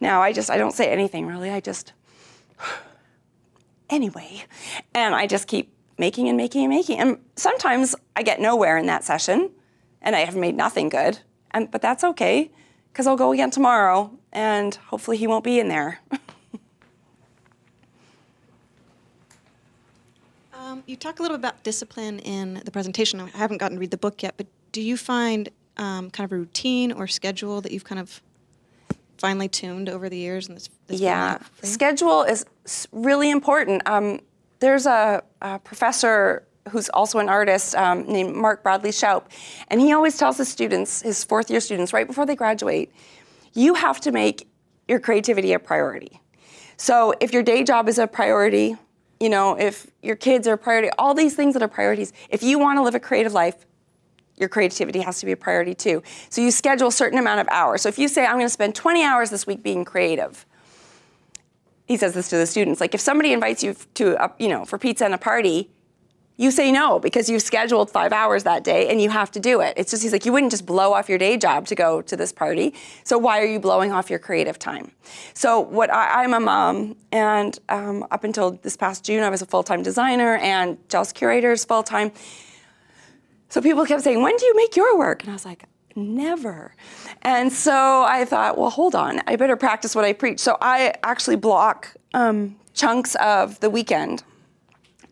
Now 0.00 0.20
I 0.20 0.32
just 0.32 0.50
I 0.50 0.58
don't 0.58 0.72
say 0.72 0.90
anything 0.90 1.26
really. 1.26 1.50
I 1.50 1.60
just 1.60 1.92
anyway. 3.90 4.44
And 4.94 5.14
I 5.14 5.26
just 5.26 5.46
keep 5.46 5.72
making 5.98 6.28
and 6.28 6.36
making 6.36 6.64
and 6.64 6.70
making. 6.70 6.98
And 6.98 7.18
sometimes 7.36 7.94
I 8.16 8.22
get 8.22 8.40
nowhere 8.40 8.76
in 8.78 8.86
that 8.86 9.04
session 9.04 9.50
and 10.00 10.16
I 10.16 10.20
have 10.20 10.36
made 10.36 10.56
nothing 10.56 10.88
good. 10.88 11.20
And 11.52 11.70
but 11.70 11.82
that's 11.82 12.02
okay 12.04 12.50
because 12.92 13.06
I'll 13.06 13.16
go 13.16 13.32
again 13.32 13.50
tomorrow 13.50 14.10
and 14.32 14.74
hopefully 14.74 15.16
he 15.16 15.26
won't 15.26 15.44
be 15.44 15.60
in 15.60 15.68
there. 15.68 16.00
Um, 20.72 20.82
you 20.86 20.96
talk 20.96 21.18
a 21.18 21.22
little 21.22 21.34
about 21.34 21.64
discipline 21.64 22.18
in 22.20 22.62
the 22.64 22.70
presentation. 22.70 23.20
I 23.20 23.28
haven't 23.36 23.58
gotten 23.58 23.76
to 23.76 23.80
read 23.80 23.90
the 23.90 23.98
book 23.98 24.22
yet, 24.22 24.38
but 24.38 24.46
do 24.70 24.80
you 24.80 24.96
find 24.96 25.50
um, 25.76 26.08
kind 26.10 26.24
of 26.24 26.32
a 26.32 26.38
routine 26.38 26.92
or 26.92 27.06
schedule 27.06 27.60
that 27.60 27.72
you've 27.72 27.84
kind 27.84 27.98
of 27.98 28.22
finely 29.22 29.48
tuned 29.48 29.88
over 29.88 30.08
the 30.08 30.18
years? 30.18 30.48
And 30.48 30.56
this, 30.56 30.68
this 30.88 31.00
Yeah, 31.00 31.38
schedule 31.62 32.24
is 32.24 32.44
really 32.90 33.30
important. 33.30 33.80
Um, 33.86 34.20
there's 34.58 34.84
a, 34.84 35.22
a 35.40 35.60
professor 35.60 36.42
who's 36.70 36.88
also 36.90 37.20
an 37.20 37.28
artist 37.28 37.74
um, 37.76 38.04
named 38.16 38.34
Mark 38.34 38.64
Bradley 38.64 38.90
Shoup, 38.90 39.24
and 39.68 39.80
he 39.80 39.92
always 39.92 40.16
tells 40.18 40.36
his 40.38 40.48
students, 40.48 41.02
his 41.02 41.22
fourth 41.22 41.50
year 41.50 41.60
students, 41.60 41.92
right 41.92 42.06
before 42.06 42.26
they 42.26 42.36
graduate, 42.36 42.92
you 43.54 43.74
have 43.74 44.00
to 44.00 44.10
make 44.10 44.48
your 44.88 44.98
creativity 44.98 45.52
a 45.52 45.58
priority. 45.58 46.20
So 46.76 47.14
if 47.20 47.32
your 47.32 47.44
day 47.44 47.62
job 47.62 47.88
is 47.88 47.98
a 47.98 48.08
priority, 48.08 48.76
you 49.20 49.28
know, 49.28 49.56
if 49.56 49.86
your 50.02 50.16
kids 50.16 50.48
are 50.48 50.54
a 50.54 50.58
priority, 50.58 50.90
all 50.98 51.14
these 51.14 51.36
things 51.36 51.54
that 51.54 51.62
are 51.62 51.68
priorities, 51.68 52.12
if 52.28 52.42
you 52.42 52.58
want 52.58 52.76
to 52.78 52.82
live 52.82 52.96
a 52.96 53.00
creative 53.00 53.32
life, 53.32 53.66
your 54.36 54.48
creativity 54.48 55.00
has 55.00 55.20
to 55.20 55.26
be 55.26 55.32
a 55.32 55.36
priority 55.36 55.74
too. 55.74 56.02
So 56.30 56.40
you 56.40 56.50
schedule 56.50 56.88
a 56.88 56.92
certain 56.92 57.18
amount 57.18 57.40
of 57.40 57.48
hours. 57.50 57.82
So 57.82 57.88
if 57.88 57.98
you 57.98 58.08
say, 58.08 58.24
I'm 58.24 58.36
going 58.36 58.46
to 58.46 58.50
spend 58.50 58.74
20 58.74 59.04
hours 59.04 59.30
this 59.30 59.46
week 59.46 59.62
being 59.62 59.84
creative, 59.84 60.46
he 61.86 61.96
says 61.96 62.14
this 62.14 62.28
to 62.30 62.36
the 62.36 62.46
students, 62.46 62.80
like 62.80 62.94
if 62.94 63.00
somebody 63.00 63.32
invites 63.32 63.62
you 63.62 63.76
to, 63.94 64.24
a, 64.24 64.32
you 64.38 64.48
know, 64.48 64.64
for 64.64 64.78
pizza 64.78 65.04
and 65.04 65.14
a 65.14 65.18
party, 65.18 65.70
you 66.38 66.50
say 66.50 66.72
no 66.72 66.98
because 66.98 67.28
you've 67.28 67.42
scheduled 67.42 67.90
five 67.90 68.12
hours 68.12 68.44
that 68.44 68.64
day 68.64 68.88
and 68.88 69.00
you 69.00 69.10
have 69.10 69.30
to 69.32 69.40
do 69.40 69.60
it. 69.60 69.74
It's 69.76 69.90
just, 69.90 70.02
he's 70.02 70.12
like, 70.12 70.24
you 70.24 70.32
wouldn't 70.32 70.50
just 70.50 70.64
blow 70.64 70.92
off 70.94 71.08
your 71.08 71.18
day 71.18 71.36
job 71.36 71.66
to 71.66 71.74
go 71.74 72.00
to 72.02 72.16
this 72.16 72.32
party. 72.32 72.74
So 73.04 73.18
why 73.18 73.40
are 73.40 73.46
you 73.46 73.60
blowing 73.60 73.92
off 73.92 74.08
your 74.08 74.18
creative 74.18 74.58
time? 74.58 74.92
So 75.34 75.60
what 75.60 75.92
I, 75.92 76.24
I'm 76.24 76.32
a 76.32 76.40
mom, 76.40 76.96
and 77.12 77.58
um, 77.68 78.06
up 78.10 78.24
until 78.24 78.52
this 78.62 78.76
past 78.76 79.04
June, 79.04 79.22
I 79.22 79.28
was 79.28 79.42
a 79.42 79.46
full-time 79.46 79.82
designer 79.82 80.36
and 80.36 80.78
Jealous 80.88 81.12
Curator's 81.12 81.64
full-time. 81.64 82.12
So 83.52 83.60
people 83.60 83.84
kept 83.84 84.02
saying, 84.02 84.22
when 84.22 84.34
do 84.38 84.46
you 84.46 84.56
make 84.56 84.76
your 84.76 84.96
work? 84.96 85.24
And 85.24 85.28
I 85.28 85.34
was 85.34 85.44
like, 85.44 85.64
never. 85.94 86.74
And 87.20 87.52
so 87.52 88.02
I 88.08 88.24
thought, 88.24 88.56
well, 88.56 88.70
hold 88.70 88.94
on, 88.94 89.20
I 89.26 89.36
better 89.36 89.56
practice 89.56 89.94
what 89.94 90.06
I 90.06 90.14
preach. 90.14 90.40
So 90.40 90.56
I 90.62 90.94
actually 91.02 91.36
block 91.36 91.94
um, 92.14 92.56
chunks 92.72 93.14
of 93.16 93.60
the 93.60 93.68
weekend. 93.68 94.22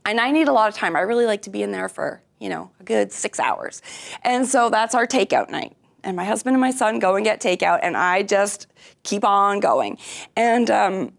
And 0.06 0.18
I 0.18 0.30
need 0.30 0.48
a 0.48 0.54
lot 0.54 0.70
of 0.70 0.74
time. 0.74 0.96
I 0.96 1.00
really 1.00 1.26
like 1.26 1.42
to 1.42 1.50
be 1.50 1.62
in 1.62 1.70
there 1.70 1.90
for, 1.90 2.22
you 2.38 2.48
know, 2.48 2.70
a 2.80 2.82
good 2.82 3.12
six 3.12 3.38
hours. 3.38 3.82
And 4.22 4.48
so 4.48 4.70
that's 4.70 4.94
our 4.94 5.06
takeout 5.06 5.50
night. 5.50 5.76
And 6.02 6.16
my 6.16 6.24
husband 6.24 6.54
and 6.54 6.62
my 6.62 6.70
son 6.70 6.98
go 6.98 7.16
and 7.16 7.24
get 7.26 7.42
takeout, 7.42 7.80
and 7.82 7.94
I 7.94 8.22
just 8.22 8.68
keep 9.02 9.22
on 9.22 9.60
going. 9.60 9.98
And 10.34 10.70
um, 10.70 11.12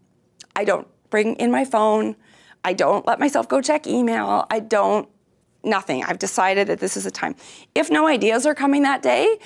I 0.56 0.64
don't 0.64 0.88
bring 1.08 1.36
in 1.36 1.52
my 1.52 1.64
phone. 1.64 2.16
I 2.64 2.72
don't 2.72 3.06
let 3.06 3.20
myself 3.20 3.48
go 3.48 3.60
check 3.60 3.86
email. 3.86 4.44
I 4.50 4.58
don't, 4.58 5.08
nothing. 5.64 6.04
I've 6.04 6.18
decided 6.18 6.68
that 6.68 6.80
this 6.80 6.96
is 6.96 7.06
a 7.06 7.10
time. 7.10 7.34
If 7.74 7.90
no 7.90 8.06
ideas 8.06 8.46
are 8.46 8.54
coming 8.54 8.82
that 8.82 9.02
day, 9.02 9.38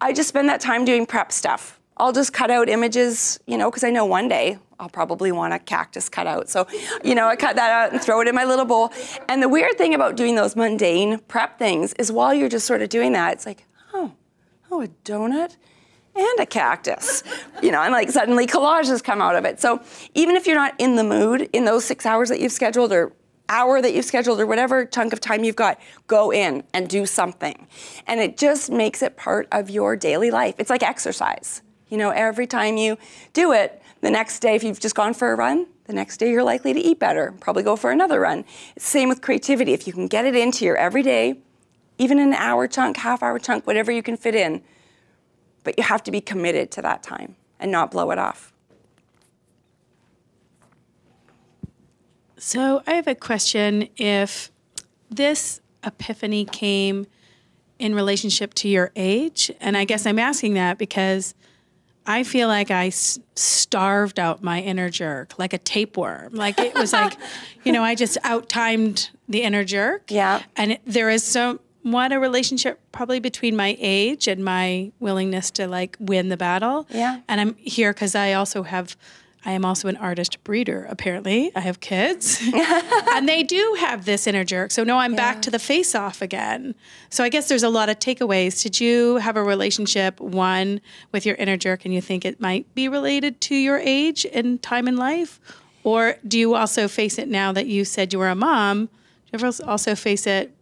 I 0.00 0.12
just 0.12 0.28
spend 0.28 0.48
that 0.48 0.60
time 0.60 0.84
doing 0.84 1.06
prep 1.06 1.32
stuff. 1.32 1.80
I'll 1.96 2.12
just 2.12 2.32
cut 2.32 2.50
out 2.50 2.68
images, 2.68 3.38
you 3.46 3.56
know, 3.56 3.70
because 3.70 3.84
I 3.84 3.90
know 3.90 4.04
one 4.04 4.28
day 4.28 4.58
I'll 4.80 4.88
probably 4.88 5.30
want 5.30 5.54
a 5.54 5.60
cactus 5.60 6.08
cut 6.08 6.26
out. 6.26 6.48
So, 6.48 6.66
you 7.04 7.14
know, 7.14 7.28
I 7.28 7.36
cut 7.36 7.54
that 7.56 7.70
out 7.70 7.92
and 7.92 8.02
throw 8.02 8.20
it 8.20 8.26
in 8.26 8.34
my 8.34 8.44
little 8.44 8.64
bowl. 8.64 8.92
And 9.28 9.40
the 9.42 9.48
weird 9.48 9.78
thing 9.78 9.94
about 9.94 10.16
doing 10.16 10.34
those 10.34 10.56
mundane 10.56 11.20
prep 11.20 11.58
things 11.58 11.92
is 11.94 12.10
while 12.10 12.34
you're 12.34 12.48
just 12.48 12.66
sort 12.66 12.82
of 12.82 12.88
doing 12.88 13.12
that, 13.12 13.34
it's 13.34 13.46
like, 13.46 13.64
oh, 13.92 14.12
oh, 14.72 14.82
a 14.82 14.88
donut 15.04 15.56
and 16.16 16.40
a 16.40 16.46
cactus. 16.46 17.22
You 17.62 17.70
know, 17.70 17.82
and 17.82 17.92
like 17.92 18.10
suddenly 18.10 18.48
collages 18.48 19.02
come 19.02 19.22
out 19.22 19.36
of 19.36 19.44
it. 19.44 19.60
So 19.60 19.80
even 20.14 20.34
if 20.34 20.48
you're 20.48 20.56
not 20.56 20.74
in 20.78 20.96
the 20.96 21.04
mood 21.04 21.48
in 21.52 21.64
those 21.64 21.84
six 21.84 22.04
hours 22.04 22.28
that 22.28 22.40
you've 22.40 22.52
scheduled 22.52 22.92
or 22.92 23.12
hour 23.48 23.80
that 23.80 23.94
you've 23.94 24.04
scheduled 24.04 24.40
or 24.40 24.46
whatever 24.46 24.86
chunk 24.86 25.12
of 25.12 25.20
time 25.20 25.44
you've 25.44 25.56
got, 25.56 25.78
go 26.06 26.32
in 26.32 26.64
and 26.72 26.88
do 26.88 27.06
something. 27.06 27.66
And 28.06 28.20
it 28.20 28.36
just 28.36 28.70
makes 28.70 29.02
it 29.02 29.16
part 29.16 29.48
of 29.52 29.70
your 29.70 29.96
daily 29.96 30.30
life. 30.30 30.54
It's 30.58 30.70
like 30.70 30.82
exercise. 30.82 31.62
You 31.88 31.98
know, 31.98 32.10
every 32.10 32.46
time 32.46 32.76
you 32.76 32.96
do 33.32 33.52
it, 33.52 33.82
the 34.00 34.10
next 34.10 34.40
day, 34.40 34.54
if 34.54 34.62
you've 34.62 34.80
just 34.80 34.94
gone 34.94 35.14
for 35.14 35.32
a 35.32 35.36
run, 35.36 35.66
the 35.84 35.92
next 35.92 36.16
day 36.16 36.30
you're 36.30 36.42
likely 36.42 36.72
to 36.72 36.80
eat 36.80 36.98
better, 36.98 37.34
probably 37.40 37.62
go 37.62 37.76
for 37.76 37.90
another 37.90 38.20
run. 38.20 38.44
Same 38.78 39.08
with 39.08 39.20
creativity. 39.20 39.72
If 39.72 39.86
you 39.86 39.92
can 39.92 40.08
get 40.08 40.24
it 40.24 40.34
into 40.34 40.64
your 40.64 40.76
everyday, 40.76 41.40
even 41.98 42.18
an 42.18 42.32
hour 42.32 42.66
chunk, 42.66 42.96
half 42.98 43.22
hour 43.22 43.38
chunk, 43.38 43.66
whatever 43.66 43.92
you 43.92 44.02
can 44.02 44.16
fit 44.16 44.34
in, 44.34 44.62
but 45.62 45.78
you 45.78 45.84
have 45.84 46.02
to 46.04 46.10
be 46.10 46.20
committed 46.20 46.70
to 46.72 46.82
that 46.82 47.02
time 47.02 47.36
and 47.58 47.70
not 47.70 47.90
blow 47.90 48.10
it 48.10 48.18
off. 48.18 48.53
So 52.44 52.82
I 52.86 52.92
have 52.92 53.06
a 53.06 53.14
question. 53.14 53.88
If 53.96 54.52
this 55.08 55.62
epiphany 55.82 56.44
came 56.44 57.06
in 57.78 57.94
relationship 57.94 58.52
to 58.54 58.68
your 58.68 58.92
age, 58.94 59.50
and 59.60 59.78
I 59.78 59.86
guess 59.86 60.04
I'm 60.04 60.18
asking 60.18 60.52
that 60.52 60.76
because 60.76 61.34
I 62.04 62.22
feel 62.22 62.48
like 62.48 62.70
I 62.70 62.88
s- 62.88 63.18
starved 63.34 64.18
out 64.18 64.42
my 64.42 64.60
inner 64.60 64.90
jerk 64.90 65.38
like 65.38 65.54
a 65.54 65.58
tapeworm. 65.58 66.34
Like 66.34 66.60
it 66.60 66.74
was 66.74 66.92
like, 66.92 67.16
you 67.64 67.72
know, 67.72 67.82
I 67.82 67.94
just 67.94 68.18
out 68.24 68.50
timed 68.50 69.08
the 69.26 69.40
inner 69.40 69.64
jerk. 69.64 70.10
Yeah. 70.10 70.42
And 70.54 70.72
it, 70.72 70.82
there 70.84 71.08
is 71.08 71.24
somewhat 71.24 72.12
a 72.12 72.20
relationship 72.20 72.78
probably 72.92 73.20
between 73.20 73.56
my 73.56 73.74
age 73.80 74.28
and 74.28 74.44
my 74.44 74.92
willingness 75.00 75.50
to 75.52 75.66
like 75.66 75.96
win 75.98 76.28
the 76.28 76.36
battle. 76.36 76.86
Yeah. 76.90 77.22
And 77.26 77.40
I'm 77.40 77.54
here 77.54 77.94
because 77.94 78.14
I 78.14 78.34
also 78.34 78.64
have, 78.64 78.98
I 79.46 79.52
am 79.52 79.64
also 79.64 79.88
an 79.88 79.96
artist 79.98 80.42
breeder, 80.42 80.86
apparently. 80.88 81.52
I 81.54 81.60
have 81.60 81.80
kids. 81.80 82.40
and 83.12 83.28
they 83.28 83.42
do 83.42 83.76
have 83.78 84.04
this 84.06 84.26
inner 84.26 84.44
jerk. 84.44 84.70
So, 84.70 84.84
no, 84.84 84.98
I'm 84.98 85.14
back 85.14 85.42
to 85.42 85.50
the 85.50 85.58
face 85.58 85.94
off 85.94 86.22
again. 86.22 86.74
So, 87.10 87.22
I 87.22 87.28
guess 87.28 87.48
there's 87.48 87.62
a 87.62 87.68
lot 87.68 87.88
of 87.88 87.98
takeaways. 87.98 88.62
Did 88.62 88.80
you 88.80 89.16
have 89.16 89.36
a 89.36 89.42
relationship, 89.42 90.18
one, 90.20 90.80
with 91.12 91.26
your 91.26 91.34
inner 91.36 91.56
jerk, 91.56 91.84
and 91.84 91.92
you 91.92 92.00
think 92.00 92.24
it 92.24 92.40
might 92.40 92.72
be 92.74 92.88
related 92.88 93.40
to 93.42 93.54
your 93.54 93.78
age 93.78 94.24
and 94.32 94.62
time 94.62 94.88
in 94.88 94.96
life? 94.96 95.40
Or 95.82 96.16
do 96.26 96.38
you 96.38 96.54
also 96.54 96.88
face 96.88 97.18
it 97.18 97.28
now 97.28 97.52
that 97.52 97.66
you 97.66 97.84
said 97.84 98.12
you 98.14 98.18
were 98.18 98.30
a 98.30 98.34
mom? 98.34 98.86
Do 98.86 98.90
you 99.32 99.46
ever 99.46 99.52
also 99.68 99.94
face 99.94 100.26
it 100.26 100.54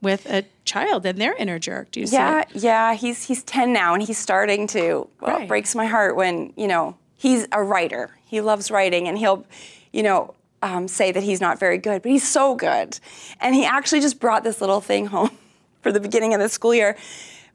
with 0.00 0.26
a 0.26 0.44
child 0.64 1.04
and 1.04 1.20
their 1.20 1.34
inner 1.34 1.58
jerk? 1.58 1.90
Do 1.90 1.98
you 1.98 2.06
see 2.06 2.14
Yeah, 2.14 2.40
it? 2.42 2.48
yeah. 2.54 2.94
He's 2.94 3.24
he's 3.24 3.42
ten 3.42 3.72
now, 3.72 3.94
and 3.94 4.02
he's 4.04 4.18
starting 4.18 4.68
to. 4.68 5.08
Well, 5.20 5.32
Right. 5.32 5.42
It 5.42 5.48
breaks 5.48 5.74
my 5.74 5.86
heart 5.86 6.14
when 6.14 6.52
you 6.56 6.68
know 6.68 6.96
he's 7.18 7.46
a 7.52 7.62
writer. 7.62 8.16
He 8.24 8.40
loves 8.40 8.70
writing, 8.70 9.06
and 9.08 9.18
he'll, 9.18 9.44
you 9.92 10.02
know, 10.02 10.34
um, 10.62 10.88
say 10.88 11.12
that 11.12 11.22
he's 11.22 11.40
not 11.40 11.58
very 11.58 11.76
good, 11.76 12.00
but 12.00 12.10
he's 12.10 12.26
so 12.26 12.54
good. 12.54 12.98
And 13.40 13.54
he 13.54 13.66
actually 13.66 14.00
just 14.00 14.18
brought 14.18 14.44
this 14.44 14.62
little 14.62 14.80
thing 14.80 15.06
home 15.06 15.30
for 15.82 15.92
the 15.92 16.00
beginning 16.00 16.32
of 16.32 16.40
the 16.40 16.48
school 16.48 16.74
year, 16.74 16.96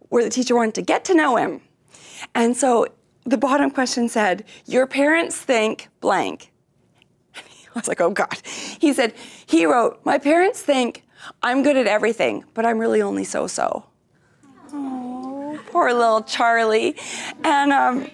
where 0.10 0.24
the 0.24 0.30
teacher 0.30 0.56
wanted 0.56 0.76
to 0.76 0.84
get 0.84 1.04
to 1.06 1.16
know 1.16 1.38
him, 1.38 1.62
and 2.36 2.56
so 2.56 2.88
the 3.26 3.38
bottom 3.38 3.72
question 3.72 4.08
said, 4.08 4.44
"Your 4.66 4.86
parents 4.86 5.38
think 5.38 5.90
blank." 6.00 6.52
And 7.36 7.78
I 7.78 7.80
was 7.80 7.88
like, 7.88 8.02
oh 8.02 8.12
God. 8.12 8.38
He 8.80 8.94
said, 8.94 9.16
he 9.48 9.66
wrote, 9.66 10.00
My 10.06 10.20
parents 10.20 10.62
think 10.62 11.04
I'm 11.42 11.64
good 11.64 11.76
at 11.76 11.88
everything, 11.88 12.46
but 12.54 12.68
I'm 12.68 12.78
really 12.78 13.02
only 13.02 13.24
so 13.24 13.48
so. 13.48 13.86
Oh, 14.72 15.60
poor 15.72 15.94
little 15.94 16.22
Charlie. 16.22 16.96
And 17.44 17.72
um, 17.72 18.08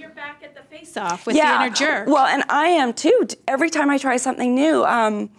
You're 0.82 0.94
back 0.94 0.94
at 0.94 0.94
the 0.94 0.94
face 0.94 0.98
off 0.98 1.26
with 1.26 1.36
the 1.36 1.42
inner 1.42 1.70
jerk. 1.70 2.08
well, 2.08 2.26
and 2.26 2.44
I 2.50 2.68
am 2.68 2.94
too. 2.94 3.28
Every 3.48 3.70
time 3.70 3.90
I 3.90 3.98
try 3.98 4.18
something 4.18 4.56
new, 4.56 4.84
um, 4.86 5.30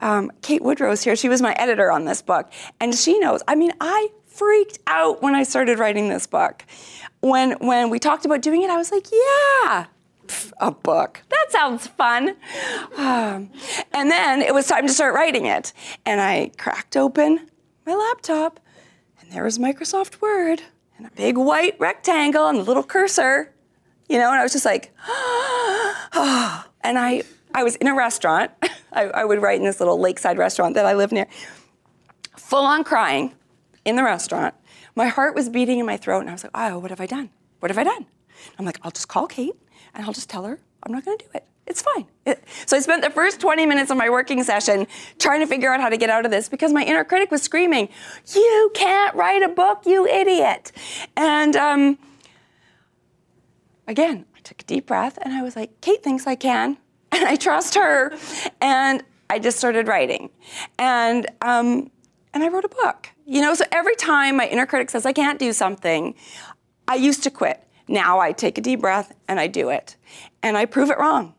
um, 0.00 0.30
Kate 0.42 0.62
Woodrow's 0.62 1.02
here. 1.02 1.16
She 1.16 1.28
was 1.28 1.40
my 1.40 1.52
editor 1.54 1.90
on 1.90 2.04
this 2.04 2.22
book, 2.22 2.52
and 2.80 2.94
she 2.94 3.18
knows. 3.18 3.42
I 3.48 3.54
mean, 3.54 3.72
I 3.80 4.08
freaked 4.26 4.78
out 4.86 5.22
when 5.22 5.34
I 5.34 5.44
started 5.44 5.78
writing 5.78 6.08
this 6.08 6.26
book. 6.26 6.64
When 7.20 7.52
when 7.60 7.90
we 7.90 7.98
talked 7.98 8.24
about 8.24 8.42
doing 8.42 8.62
it, 8.62 8.70
I 8.70 8.76
was 8.76 8.90
like, 8.90 9.06
yeah. 9.10 9.86
pff, 10.26 10.52
A 10.58 10.70
book. 10.70 11.22
That 11.30 11.46
sounds 11.50 11.86
fun. 11.86 12.36
Um, 12.96 13.50
and 13.92 14.10
then 14.10 14.42
it 14.42 14.52
was 14.52 14.66
time 14.66 14.86
to 14.86 14.92
start 14.92 15.14
writing 15.14 15.46
it. 15.46 15.72
And 16.04 16.20
I 16.20 16.50
cracked 16.58 16.96
open 16.96 17.48
my 17.86 17.94
laptop, 17.94 18.60
and 19.20 19.30
there 19.30 19.44
was 19.44 19.58
Microsoft 19.58 20.20
Word 20.20 20.62
and 20.96 21.06
a 21.06 21.10
big 21.10 21.36
white 21.38 21.78
rectangle 21.78 22.46
and 22.48 22.58
a 22.58 22.62
little 22.62 22.82
cursor 22.82 23.53
you 24.08 24.18
know, 24.18 24.30
and 24.30 24.38
I 24.40 24.42
was 24.42 24.52
just 24.52 24.64
like, 24.64 24.92
and 26.12 26.98
I, 26.98 27.22
I 27.54 27.62
was 27.64 27.76
in 27.76 27.86
a 27.88 27.94
restaurant. 27.94 28.50
I, 28.92 29.04
I 29.04 29.24
would 29.24 29.42
write 29.42 29.58
in 29.58 29.64
this 29.64 29.80
little 29.80 29.98
lakeside 29.98 30.38
restaurant 30.38 30.74
that 30.74 30.86
I 30.86 30.94
live 30.94 31.10
near, 31.10 31.26
full 32.36 32.64
on 32.64 32.84
crying 32.84 33.34
in 33.84 33.96
the 33.96 34.04
restaurant. 34.04 34.54
My 34.94 35.08
heart 35.08 35.34
was 35.34 35.48
beating 35.48 35.78
in 35.80 35.86
my 35.86 35.96
throat, 35.96 36.20
and 36.20 36.28
I 36.30 36.32
was 36.32 36.44
like, 36.44 36.52
oh, 36.54 36.78
what 36.78 36.90
have 36.90 37.00
I 37.00 37.06
done? 37.06 37.30
What 37.58 37.70
have 37.70 37.78
I 37.78 37.84
done? 37.84 38.06
I'm 38.58 38.64
like, 38.64 38.78
I'll 38.82 38.90
just 38.90 39.08
call 39.08 39.26
Kate 39.26 39.54
and 39.94 40.04
I'll 40.04 40.12
just 40.12 40.28
tell 40.28 40.44
her 40.44 40.60
I'm 40.82 40.92
not 40.92 41.04
going 41.04 41.18
to 41.18 41.24
do 41.24 41.30
it. 41.34 41.44
It's 41.66 41.80
fine. 41.80 42.06
It- 42.26 42.44
so 42.66 42.76
I 42.76 42.80
spent 42.80 43.02
the 43.02 43.10
first 43.10 43.40
20 43.40 43.64
minutes 43.64 43.90
of 43.90 43.96
my 43.96 44.10
working 44.10 44.42
session 44.42 44.86
trying 45.18 45.40
to 45.40 45.46
figure 45.46 45.72
out 45.72 45.80
how 45.80 45.88
to 45.88 45.96
get 45.96 46.10
out 46.10 46.24
of 46.26 46.30
this 46.30 46.48
because 46.48 46.72
my 46.72 46.84
inner 46.84 47.04
critic 47.04 47.30
was 47.30 47.42
screaming, 47.42 47.88
You 48.34 48.70
can't 48.74 49.14
write 49.14 49.42
a 49.42 49.48
book, 49.48 49.82
you 49.86 50.06
idiot. 50.06 50.72
And, 51.16 51.56
um, 51.56 51.98
again, 53.86 54.24
I 54.36 54.40
took 54.40 54.62
a 54.62 54.64
deep 54.64 54.86
breath 54.86 55.18
and 55.22 55.32
I 55.32 55.42
was 55.42 55.56
like, 55.56 55.80
Kate 55.80 56.02
thinks 56.02 56.26
I 56.26 56.34
can, 56.34 56.78
and 57.12 57.24
I 57.24 57.36
trust 57.36 57.74
her. 57.74 58.12
And 58.60 59.02
I 59.30 59.38
just 59.38 59.58
started 59.58 59.88
writing. 59.88 60.30
And, 60.78 61.26
um, 61.40 61.90
and 62.32 62.42
I 62.42 62.48
wrote 62.48 62.64
a 62.64 62.68
book. 62.68 63.10
You 63.26 63.40
know, 63.40 63.54
so 63.54 63.64
every 63.72 63.96
time 63.96 64.36
my 64.36 64.46
inner 64.46 64.66
critic 64.66 64.90
says 64.90 65.06
I 65.06 65.12
can't 65.12 65.38
do 65.38 65.52
something, 65.52 66.14
I 66.86 66.96
used 66.96 67.22
to 67.22 67.30
quit. 67.30 67.62
Now 67.88 68.18
I 68.18 68.32
take 68.32 68.58
a 68.58 68.60
deep 68.60 68.80
breath 68.80 69.14
and 69.28 69.40
I 69.40 69.46
do 69.46 69.70
it. 69.70 69.96
And 70.42 70.56
I 70.56 70.66
prove 70.66 70.90
it 70.90 70.98
wrong. 70.98 71.34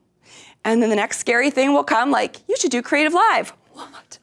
And 0.63 0.81
then 0.81 0.89
the 0.89 0.95
next 0.95 1.19
scary 1.19 1.51
thing 1.51 1.73
will 1.73 1.83
come 1.83 2.09
like, 2.09 2.37
you 2.49 2.57
should 2.57 2.71
do 2.71 2.81
CreativeLive. 2.81 3.51
What? 3.75 4.19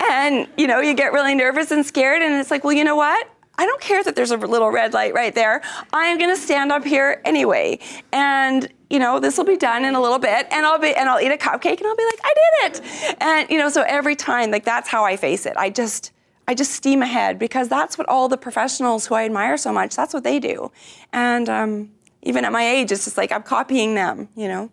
and 0.00 0.48
you 0.56 0.66
know 0.66 0.80
you 0.80 0.94
get 0.94 1.12
really 1.12 1.34
nervous 1.34 1.70
and 1.70 1.84
scared 1.84 2.22
and 2.22 2.34
it's 2.34 2.50
like 2.50 2.64
well 2.64 2.72
you 2.72 2.84
know 2.84 2.96
what 2.96 3.28
i 3.58 3.66
don't 3.66 3.80
care 3.80 4.02
that 4.02 4.16
there's 4.16 4.30
a 4.30 4.36
little 4.36 4.70
red 4.70 4.94
light 4.94 5.12
right 5.14 5.34
there. 5.34 5.60
I 5.92 6.06
am 6.06 6.18
going 6.18 6.34
to 6.34 6.40
stand 6.40 6.72
up 6.72 6.84
here 6.84 7.20
anyway. 7.24 7.78
And 8.12 8.72
you 8.88 8.98
know 8.98 9.20
this 9.20 9.36
will 9.36 9.44
be 9.44 9.56
done 9.56 9.84
in 9.84 9.94
a 9.94 10.00
little 10.00 10.18
bit 10.18 10.46
and 10.50 10.64
i'll 10.64 10.78
be 10.78 10.94
and 10.94 11.10
i'll 11.10 11.20
eat 11.20 11.30
a 11.30 11.36
cupcake 11.36 11.76
and 11.76 11.86
i'll 11.86 11.96
be 11.96 12.06
like 12.06 12.20
i 12.24 12.34
did 12.40 12.80
it! 12.80 13.16
And 13.20 13.50
you 13.50 13.58
know 13.58 13.68
so 13.68 13.82
every 13.86 14.16
time 14.16 14.50
like 14.50 14.64
that's 14.64 14.88
how 14.88 15.04
i 15.04 15.16
face 15.16 15.44
it. 15.44 15.54
I 15.58 15.68
just 15.68 16.12
i 16.46 16.54
just 16.54 16.72
steam 16.72 17.02
ahead 17.02 17.38
because 17.38 17.68
that's 17.68 17.98
what 17.98 18.08
all 18.08 18.28
the 18.28 18.38
professionals 18.38 19.06
who 19.06 19.14
i 19.14 19.24
admire 19.24 19.58
so 19.58 19.72
much 19.72 19.94
that's 19.94 20.14
what 20.14 20.24
they 20.24 20.38
do. 20.40 20.72
And 21.12 21.48
um, 21.48 21.90
even 22.22 22.44
at 22.46 22.52
my 22.52 22.66
age 22.66 22.90
it's 22.92 23.04
just 23.04 23.18
like 23.18 23.30
i'm 23.30 23.42
copying 23.42 23.94
them 23.94 24.28
you 24.34 24.48
know? 24.48 24.70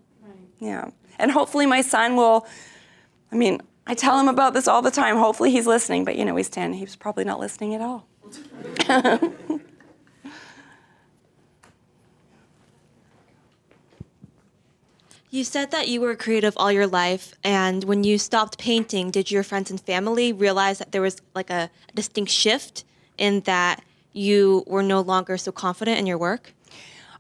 Yeah. 0.60 0.92
And 1.20 1.32
hopefully 1.32 1.66
my 1.66 1.82
son 1.82 2.16
will 2.16 2.48
I 3.32 3.36
mean, 3.36 3.62
I 3.86 3.96
tell 3.96 4.20
him 4.20 4.28
about 4.30 4.54
this 4.54 4.68
all 4.68 4.82
the 4.82 4.92
time. 4.92 5.18
Hopefully 5.18 5.52
he's 5.52 5.68
listening, 5.68 6.06
but 6.06 6.16
you 6.16 6.24
know, 6.24 6.36
he's 6.36 6.50
10. 6.50 6.74
He's 6.74 6.96
probably 6.96 7.26
not 7.26 7.40
listening 7.40 7.76
at 7.76 7.82
all. 7.82 8.08
You 15.36 15.44
said 15.44 15.72
that 15.72 15.90
you 15.90 16.00
were 16.00 16.16
creative 16.16 16.54
all 16.56 16.72
your 16.72 16.88
life, 16.88 17.34
and 17.44 17.84
when 17.84 18.06
you 18.06 18.18
stopped 18.18 18.58
painting, 18.58 19.12
did 19.12 19.30
your 19.30 19.44
friends 19.44 19.70
and 19.70 19.82
family 19.82 20.32
realize 20.32 20.78
that 20.80 20.94
there 20.94 21.02
was 21.02 21.22
like 21.34 21.50
a 21.50 21.70
distinct 21.94 22.32
shift 22.32 22.86
in 23.18 23.42
that 23.42 23.84
you 24.14 24.64
were 24.66 24.82
no 24.82 25.02
longer 25.02 25.38
so 25.38 25.52
confident 25.52 26.00
in 26.00 26.08
your 26.08 26.18
work? 26.18 26.55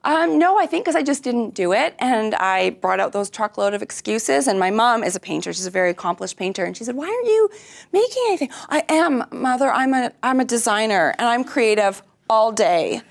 Um, 0.06 0.38
no, 0.38 0.60
I 0.60 0.68
think 0.68 0.86
because 0.86 0.96
I 0.96 1.02
just 1.02 1.24
didn't 1.24 1.56
do 1.56 1.74
it, 1.74 1.96
and 1.98 2.36
I 2.36 2.70
brought 2.70 3.00
out 3.00 3.12
those 3.12 3.28
truckload 3.28 3.74
of 3.74 3.82
excuses. 3.82 4.48
And 4.48 4.60
my 4.60 4.70
mom 4.70 5.04
is 5.04 5.16
a 5.16 5.20
painter; 5.20 5.52
she's 5.52 5.66
a 5.66 5.72
very 5.72 5.90
accomplished 5.90 6.38
painter, 6.38 6.64
and 6.64 6.78
she 6.78 6.84
said, 6.84 6.96
"Why 6.96 7.08
aren't 7.08 7.26
you 7.26 7.50
making 7.92 8.24
anything?" 8.28 8.50
I 8.70 8.84
am, 8.88 9.24
mother. 9.32 9.72
I'm 9.72 9.96
a 9.96 10.12
I'm 10.22 10.40
a 10.40 10.46
designer, 10.46 11.16
and 11.18 11.28
I'm 11.28 11.44
creative 11.44 12.04
all 12.30 12.52
day. 12.52 13.02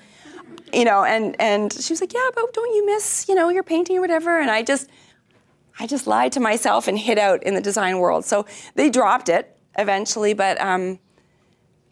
You 0.73 0.85
know, 0.85 1.03
and 1.03 1.35
and 1.37 1.73
she 1.73 1.91
was 1.91 1.99
like, 1.99 2.13
"Yeah, 2.13 2.29
but 2.33 2.53
don't 2.53 2.73
you 2.73 2.85
miss 2.85 3.27
you 3.27 3.35
know 3.35 3.49
your 3.49 3.63
painting 3.63 3.97
or 3.97 4.01
whatever?" 4.01 4.39
And 4.39 4.49
I 4.49 4.63
just 4.63 4.89
I 5.77 5.87
just 5.87 6.07
lied 6.07 6.31
to 6.31 6.39
myself 6.39 6.87
and 6.87 6.97
hid 6.97 7.19
out 7.19 7.43
in 7.43 7.55
the 7.55 7.61
design 7.61 7.99
world. 7.99 8.23
So 8.23 8.45
they 8.75 8.89
dropped 8.89 9.27
it 9.27 9.57
eventually, 9.77 10.33
but 10.33 10.61
um, 10.61 10.99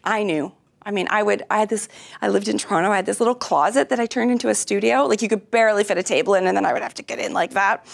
I 0.05 0.23
knew. 0.23 0.53
I 0.85 0.91
mean, 0.91 1.07
I 1.09 1.23
would, 1.23 1.43
I 1.49 1.59
had 1.59 1.69
this, 1.69 1.87
I 2.21 2.27
lived 2.27 2.47
in 2.47 2.57
Toronto, 2.57 2.91
I 2.91 2.95
had 2.97 3.05
this 3.05 3.19
little 3.19 3.35
closet 3.35 3.89
that 3.89 3.99
I 3.99 4.05
turned 4.05 4.31
into 4.31 4.49
a 4.49 4.55
studio. 4.55 5.05
Like 5.05 5.21
you 5.21 5.29
could 5.29 5.49
barely 5.51 5.83
fit 5.83 5.97
a 5.97 6.03
table 6.03 6.33
in, 6.35 6.45
and 6.47 6.55
then 6.55 6.65
I 6.65 6.73
would 6.73 6.81
have 6.81 6.93
to 6.95 7.03
get 7.03 7.19
in 7.19 7.33
like 7.33 7.51
that. 7.51 7.85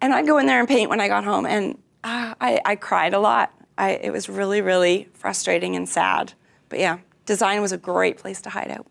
And 0.00 0.12
I'd 0.12 0.26
go 0.26 0.38
in 0.38 0.46
there 0.46 0.60
and 0.60 0.68
paint 0.68 0.90
when 0.90 1.00
I 1.00 1.08
got 1.08 1.24
home, 1.24 1.46
and 1.46 1.76
uh, 2.04 2.34
I, 2.40 2.60
I 2.64 2.76
cried 2.76 3.14
a 3.14 3.20
lot. 3.20 3.52
I, 3.76 3.92
it 3.92 4.12
was 4.12 4.28
really, 4.28 4.60
really 4.60 5.08
frustrating 5.14 5.76
and 5.76 5.88
sad. 5.88 6.34
But 6.68 6.78
yeah, 6.78 6.98
design 7.26 7.60
was 7.60 7.72
a 7.72 7.78
great 7.78 8.18
place 8.18 8.40
to 8.42 8.50
hide 8.50 8.70
out. 8.70 8.86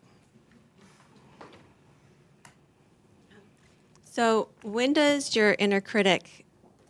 So, 4.03 4.49
when 4.63 4.93
does 4.93 5.36
your 5.36 5.55
inner 5.59 5.80
critic 5.80 6.45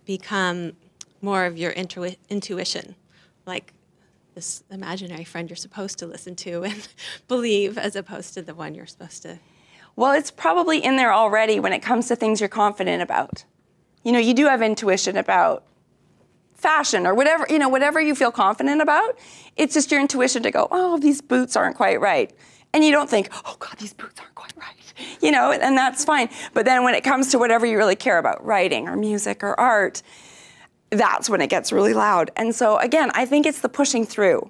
become 0.05 0.73
more 1.21 1.45
of 1.45 1.57
your 1.57 1.71
intui- 1.73 2.17
intuition? 2.29 2.95
Like 3.45 3.73
this 4.39 4.63
imaginary 4.71 5.25
friend 5.25 5.49
you're 5.49 5.57
supposed 5.57 5.99
to 5.99 6.07
listen 6.07 6.33
to 6.33 6.63
and 6.69 6.87
believe, 7.27 7.77
as 7.77 7.97
opposed 7.97 8.33
to 8.33 8.41
the 8.41 8.55
one 8.55 8.73
you're 8.73 8.85
supposed 8.85 9.21
to. 9.23 9.37
Well, 9.97 10.13
it's 10.13 10.31
probably 10.31 10.81
in 10.81 10.95
there 10.95 11.11
already 11.11 11.59
when 11.59 11.73
it 11.73 11.79
comes 11.79 12.07
to 12.07 12.15
things 12.15 12.39
you're 12.39 12.47
confident 12.47 13.01
about. 13.01 13.43
You 14.03 14.13
know, 14.13 14.19
you 14.19 14.33
do 14.33 14.45
have 14.45 14.61
intuition 14.61 15.17
about 15.17 15.65
fashion 16.53 17.05
or 17.05 17.13
whatever, 17.13 17.45
you 17.49 17.59
know, 17.59 17.67
whatever 17.67 17.99
you 17.99 18.15
feel 18.15 18.31
confident 18.31 18.81
about. 18.81 19.19
It's 19.57 19.73
just 19.73 19.91
your 19.91 19.99
intuition 19.99 20.41
to 20.43 20.51
go, 20.51 20.69
oh, 20.71 20.97
these 20.97 21.19
boots 21.19 21.57
aren't 21.57 21.75
quite 21.75 21.99
right. 21.99 22.31
And 22.71 22.85
you 22.85 22.91
don't 22.91 23.09
think, 23.09 23.27
oh 23.33 23.57
God, 23.59 23.75
these 23.77 23.93
boots 23.93 24.21
aren't 24.21 24.35
quite 24.35 24.53
right. 24.55 24.75
You 25.21 25.31
know, 25.31 25.51
and 25.51 25.77
that's 25.77 26.03
fine. 26.05 26.29
But 26.53 26.65
then 26.65 26.83
when 26.83 26.93
it 26.93 27.05
comes 27.05 27.31
to 27.31 27.39
whatever 27.39 27.65
you 27.65 27.77
really 27.77 27.95
care 27.95 28.17
about, 28.17 28.45
writing 28.45 28.87
or 28.87 28.95
music 28.95 29.43
or 29.43 29.57
art, 29.59 30.01
that's 30.89 31.29
when 31.29 31.41
it 31.41 31.49
gets 31.49 31.71
really 31.71 31.93
loud. 31.93 32.31
And 32.35 32.53
so 32.53 32.77
again, 32.77 33.11
I 33.13 33.25
think 33.25 33.45
it's 33.45 33.61
the 33.61 33.69
pushing 33.69 34.05
through. 34.05 34.49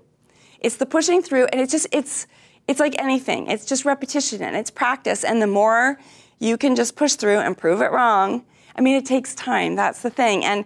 It's 0.59 0.77
the 0.77 0.85
pushing 0.85 1.21
through 1.21 1.47
and 1.47 1.61
it's 1.61 1.71
just 1.71 1.87
it's 1.91 2.27
it's 2.67 2.79
like 2.79 2.95
anything. 2.99 3.47
It's 3.47 3.65
just 3.65 3.85
repetition 3.85 4.41
and 4.43 4.55
it's 4.55 4.69
practice 4.69 5.23
and 5.23 5.41
the 5.41 5.47
more 5.47 5.99
you 6.39 6.57
can 6.57 6.75
just 6.75 6.95
push 6.95 7.13
through 7.13 7.39
and 7.39 7.57
prove 7.57 7.81
it 7.81 7.91
wrong. 7.91 8.45
I 8.75 8.81
mean, 8.81 8.95
it 8.95 9.05
takes 9.05 9.35
time. 9.35 9.75
That's 9.75 10.01
the 10.01 10.09
thing. 10.09 10.45
And 10.45 10.65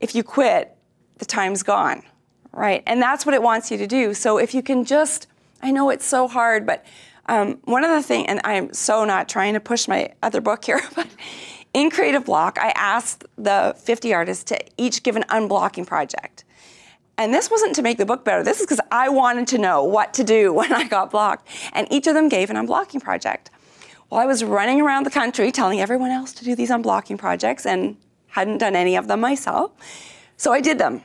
if 0.00 0.14
you 0.14 0.22
quit, 0.22 0.76
the 1.18 1.24
time's 1.24 1.62
gone, 1.62 2.02
right? 2.52 2.82
And 2.86 3.02
that's 3.02 3.26
what 3.26 3.34
it 3.34 3.42
wants 3.42 3.70
you 3.70 3.78
to 3.78 3.86
do. 3.86 4.14
So 4.14 4.38
if 4.38 4.54
you 4.54 4.62
can 4.62 4.84
just, 4.84 5.26
I 5.62 5.72
know 5.72 5.90
it's 5.90 6.04
so 6.04 6.28
hard, 6.28 6.66
but 6.66 6.84
um, 7.28 7.58
one 7.64 7.82
of 7.82 7.90
the 7.90 8.02
things, 8.02 8.26
and 8.28 8.40
I'm 8.44 8.72
so 8.72 9.04
not 9.04 9.28
trying 9.28 9.54
to 9.54 9.60
push 9.60 9.88
my 9.88 10.12
other 10.22 10.40
book 10.40 10.64
here, 10.64 10.80
but 10.94 11.08
in 11.76 11.90
Creative 11.90 12.24
Block, 12.24 12.56
I 12.58 12.70
asked 12.74 13.26
the 13.36 13.76
50 13.76 14.14
artists 14.14 14.44
to 14.44 14.58
each 14.78 15.02
give 15.02 15.14
an 15.14 15.24
unblocking 15.24 15.86
project. 15.86 16.42
And 17.18 17.34
this 17.34 17.50
wasn't 17.50 17.76
to 17.76 17.82
make 17.82 17.98
the 17.98 18.06
book 18.06 18.24
better. 18.24 18.42
This 18.42 18.60
is 18.60 18.66
because 18.66 18.80
I 18.90 19.10
wanted 19.10 19.46
to 19.48 19.58
know 19.58 19.84
what 19.84 20.14
to 20.14 20.24
do 20.24 20.52
when 20.58 20.72
I 20.72 20.88
got 20.88 21.10
blocked. 21.10 21.46
And 21.74 21.86
each 21.90 22.06
of 22.06 22.14
them 22.14 22.30
gave 22.30 22.48
an 22.48 22.56
unblocking 22.56 23.02
project. 23.02 23.50
Well, 24.08 24.18
I 24.18 24.24
was 24.24 24.42
running 24.42 24.80
around 24.80 25.04
the 25.04 25.10
country 25.10 25.52
telling 25.52 25.78
everyone 25.78 26.10
else 26.10 26.32
to 26.34 26.44
do 26.46 26.54
these 26.54 26.70
unblocking 26.70 27.18
projects 27.18 27.66
and 27.66 27.98
hadn't 28.28 28.56
done 28.56 28.74
any 28.74 28.96
of 28.96 29.06
them 29.06 29.20
myself. 29.20 29.72
So 30.38 30.54
I 30.54 30.62
did 30.62 30.78
them. 30.78 31.02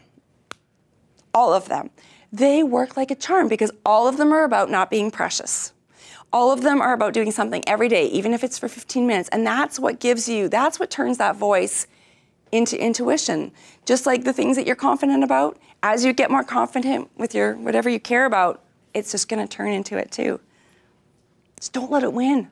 All 1.34 1.53
of 1.53 1.67
them. 1.67 1.89
They 2.32 2.63
work 2.63 2.95
like 2.95 3.11
a 3.11 3.15
charm 3.15 3.49
because 3.49 3.72
all 3.86 4.07
of 4.07 4.15
them 4.15 4.32
are 4.32 4.45
about 4.45 4.69
not 4.69 4.89
being 4.89 5.11
precious. 5.11 5.74
All 6.34 6.51
of 6.51 6.61
them 6.61 6.82
are 6.82 6.93
about 6.93 7.13
doing 7.13 7.32
something 7.32 7.63
every 7.67 7.89
day, 7.89 8.05
even 8.07 8.34
if 8.34 8.43
it's 8.43 8.57
for 8.57 8.67
15 8.67 9.05
minutes. 9.05 9.29
And 9.29 9.45
that's 9.45 9.79
what 9.79 9.99
gives 9.99 10.29
you, 10.29 10.47
that's 10.47 10.79
what 10.79 10.89
turns 10.89 11.17
that 11.17 11.36
voice 11.36 11.88
into 12.51 12.82
intuition. 12.82 13.51
Just 13.86 14.05
like 14.05 14.23
the 14.23 14.34
things 14.34 14.55
that 14.55 14.65
you're 14.65 14.75
confident 14.75 15.23
about, 15.23 15.57
as 15.84 16.05
you 16.05 16.13
get 16.13 16.32
more 16.32 16.43
confident 16.43 17.09
with 17.17 17.36
your 17.36 17.55
whatever 17.55 17.89
you 17.89 17.99
care 17.99 18.25
about, 18.25 18.61
it's 18.93 19.11
just 19.11 19.27
going 19.27 19.45
to 19.45 19.53
turn 19.53 19.71
into 19.71 19.97
it 19.97 20.11
too. 20.11 20.39
Just 21.57 21.73
don't 21.73 21.91
let 21.91 22.03
it 22.03 22.13
win. 22.13 22.49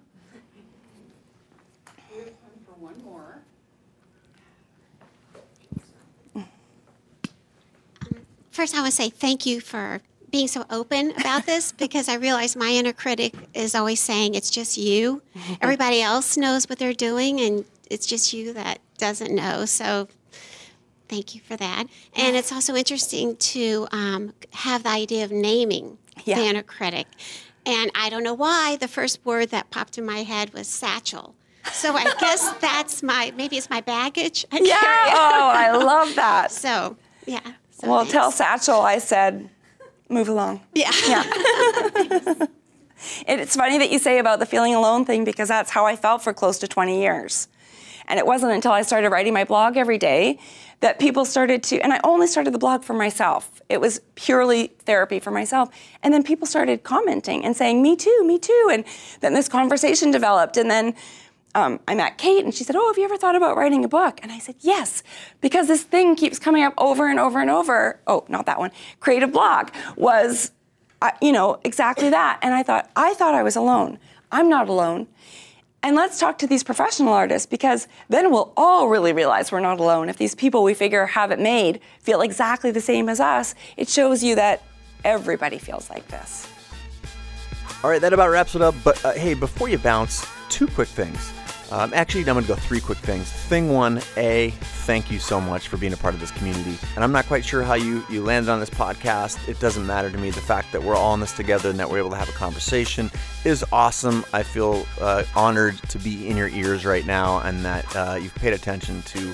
First, 8.51 8.75
I 8.75 8.81
want 8.81 8.91
to 8.91 8.95
say 8.95 9.09
thank 9.09 9.45
you 9.45 9.61
for 9.61 10.01
being 10.31 10.47
so 10.47 10.65
open 10.69 11.11
about 11.19 11.45
this 11.45 11.71
because 11.85 12.07
I 12.09 12.15
realize 12.15 12.55
my 12.55 12.69
inner 12.69 12.93
critic 12.93 13.33
is 13.53 13.75
always 13.75 13.99
saying 13.99 14.35
it's 14.35 14.49
just 14.49 14.77
you. 14.77 15.21
Everybody 15.61 16.01
else 16.01 16.37
knows 16.37 16.67
what 16.69 16.79
they're 16.79 16.93
doing, 16.93 17.39
and 17.41 17.65
it's 17.89 18.05
just 18.05 18.33
you 18.33 18.53
that 18.53 18.79
doesn't 18.97 19.33
know. 19.33 19.65
So, 19.65 20.07
thank 21.07 21.33
you 21.35 21.41
for 21.41 21.55
that. 21.57 21.85
And 22.15 22.35
it's 22.35 22.51
also 22.51 22.75
interesting 22.75 23.35
to 23.37 23.87
um, 23.91 24.33
have 24.53 24.83
the 24.83 24.89
idea 24.89 25.23
of 25.25 25.31
naming 25.31 25.97
Yeah. 26.25 26.35
the 26.35 26.45
inner 26.45 26.63
critic. 26.63 27.07
And 27.65 27.91
I 27.95 28.09
don't 28.09 28.23
know 28.23 28.33
why 28.33 28.77
the 28.79 28.87
first 28.87 29.19
word 29.25 29.49
that 29.49 29.69
popped 29.71 29.97
in 29.97 30.05
my 30.05 30.23
head 30.23 30.53
was 30.53 30.67
satchel. 30.67 31.35
So 31.71 31.93
I 31.95 32.03
guess 32.19 32.51
that's 32.59 33.03
my 33.03 33.33
maybe 33.35 33.57
it's 33.57 33.69
my 33.69 33.81
baggage. 33.81 34.45
I 34.51 34.59
Yeah. 34.59 34.77
Oh, 34.81 35.51
I 35.53 35.71
love 35.71 36.15
that. 36.15 36.51
So 36.51 36.95
yeah. 37.25 37.39
So 37.71 37.89
Well, 37.89 38.05
tell. 38.05 38.31
Satchel 38.31 38.81
I 38.81 38.97
said, 38.99 39.49
move 40.09 40.27
along. 40.27 40.61
Yeah. 40.73 40.91
And 43.27 43.39
it's 43.41 43.55
funny 43.55 43.77
that 43.77 43.91
you 43.91 43.99
say 43.99 44.19
about 44.19 44.39
the 44.39 44.45
feeling 44.45 44.75
alone 44.75 45.05
thing 45.05 45.23
because 45.23 45.47
that's 45.47 45.71
how 45.71 45.85
I 45.85 45.95
felt 45.95 46.21
for 46.23 46.33
close 46.33 46.59
to 46.59 46.67
20 46.67 47.01
years. 47.01 47.47
And 48.07 48.17
it 48.17 48.25
wasn't 48.25 48.51
until 48.53 48.71
I 48.71 48.81
started 48.81 49.09
writing 49.09 49.33
my 49.33 49.43
blog 49.43 49.77
every 49.77 49.99
day 49.99 50.39
that 50.79 50.97
people 50.97 51.25
started 51.25 51.61
to, 51.63 51.79
and 51.79 51.93
I 51.93 51.99
only 52.03 52.25
started 52.25 52.53
the 52.53 52.57
blog 52.57 52.83
for 52.83 52.93
myself. 52.93 53.61
It 53.69 53.79
was 53.79 54.01
purely 54.15 54.67
therapy 54.79 55.19
for 55.19 55.29
myself. 55.29 55.69
And 56.01 56.13
then 56.13 56.23
people 56.23 56.47
started 56.47 56.83
commenting 56.83 57.45
and 57.45 57.55
saying, 57.55 57.81
me 57.81 57.95
too, 57.95 58.23
me 58.25 58.39
too. 58.39 58.69
And 58.71 58.85
then 59.19 59.33
this 59.33 59.47
conversation 59.47 60.09
developed. 60.09 60.57
And 60.57 60.71
then 60.71 60.95
um, 61.55 61.79
I 61.87 61.95
met 61.95 62.17
Kate 62.17 62.43
and 62.43 62.53
she 62.53 62.63
said, 62.63 62.75
Oh, 62.75 62.87
have 62.87 62.97
you 62.97 63.03
ever 63.03 63.17
thought 63.17 63.35
about 63.35 63.57
writing 63.57 63.83
a 63.83 63.87
book? 63.87 64.19
And 64.21 64.31
I 64.31 64.39
said, 64.39 64.55
Yes, 64.59 65.03
because 65.41 65.67
this 65.67 65.83
thing 65.83 66.15
keeps 66.15 66.37
coming 66.37 66.63
up 66.63 66.73
over 66.77 67.09
and 67.09 67.19
over 67.19 67.39
and 67.39 67.49
over. 67.49 67.99
Oh, 68.07 68.25
not 68.27 68.45
that 68.45 68.59
one. 68.59 68.71
Creative 68.99 69.31
Block 69.31 69.73
was, 69.95 70.51
uh, 71.01 71.11
you 71.21 71.31
know, 71.31 71.59
exactly 71.63 72.09
that. 72.09 72.39
And 72.41 72.53
I 72.53 72.63
thought, 72.63 72.89
I 72.95 73.13
thought 73.15 73.33
I 73.33 73.43
was 73.43 73.55
alone. 73.55 73.97
I'm 74.31 74.47
not 74.47 74.69
alone. 74.69 75.07
And 75.81 75.95
let's 75.95 76.19
talk 76.19 76.37
to 76.39 76.47
these 76.47 76.63
professional 76.63 77.13
artists 77.13 77.45
because 77.45 77.87
then 78.09 78.31
we'll 78.31 78.53
all 78.57 78.89
really 78.89 79.13
realize 79.13 79.51
we're 79.51 79.61
not 79.61 79.79
alone. 79.79 80.09
If 80.09 80.17
these 80.17 80.35
people 80.35 80.61
we 80.61 80.73
figure 80.73 81.05
have 81.05 81.31
it 81.31 81.39
made 81.39 81.79
feel 82.01 82.21
exactly 82.21 82.69
the 82.69 82.81
same 82.81 83.07
as 83.07 83.19
us, 83.19 83.55
it 83.77 83.87
shows 83.87 84.21
you 84.21 84.35
that 84.35 84.61
everybody 85.05 85.57
feels 85.57 85.89
like 85.89 86.05
this. 86.09 86.47
All 87.81 87.89
right, 87.89 88.01
that 88.01 88.11
about 88.11 88.29
wraps 88.29 88.55
it 88.55 88.61
up. 88.61 88.75
But 88.83 89.03
uh, 89.05 89.13
hey, 89.13 89.33
before 89.33 89.69
you 89.69 89.77
bounce, 89.77 90.27
two 90.49 90.67
quick 90.67 90.87
things. 90.87 91.31
Um, 91.71 91.93
actually, 91.93 92.21
I'm 92.21 92.33
going 92.33 92.41
to 92.41 92.47
go 92.47 92.55
three 92.55 92.79
quick 92.79 92.97
things. 92.97 93.31
Thing 93.31 93.69
one, 93.69 94.01
A, 94.17 94.49
thank 94.89 95.11
you 95.11 95.19
so 95.19 95.39
much 95.39 95.67
for 95.67 95.77
being 95.77 95.93
a 95.93 95.97
part 95.97 96.15
of 96.15 96.19
this 96.19 96.31
community. 96.31 96.75
And 96.95 97.03
I'm 97.03 97.11
not 97.11 97.27
quite 97.27 97.45
sure 97.45 97.61
how 97.61 97.75
you, 97.75 98.03
you 98.09 98.23
landed 98.23 98.51
on 98.51 98.59
this 98.59 98.71
podcast. 98.71 99.47
It 99.47 99.59
doesn't 99.59 99.85
matter 99.85 100.09
to 100.09 100.17
me. 100.17 100.31
The 100.31 100.41
fact 100.41 100.71
that 100.71 100.81
we're 100.81 100.95
all 100.95 101.13
in 101.13 101.19
this 101.19 101.33
together 101.33 101.69
and 101.69 101.79
that 101.79 101.89
we're 101.89 101.99
able 101.99 102.09
to 102.09 102.15
have 102.15 102.29
a 102.29 102.33
conversation 102.33 103.11
is 103.45 103.63
awesome. 103.71 104.25
I 104.33 104.41
feel 104.41 104.85
uh, 104.99 105.23
honored 105.35 105.77
to 105.89 105.99
be 105.99 106.27
in 106.27 106.35
your 106.35 106.49
ears 106.49 106.85
right 106.85 107.05
now 107.05 107.39
and 107.41 107.63
that 107.65 107.95
uh, 107.95 108.17
you've 108.19 108.35
paid 108.35 108.53
attention 108.53 109.03
to 109.03 109.33